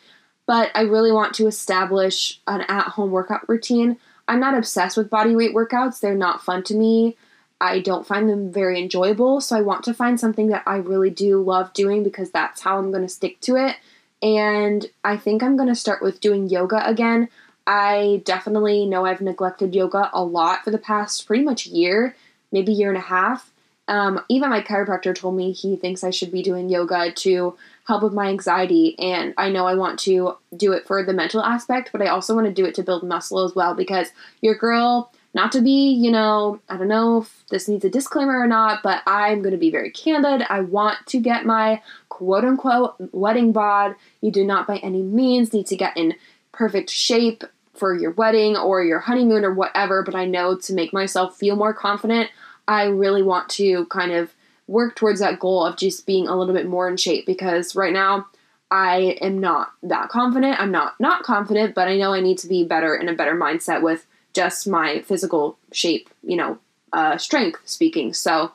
But 0.47 0.71
I 0.75 0.83
really 0.83 1.13
want 1.13 1.35
to 1.35 1.47
establish 1.47 2.41
an 2.47 2.63
at-home 2.63 3.11
workout 3.11 3.49
routine. 3.49 3.99
I'm 4.27 4.41
not 4.41 4.57
obsessed 4.57 4.97
with 4.97 5.11
body 5.11 5.37
weight 5.37 5.55
workouts. 5.55 6.01
They're 6.01 6.15
not 6.15 6.43
fun 6.43 6.63
to 6.65 6.75
me. 6.75 7.17
I 7.61 7.81
don't 7.81 8.07
find 8.07 8.29
them 8.29 8.53
very 8.53 8.81
enjoyable, 8.81 9.41
so 9.41 9.57
I 9.57 9.63
want 9.63 9.85
to 9.85 9.95
find 9.95 10.19
something 10.19 10.49
that 10.49 10.63
I 10.67 10.77
really 10.77 11.11
do 11.11 11.43
love 11.43 11.73
doing 11.73 12.05
because 12.05 12.31
that's 12.31 12.61
how 12.61 12.79
I'm 12.79 12.91
going 12.91 13.03
to 13.03 13.09
stick 13.09 13.41
to 13.43 13.57
it. 13.57 13.77
And 14.23 14.87
I 15.05 15.17
think 15.17 15.43
I'm 15.43 15.57
going 15.57 15.69
to 15.69 15.75
start 15.75 16.03
with 16.03 16.21
doing 16.21 16.49
yoga 16.49 16.87
again. 16.89 17.29
I 17.67 18.23
definitely 18.25 18.87
know 18.87 19.05
I've 19.05 19.21
neglected 19.21 19.75
yoga 19.75 20.09
a 20.13 20.23
lot 20.23 20.65
for 20.65 20.71
the 20.71 20.79
past 20.79 21.27
pretty 21.27 21.45
much 21.45 21.67
year, 21.67 22.17
maybe 22.51 22.73
year 22.73 22.89
and 22.89 22.97
a 22.97 23.03
half. 23.03 23.51
Um, 23.89 24.21
even 24.29 24.51
my 24.51 24.61
chiropractor 24.61 25.15
told 25.15 25.35
me 25.35 25.53
he 25.53 25.77
thinks 25.77 26.05
I 26.05 26.11
should 26.11 26.31
be 26.31 26.43
doing 26.43 26.69
yoga 26.69 27.11
to 27.11 27.57
help 27.87 28.03
with 28.03 28.13
my 28.13 28.29
anxiety. 28.29 28.99
And 28.99 29.35
I 29.39 29.49
know 29.49 29.67
I 29.67 29.75
want 29.75 29.99
to 30.01 30.37
do 30.57 30.73
it 30.73 30.87
for 30.87 31.03
the 31.03 31.15
mental 31.15 31.43
aspect, 31.43 31.91
but 31.91 32.03
I 32.03 32.09
also 32.09 32.35
want 32.35 32.47
to 32.47 32.53
do 32.53 32.67
it 32.67 32.75
to 32.77 32.83
build 32.83 33.03
muscle 33.03 33.45
as 33.45 33.55
well 33.55 33.75
because 33.75 34.09
your 34.43 34.55
girl, 34.55 35.11
not 35.33 35.53
to 35.53 35.63
be, 35.63 35.93
you 35.93 36.11
know, 36.11 36.61
I 36.69 36.77
don't 36.77 36.89
know 36.89 37.23
if 37.23 37.45
this 37.51 37.67
needs 37.67 37.85
a 37.85 37.91
disclaimer 37.91 38.39
or 38.39 38.47
not, 38.47 38.83
but 38.83 39.03
I'm 39.07 39.41
going 39.41 39.53
to 39.53 39.59
be 39.59 39.71
very 39.71 39.91
candid. 39.91 40.47
I 40.51 40.61
want 40.61 40.99
to 41.07 41.19
get 41.19 41.47
my 41.47 41.83
quote 42.11 42.45
unquote 42.45 42.97
wedding 43.13 43.53
bod. 43.53 43.95
You 44.21 44.31
do 44.31 44.45
not 44.45 44.67
by 44.67 44.77
any 44.79 45.03
means 45.03 45.53
need 45.55 45.67
to 45.69 45.77
get 45.77 45.97
in 45.97 46.15
perfect 46.53 46.91
shape 46.91 47.43
for 47.79 47.95
your 47.95 48.11
wedding 48.11 48.57
or 48.57 48.83
your 48.83 48.99
honeymoon 48.99 49.45
or 49.45 49.55
whatever, 49.55 50.03
but 50.03 50.15
I 50.15 50.25
know 50.25 50.57
to 50.59 50.75
make 50.75 50.93
myself 50.93 51.37
feel 51.37 51.57
more 51.57 51.73
confident, 51.73 52.31
I 52.69 52.85
really 52.85 53.23
want 53.23 53.49
to 53.51 53.87
kind 53.87 54.13
of 54.13 54.33
work 54.69 54.95
towards 54.95 55.21
that 55.21 55.41
goal 55.41 55.65
of 55.65 55.77
just 55.77 56.07
being 56.07 56.29
a 56.29 56.37
little 56.37 56.55
bit 56.55 56.67
more 56.67 56.89
in 56.89 56.99
shape 56.99 57.27
because 57.27 57.75
right 57.75 57.93
now 57.93 58.27
I 58.71 59.17
am 59.23 59.39
not 59.39 59.73
that 59.83 60.11
confident. 60.11 60.61
I'm 60.61 60.71
not 60.71 61.01
not 61.01 61.23
confident, 61.23 61.75
but 61.75 61.89
I 61.89 61.97
know 61.97 62.13
I 62.13 62.21
need 62.21 62.39
to 62.39 62.47
be 62.47 62.65
better 62.65 62.95
in 62.95 63.09
a 63.09 63.15
better 63.15 63.35
mindset 63.35 63.83
with 63.83 64.07
just 64.35 64.69
my 64.69 65.01
physical 65.01 65.59
shape, 65.73 66.11
you 66.23 66.37
know, 66.37 66.59
uh, 66.93 67.17
strength 67.17 67.61
speaking. 67.65 68.13
So, 68.13 68.53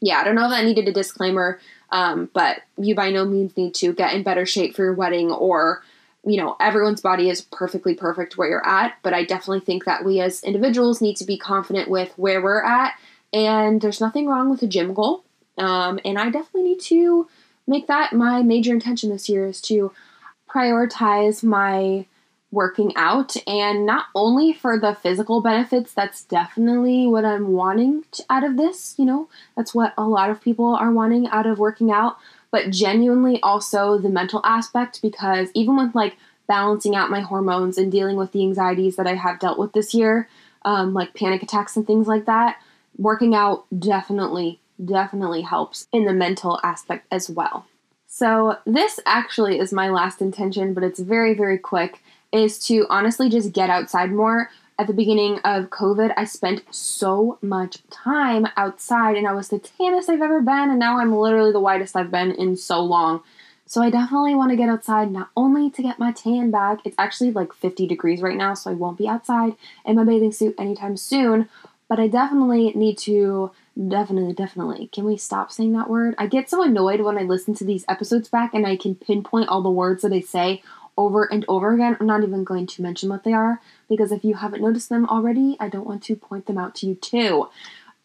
yeah, 0.00 0.18
I 0.18 0.24
don't 0.24 0.34
know 0.34 0.46
if 0.46 0.52
I 0.52 0.62
needed 0.62 0.88
a 0.88 0.92
disclaimer, 0.92 1.58
um, 1.90 2.28
but 2.34 2.58
you 2.76 2.94
by 2.94 3.10
no 3.10 3.24
means 3.24 3.56
need 3.56 3.74
to 3.76 3.94
get 3.94 4.12
in 4.12 4.22
better 4.22 4.44
shape 4.44 4.76
for 4.76 4.84
your 4.84 4.94
wedding 4.94 5.32
or, 5.32 5.82
you 6.22 6.36
know, 6.36 6.54
everyone's 6.60 7.00
body 7.00 7.30
is 7.30 7.40
perfectly 7.40 7.94
perfect 7.94 8.36
where 8.36 8.48
you're 8.48 8.66
at. 8.66 8.96
But 9.02 9.14
I 9.14 9.24
definitely 9.24 9.64
think 9.64 9.86
that 9.86 10.04
we 10.04 10.20
as 10.20 10.44
individuals 10.44 11.00
need 11.00 11.16
to 11.16 11.24
be 11.24 11.38
confident 11.38 11.88
with 11.88 12.12
where 12.18 12.42
we're 12.42 12.62
at 12.62 12.92
and 13.32 13.80
there's 13.80 14.00
nothing 14.00 14.26
wrong 14.26 14.50
with 14.50 14.62
a 14.62 14.66
gym 14.66 14.94
goal. 14.94 15.24
Um, 15.58 16.00
and 16.04 16.18
I 16.18 16.30
definitely 16.30 16.70
need 16.70 16.80
to 16.82 17.28
make 17.66 17.86
that 17.86 18.12
my 18.12 18.42
major 18.42 18.72
intention 18.72 19.10
this 19.10 19.28
year 19.28 19.46
is 19.46 19.60
to 19.62 19.92
prioritize 20.48 21.44
my 21.44 22.06
working 22.50 22.92
out. 22.96 23.36
And 23.46 23.86
not 23.86 24.06
only 24.14 24.52
for 24.52 24.78
the 24.78 24.94
physical 24.94 25.40
benefits 25.40 25.92
that's 25.92 26.24
definitely 26.24 27.06
what 27.06 27.24
i'm 27.24 27.52
wanting 27.52 28.04
to, 28.10 28.24
out 28.28 28.42
of 28.42 28.56
this 28.56 28.94
you 28.98 29.04
know? 29.04 29.28
That's 29.56 29.72
what 29.72 29.94
a 29.96 30.02
lot 30.02 30.30
of 30.30 30.40
people 30.40 30.74
are 30.74 30.90
wanting 30.90 31.28
out 31.28 31.46
of 31.46 31.60
working 31.60 31.92
out. 31.92 32.16
But 32.50 32.70
genuinely 32.70 33.40
also 33.42 33.98
the 33.98 34.08
mental 34.08 34.40
aspect 34.44 35.00
because 35.00 35.50
even 35.54 35.76
with 35.76 35.94
like 35.94 36.16
balancing 36.48 36.96
out 36.96 37.10
my 37.10 37.20
hormones 37.20 37.78
and 37.78 37.92
dealing 37.92 38.16
with 38.16 38.32
the 38.32 38.42
anxieties 38.42 38.96
that 38.96 39.06
i 39.06 39.14
have 39.14 39.38
dealt 39.38 39.56
with 39.56 39.72
this 39.72 39.94
year 39.94 40.28
um, 40.64 40.92
like 40.92 41.14
panic 41.14 41.44
attacks 41.44 41.76
and 41.76 41.86
things 41.86 42.08
like 42.08 42.24
that 42.24 42.56
working 43.00 43.34
out 43.34 43.64
definitely, 43.76 44.60
definitely 44.84 45.40
helps 45.40 45.88
in 45.92 46.04
the 46.04 46.12
mental 46.12 46.60
aspect 46.62 47.06
as 47.10 47.30
well. 47.30 47.66
So, 48.06 48.58
this 48.66 49.00
actually 49.06 49.58
is 49.58 49.72
my 49.72 49.88
last 49.88 50.20
intention, 50.20 50.74
but 50.74 50.84
it's 50.84 51.00
very, 51.00 51.32
very 51.32 51.58
quick, 51.58 52.02
is 52.32 52.58
to 52.66 52.86
honestly 52.90 53.30
just 53.30 53.52
get 53.52 53.70
outside 53.70 54.12
more. 54.12 54.50
At 54.78 54.86
the 54.86 54.92
beginning 54.92 55.38
of 55.44 55.70
COVID, 55.70 56.12
I 56.16 56.24
spent 56.24 56.62
so 56.74 57.38
much 57.40 57.78
time 57.90 58.46
outside 58.56 59.16
and 59.16 59.28
I 59.28 59.32
was 59.32 59.48
the 59.48 59.58
tannest 59.58 60.08
I've 60.08 60.22
ever 60.22 60.42
been, 60.42 60.70
and 60.70 60.78
now 60.78 60.98
I'm 60.98 61.14
literally 61.14 61.52
the 61.52 61.60
whitest 61.60 61.96
I've 61.96 62.10
been 62.10 62.32
in 62.32 62.56
so 62.56 62.80
long. 62.82 63.22
So, 63.64 63.80
I 63.80 63.90
definitely 63.90 64.34
want 64.34 64.50
to 64.50 64.56
get 64.56 64.68
outside 64.68 65.12
not 65.12 65.30
only 65.36 65.70
to 65.70 65.82
get 65.82 66.00
my 66.00 66.10
tan 66.12 66.50
back, 66.50 66.80
it's 66.84 66.96
actually 66.98 67.30
like 67.30 67.54
50 67.54 67.86
degrees 67.86 68.20
right 68.20 68.36
now, 68.36 68.54
so 68.54 68.70
I 68.70 68.74
won't 68.74 68.98
be 68.98 69.08
outside 69.08 69.54
in 69.86 69.96
my 69.96 70.04
bathing 70.04 70.32
suit 70.32 70.56
anytime 70.58 70.96
soon, 70.96 71.48
but 71.90 71.98
I 71.98 72.06
definitely 72.06 72.70
need 72.70 72.96
to 72.98 73.50
definitely 73.88 74.32
definitely 74.32 74.86
can 74.92 75.04
we 75.04 75.16
stop 75.16 75.50
saying 75.50 75.72
that 75.72 75.90
word? 75.90 76.14
I 76.18 76.26
get 76.26 76.48
so 76.48 76.62
annoyed 76.62 77.00
when 77.00 77.18
i 77.18 77.22
listen 77.22 77.54
to 77.54 77.64
these 77.64 77.84
episodes 77.88 78.28
back 78.28 78.54
and 78.54 78.66
i 78.66 78.76
can 78.76 78.94
pinpoint 78.94 79.48
all 79.48 79.62
the 79.62 79.70
words 79.70 80.02
that 80.02 80.12
i 80.12 80.20
say 80.20 80.62
over 80.98 81.24
and 81.24 81.44
over 81.48 81.72
again. 81.72 81.96
I'm 81.98 82.06
not 82.06 82.22
even 82.22 82.44
going 82.44 82.66
to 82.66 82.82
mention 82.82 83.08
what 83.08 83.24
they 83.24 83.32
are 83.32 83.60
because 83.88 84.12
if 84.12 84.24
you 84.24 84.34
haven't 84.34 84.62
noticed 84.62 84.88
them 84.88 85.08
already 85.08 85.56
i 85.60 85.68
don't 85.68 85.86
want 85.86 86.02
to 86.04 86.16
point 86.16 86.46
them 86.46 86.58
out 86.58 86.74
to 86.76 86.86
you 86.86 86.94
too. 86.94 87.48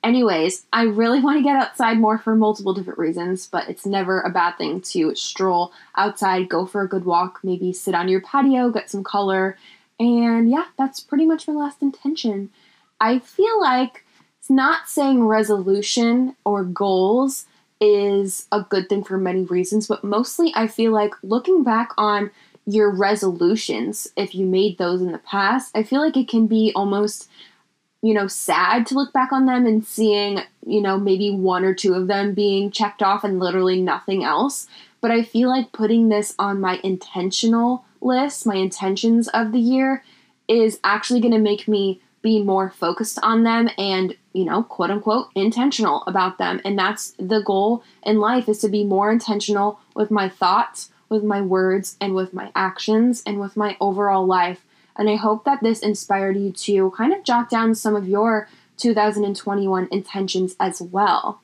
Anyways 0.03 0.65
i 0.73 0.83
really 0.83 1.19
want 1.19 1.37
to 1.37 1.43
get 1.43 1.55
outside 1.55 1.99
more 1.99 2.17
for 2.17 2.35
multiple 2.35 2.73
different 2.73 2.99
reasons 2.99 3.45
but 3.45 3.69
it's 3.69 3.85
never 3.85 4.21
a 4.21 4.31
bad 4.31 4.57
thing 4.57 4.81
to 4.81 5.13
stroll 5.13 5.73
outside 5.95 6.49
go 6.49 6.65
for 6.65 6.81
a 6.81 6.87
good 6.87 7.05
walk 7.05 7.39
maybe 7.43 7.71
sit 7.71 7.93
on 7.93 8.07
your 8.07 8.21
patio 8.21 8.71
get 8.71 8.89
some 8.89 9.03
color. 9.03 9.57
And 9.99 10.49
yeah 10.49 10.65
that's 10.77 11.01
pretty 11.01 11.25
much 11.25 11.47
my 11.47 11.53
last 11.53 11.83
intention 11.83 12.49
I 13.05 13.19
feel 13.19 13.61
like 13.61 14.03
it's 14.39 14.49
not 14.49 14.89
saying 14.89 15.25
resolution 15.25 16.35
or 16.43 16.63
goals 16.63 17.45
is 17.79 18.47
a 18.51 18.61
good 18.61 18.89
thing 18.89 19.03
for 19.03 19.19
many 19.19 19.43
reasons, 19.43 19.85
but 19.85 20.03
mostly 20.03 20.51
I 20.55 20.65
feel 20.65 20.91
like 20.91 21.13
looking 21.21 21.63
back 21.63 21.91
on 21.99 22.31
your 22.65 22.89
resolutions, 22.89 24.07
if 24.17 24.33
you 24.33 24.47
made 24.47 24.79
those 24.79 25.01
in 25.01 25.11
the 25.11 25.19
past, 25.19 25.71
I 25.77 25.83
feel 25.83 26.01
like 26.01 26.17
it 26.17 26.27
can 26.27 26.47
be 26.47 26.71
almost 26.75 27.29
you 28.01 28.13
know, 28.13 28.27
sad 28.27 28.85
to 28.87 28.95
look 28.95 29.11
back 29.13 29.31
on 29.31 29.45
them 29.47 29.65
and 29.65 29.85
seeing, 29.85 30.39
you 30.65 30.79
know, 30.79 30.97
maybe 30.99 31.31
one 31.31 31.63
or 31.63 31.73
two 31.73 31.95
of 31.95 32.07
them 32.07 32.35
being 32.35 32.69
checked 32.69 33.01
off 33.01 33.23
and 33.23 33.39
literally 33.39 33.81
nothing 33.81 34.23
else. 34.23 34.67
But 35.01 35.09
I 35.09 35.23
feel 35.23 35.49
like 35.49 35.71
putting 35.71 36.09
this 36.09 36.35
on 36.37 36.61
my 36.61 36.79
intentional 36.83 37.83
list, 38.01 38.45
my 38.45 38.55
intentions 38.55 39.27
of 39.29 39.51
the 39.51 39.59
year, 39.59 40.03
is 40.47 40.79
actually 40.83 41.19
going 41.19 41.33
to 41.33 41.39
make 41.39 41.67
me 41.67 41.99
be 42.25 42.41
more 42.41 42.71
focused 42.71 43.19
on 43.21 43.43
them 43.43 43.69
and, 43.77 44.17
you 44.33 44.43
know, 44.43 44.63
quote 44.63 44.89
unquote, 44.89 45.29
intentional 45.35 46.03
about 46.07 46.39
them. 46.39 46.59
And 46.65 46.77
that's 46.77 47.11
the 47.19 47.43
goal 47.43 47.83
in 48.01 48.19
life 48.19 48.49
is 48.49 48.57
to 48.61 48.67
be 48.67 48.83
more 48.83 49.11
intentional 49.11 49.79
with 49.95 50.09
my 50.09 50.27
thoughts, 50.27 50.89
with 51.07 51.23
my 51.23 51.39
words, 51.39 51.95
and 52.01 52.15
with 52.15 52.33
my 52.33 52.51
actions, 52.55 53.21
and 53.27 53.39
with 53.39 53.55
my 53.55 53.77
overall 53.79 54.25
life. 54.25 54.65
And 54.95 55.07
I 55.07 55.17
hope 55.17 55.45
that 55.45 55.61
this 55.61 55.81
inspired 55.81 56.35
you 56.35 56.51
to 56.51 56.89
kind 56.97 57.13
of 57.13 57.23
jot 57.23 57.47
down 57.47 57.75
some 57.75 57.95
of 57.95 58.09
your 58.09 58.49
2021 58.77 59.87
intentions 59.91 60.55
as 60.59 60.81
well. 60.81 61.41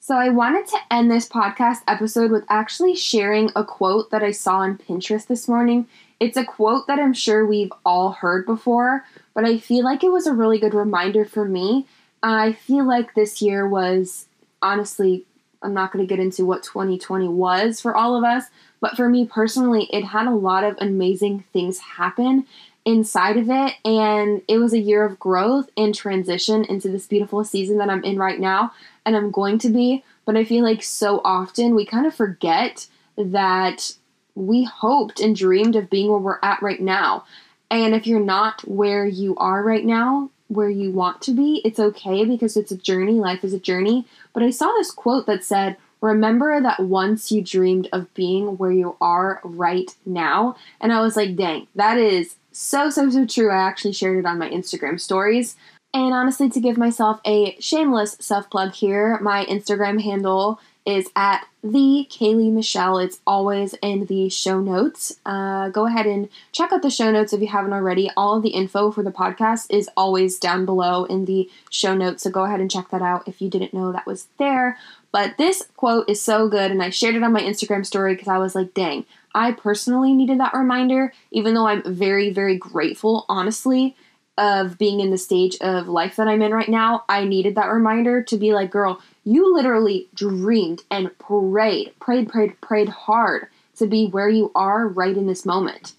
So, 0.00 0.16
I 0.16 0.30
wanted 0.30 0.66
to 0.68 0.78
end 0.90 1.10
this 1.10 1.28
podcast 1.28 1.82
episode 1.86 2.30
with 2.30 2.44
actually 2.48 2.96
sharing 2.96 3.50
a 3.54 3.62
quote 3.62 4.10
that 4.10 4.22
I 4.22 4.30
saw 4.30 4.60
on 4.60 4.78
Pinterest 4.78 5.26
this 5.26 5.46
morning. 5.46 5.86
It's 6.20 6.36
a 6.36 6.44
quote 6.44 6.86
that 6.86 6.98
I'm 6.98 7.12
sure 7.12 7.46
we've 7.46 7.72
all 7.84 8.12
heard 8.12 8.44
before, 8.46 9.04
but 9.34 9.44
I 9.44 9.58
feel 9.58 9.84
like 9.84 10.02
it 10.02 10.10
was 10.10 10.26
a 10.26 10.32
really 10.32 10.58
good 10.58 10.74
reminder 10.74 11.24
for 11.24 11.44
me. 11.44 11.86
I 12.22 12.52
feel 12.52 12.84
like 12.86 13.14
this 13.14 13.40
year 13.40 13.68
was 13.68 14.26
honestly, 14.60 15.24
I'm 15.62 15.74
not 15.74 15.92
going 15.92 16.04
to 16.04 16.08
get 16.08 16.22
into 16.22 16.44
what 16.44 16.64
2020 16.64 17.28
was 17.28 17.80
for 17.80 17.96
all 17.96 18.16
of 18.16 18.24
us, 18.24 18.46
but 18.80 18.96
for 18.96 19.08
me 19.08 19.26
personally, 19.26 19.88
it 19.92 20.04
had 20.04 20.26
a 20.26 20.34
lot 20.34 20.64
of 20.64 20.76
amazing 20.80 21.44
things 21.52 21.78
happen 21.78 22.46
inside 22.84 23.36
of 23.36 23.50
it. 23.50 23.74
And 23.84 24.42
it 24.48 24.58
was 24.58 24.72
a 24.72 24.78
year 24.78 25.04
of 25.04 25.18
growth 25.18 25.68
and 25.76 25.94
transition 25.94 26.64
into 26.64 26.88
this 26.88 27.06
beautiful 27.06 27.44
season 27.44 27.78
that 27.78 27.90
I'm 27.90 28.02
in 28.02 28.18
right 28.18 28.40
now 28.40 28.72
and 29.04 29.16
I'm 29.16 29.30
going 29.30 29.58
to 29.60 29.68
be. 29.68 30.04
But 30.24 30.36
I 30.36 30.44
feel 30.44 30.64
like 30.64 30.82
so 30.82 31.20
often 31.24 31.74
we 31.74 31.84
kind 31.84 32.06
of 32.06 32.14
forget 32.14 32.86
that 33.16 33.92
we 34.38 34.64
hoped 34.64 35.20
and 35.20 35.34
dreamed 35.34 35.76
of 35.76 35.90
being 35.90 36.10
where 36.10 36.18
we're 36.18 36.38
at 36.42 36.62
right 36.62 36.80
now. 36.80 37.24
And 37.70 37.94
if 37.94 38.06
you're 38.06 38.20
not 38.20 38.66
where 38.66 39.06
you 39.06 39.36
are 39.36 39.62
right 39.62 39.84
now, 39.84 40.30
where 40.46 40.70
you 40.70 40.90
want 40.90 41.20
to 41.22 41.32
be, 41.32 41.60
it's 41.64 41.80
okay 41.80 42.24
because 42.24 42.56
it's 42.56 42.72
a 42.72 42.76
journey. 42.76 43.14
Life 43.14 43.44
is 43.44 43.52
a 43.52 43.58
journey. 43.58 44.06
But 44.32 44.42
I 44.42 44.50
saw 44.50 44.72
this 44.72 44.90
quote 44.90 45.26
that 45.26 45.44
said, 45.44 45.76
Remember 46.00 46.60
that 46.60 46.80
once 46.80 47.32
you 47.32 47.42
dreamed 47.42 47.88
of 47.92 48.12
being 48.14 48.56
where 48.56 48.70
you 48.70 48.96
are 49.00 49.40
right 49.42 49.92
now. 50.06 50.54
And 50.80 50.92
I 50.92 51.00
was 51.00 51.16
like, 51.16 51.34
dang, 51.34 51.66
that 51.74 51.98
is 51.98 52.36
so, 52.52 52.88
so, 52.88 53.10
so 53.10 53.26
true. 53.26 53.50
I 53.50 53.56
actually 53.56 53.94
shared 53.94 54.18
it 54.18 54.26
on 54.26 54.38
my 54.38 54.48
Instagram 54.48 55.00
stories. 55.00 55.56
And 55.92 56.14
honestly, 56.14 56.48
to 56.50 56.60
give 56.60 56.78
myself 56.78 57.20
a 57.26 57.58
shameless 57.60 58.16
self 58.20 58.48
plug 58.48 58.74
here, 58.74 59.18
my 59.20 59.44
Instagram 59.46 60.00
handle 60.00 60.60
is 60.88 61.10
at 61.14 61.46
the 61.62 62.08
Kaylee 62.10 62.50
Michelle. 62.50 62.96
It's 62.98 63.20
always 63.26 63.74
in 63.82 64.06
the 64.06 64.30
show 64.30 64.58
notes. 64.58 65.20
Uh, 65.26 65.68
go 65.68 65.84
ahead 65.84 66.06
and 66.06 66.30
check 66.50 66.72
out 66.72 66.80
the 66.80 66.88
show 66.88 67.10
notes 67.10 67.34
if 67.34 67.42
you 67.42 67.46
haven't 67.48 67.74
already. 67.74 68.10
All 68.16 68.36
of 68.36 68.42
the 68.42 68.48
info 68.48 68.90
for 68.90 69.02
the 69.02 69.12
podcast 69.12 69.66
is 69.68 69.90
always 69.98 70.38
down 70.38 70.64
below 70.64 71.04
in 71.04 71.26
the 71.26 71.50
show 71.68 71.94
notes. 71.94 72.22
So 72.22 72.30
go 72.30 72.44
ahead 72.44 72.60
and 72.60 72.70
check 72.70 72.88
that 72.88 73.02
out 73.02 73.28
if 73.28 73.42
you 73.42 73.50
didn't 73.50 73.74
know 73.74 73.92
that 73.92 74.06
was 74.06 74.28
there. 74.38 74.78
But 75.12 75.36
this 75.36 75.68
quote 75.76 76.08
is 76.08 76.22
so 76.22 76.48
good, 76.48 76.70
and 76.70 76.82
I 76.82 76.88
shared 76.88 77.16
it 77.16 77.22
on 77.22 77.32
my 77.32 77.42
Instagram 77.42 77.84
story 77.84 78.14
because 78.14 78.28
I 78.28 78.38
was 78.38 78.54
like, 78.54 78.72
dang, 78.72 79.04
I 79.34 79.52
personally 79.52 80.14
needed 80.14 80.40
that 80.40 80.54
reminder, 80.54 81.12
even 81.30 81.52
though 81.52 81.66
I'm 81.66 81.82
very, 81.82 82.30
very 82.30 82.56
grateful, 82.56 83.26
honestly, 83.28 83.94
of 84.38 84.78
being 84.78 85.00
in 85.00 85.10
the 85.10 85.18
stage 85.18 85.56
of 85.60 85.88
life 85.88 86.16
that 86.16 86.28
I'm 86.28 86.40
in 86.40 86.52
right 86.52 86.68
now. 86.68 87.04
I 87.08 87.24
needed 87.24 87.56
that 87.56 87.66
reminder 87.66 88.22
to 88.22 88.36
be 88.38 88.54
like, 88.54 88.70
girl, 88.70 89.02
you 89.24 89.54
literally 89.54 90.08
dreamed 90.14 90.82
and 90.90 91.16
prayed, 91.18 91.92
prayed, 92.00 92.28
prayed, 92.28 92.60
prayed 92.60 92.88
hard 92.88 93.48
to 93.76 93.86
be 93.86 94.08
where 94.08 94.28
you 94.28 94.50
are 94.54 94.88
right 94.88 95.16
in 95.16 95.26
this 95.26 95.46
moment. 95.46 95.94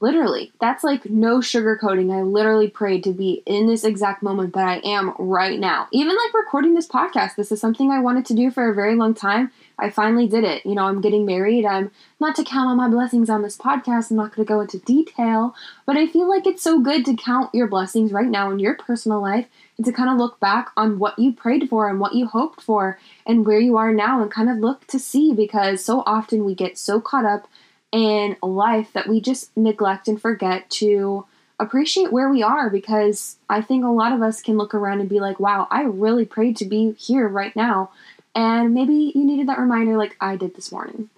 Literally, 0.00 0.50
that's 0.60 0.82
like 0.82 1.08
no 1.08 1.38
sugarcoating. 1.38 2.12
I 2.12 2.22
literally 2.22 2.66
prayed 2.66 3.04
to 3.04 3.12
be 3.12 3.40
in 3.46 3.68
this 3.68 3.84
exact 3.84 4.20
moment 4.20 4.52
that 4.54 4.66
I 4.66 4.76
am 4.78 5.14
right 5.16 5.60
now. 5.60 5.86
Even 5.92 6.16
like 6.16 6.34
recording 6.34 6.74
this 6.74 6.88
podcast, 6.88 7.36
this 7.36 7.52
is 7.52 7.60
something 7.60 7.92
I 7.92 8.00
wanted 8.00 8.26
to 8.26 8.34
do 8.34 8.50
for 8.50 8.68
a 8.68 8.74
very 8.74 8.96
long 8.96 9.14
time. 9.14 9.52
I 9.78 9.90
finally 9.90 10.26
did 10.26 10.42
it. 10.42 10.66
You 10.66 10.74
know, 10.74 10.86
I'm 10.86 11.00
getting 11.00 11.24
married. 11.24 11.64
I'm 11.64 11.92
not 12.18 12.34
to 12.34 12.42
count 12.42 12.68
all 12.68 12.74
my 12.74 12.88
blessings 12.88 13.30
on 13.30 13.42
this 13.42 13.56
podcast. 13.56 14.10
I'm 14.10 14.16
not 14.16 14.34
going 14.34 14.44
to 14.44 14.52
go 14.52 14.60
into 14.60 14.78
detail, 14.78 15.54
but 15.86 15.96
I 15.96 16.08
feel 16.08 16.28
like 16.28 16.48
it's 16.48 16.62
so 16.64 16.80
good 16.80 17.04
to 17.04 17.14
count 17.14 17.54
your 17.54 17.68
blessings 17.68 18.10
right 18.10 18.26
now 18.26 18.50
in 18.50 18.58
your 18.58 18.74
personal 18.74 19.22
life 19.22 19.46
to 19.84 19.92
kind 19.92 20.10
of 20.10 20.16
look 20.16 20.40
back 20.40 20.70
on 20.76 20.98
what 20.98 21.18
you 21.18 21.32
prayed 21.32 21.68
for 21.68 21.88
and 21.88 22.00
what 22.00 22.14
you 22.14 22.26
hoped 22.26 22.60
for 22.60 22.98
and 23.26 23.46
where 23.46 23.60
you 23.60 23.76
are 23.76 23.92
now 23.92 24.20
and 24.20 24.30
kind 24.30 24.50
of 24.50 24.58
look 24.58 24.86
to 24.86 24.98
see 24.98 25.32
because 25.32 25.84
so 25.84 26.02
often 26.06 26.44
we 26.44 26.54
get 26.54 26.78
so 26.78 27.00
caught 27.00 27.24
up 27.24 27.48
in 27.92 28.36
life 28.42 28.92
that 28.92 29.08
we 29.08 29.20
just 29.20 29.54
neglect 29.56 30.08
and 30.08 30.20
forget 30.20 30.68
to 30.70 31.26
appreciate 31.60 32.12
where 32.12 32.30
we 32.30 32.42
are 32.42 32.70
because 32.70 33.36
I 33.48 33.60
think 33.60 33.84
a 33.84 33.88
lot 33.88 34.12
of 34.12 34.22
us 34.22 34.42
can 34.42 34.56
look 34.56 34.74
around 34.74 35.00
and 35.00 35.08
be 35.08 35.20
like, 35.20 35.38
wow, 35.38 35.68
I 35.70 35.82
really 35.82 36.24
prayed 36.24 36.56
to 36.58 36.64
be 36.64 36.92
here 36.92 37.28
right 37.28 37.54
now. 37.54 37.90
And 38.34 38.74
maybe 38.74 39.12
you 39.14 39.24
needed 39.24 39.48
that 39.48 39.58
reminder 39.58 39.96
like 39.96 40.16
I 40.20 40.36
did 40.36 40.56
this 40.56 40.72
morning. 40.72 41.10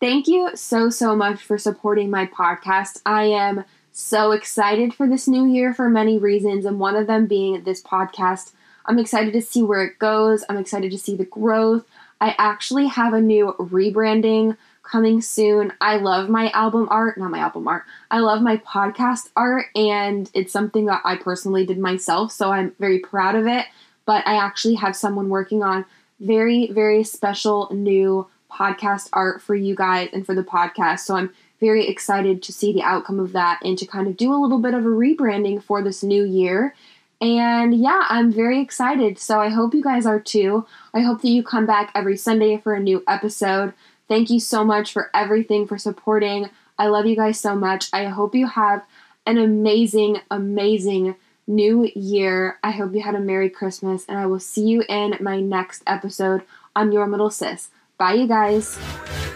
Thank 0.00 0.28
you 0.28 0.50
so, 0.54 0.90
so 0.90 1.16
much 1.16 1.42
for 1.42 1.58
supporting 1.58 2.10
my 2.10 2.26
podcast. 2.26 3.00
I 3.04 3.24
am 3.24 3.64
so 3.98 4.30
excited 4.30 4.94
for 4.94 5.08
this 5.08 5.26
new 5.26 5.44
year 5.44 5.74
for 5.74 5.90
many 5.90 6.18
reasons, 6.18 6.64
and 6.64 6.78
one 6.78 6.94
of 6.94 7.08
them 7.08 7.26
being 7.26 7.64
this 7.64 7.82
podcast. 7.82 8.52
I'm 8.86 8.98
excited 8.98 9.32
to 9.32 9.42
see 9.42 9.62
where 9.62 9.82
it 9.82 9.98
goes. 9.98 10.44
I'm 10.48 10.56
excited 10.56 10.92
to 10.92 10.98
see 10.98 11.16
the 11.16 11.24
growth. 11.24 11.84
I 12.20 12.36
actually 12.38 12.86
have 12.86 13.12
a 13.12 13.20
new 13.20 13.54
rebranding 13.58 14.56
coming 14.84 15.20
soon. 15.20 15.72
I 15.80 15.96
love 15.96 16.28
my 16.28 16.48
album 16.50 16.86
art, 16.90 17.18
not 17.18 17.32
my 17.32 17.40
album 17.40 17.66
art. 17.66 17.84
I 18.08 18.20
love 18.20 18.40
my 18.40 18.58
podcast 18.58 19.30
art, 19.36 19.66
and 19.74 20.30
it's 20.32 20.52
something 20.52 20.86
that 20.86 21.02
I 21.04 21.16
personally 21.16 21.66
did 21.66 21.78
myself, 21.78 22.30
so 22.30 22.52
I'm 22.52 22.76
very 22.78 23.00
proud 23.00 23.34
of 23.34 23.48
it. 23.48 23.66
But 24.06 24.24
I 24.28 24.36
actually 24.36 24.76
have 24.76 24.94
someone 24.94 25.28
working 25.28 25.64
on 25.64 25.84
very, 26.20 26.70
very 26.70 27.02
special 27.02 27.68
new 27.72 28.28
podcast 28.50 29.08
art 29.12 29.42
for 29.42 29.56
you 29.56 29.74
guys 29.74 30.08
and 30.12 30.24
for 30.24 30.36
the 30.36 30.44
podcast. 30.44 31.00
So 31.00 31.16
I'm 31.16 31.32
very 31.60 31.88
excited 31.88 32.42
to 32.42 32.52
see 32.52 32.72
the 32.72 32.82
outcome 32.82 33.18
of 33.18 33.32
that 33.32 33.60
and 33.64 33.76
to 33.78 33.86
kind 33.86 34.06
of 34.06 34.16
do 34.16 34.32
a 34.32 34.40
little 34.40 34.58
bit 34.58 34.74
of 34.74 34.84
a 34.84 34.88
rebranding 34.88 35.62
for 35.62 35.82
this 35.82 36.02
new 36.02 36.24
year. 36.24 36.74
And 37.20 37.74
yeah, 37.74 38.04
I'm 38.08 38.30
very 38.32 38.60
excited. 38.60 39.18
So 39.18 39.40
I 39.40 39.48
hope 39.48 39.74
you 39.74 39.82
guys 39.82 40.06
are 40.06 40.20
too. 40.20 40.66
I 40.94 41.00
hope 41.00 41.22
that 41.22 41.28
you 41.28 41.42
come 41.42 41.66
back 41.66 41.90
every 41.94 42.16
Sunday 42.16 42.58
for 42.58 42.74
a 42.74 42.80
new 42.80 43.02
episode. 43.08 43.72
Thank 44.06 44.30
you 44.30 44.40
so 44.40 44.64
much 44.64 44.92
for 44.92 45.10
everything, 45.12 45.66
for 45.66 45.78
supporting. 45.78 46.48
I 46.78 46.86
love 46.86 47.06
you 47.06 47.16
guys 47.16 47.40
so 47.40 47.56
much. 47.56 47.88
I 47.92 48.04
hope 48.04 48.34
you 48.34 48.46
have 48.46 48.84
an 49.26 49.36
amazing, 49.36 50.18
amazing 50.30 51.16
new 51.48 51.90
year. 51.94 52.58
I 52.62 52.70
hope 52.70 52.94
you 52.94 53.02
had 53.02 53.16
a 53.16 53.20
Merry 53.20 53.50
Christmas, 53.50 54.04
and 54.08 54.16
I 54.16 54.26
will 54.26 54.40
see 54.40 54.62
you 54.62 54.84
in 54.88 55.16
my 55.20 55.40
next 55.40 55.82
episode 55.86 56.42
on 56.76 56.92
Your 56.92 57.06
Middle 57.06 57.30
Sis. 57.30 57.68
Bye, 57.98 58.14
you 58.14 58.28
guys. 58.28 58.78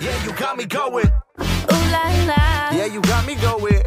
Yeah, 0.00 0.24
you 0.24 0.32
got 0.34 0.56
me 0.56 0.66
going. 0.66 1.10
La 1.94 2.04
la. 2.30 2.42
Yeah, 2.76 2.86
you 2.86 3.00
got 3.02 3.26
me 3.26 3.34
going. 3.34 3.82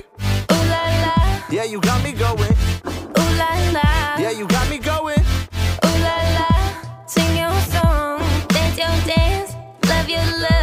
Ooh 0.51 0.65
la 0.73 0.83
la. 1.03 1.15
Yeah, 1.49 1.63
you 1.63 1.79
got 1.81 2.03
me 2.03 2.11
going. 2.11 2.55
Ooh 3.19 3.31
la 3.41 3.49
la. 3.75 3.87
Yeah, 4.23 4.31
you 4.39 4.47
got 4.47 4.69
me 4.69 4.77
going. 4.77 5.23
Ooh 5.85 5.97
la 6.05 6.17
la. 6.37 6.47
Sing 7.07 7.31
your 7.41 7.55
song, 7.73 8.19
dance 8.53 8.77
your 8.83 8.95
dance, 9.11 9.51
love 9.89 10.07
your 10.09 10.25
love, 10.43 10.54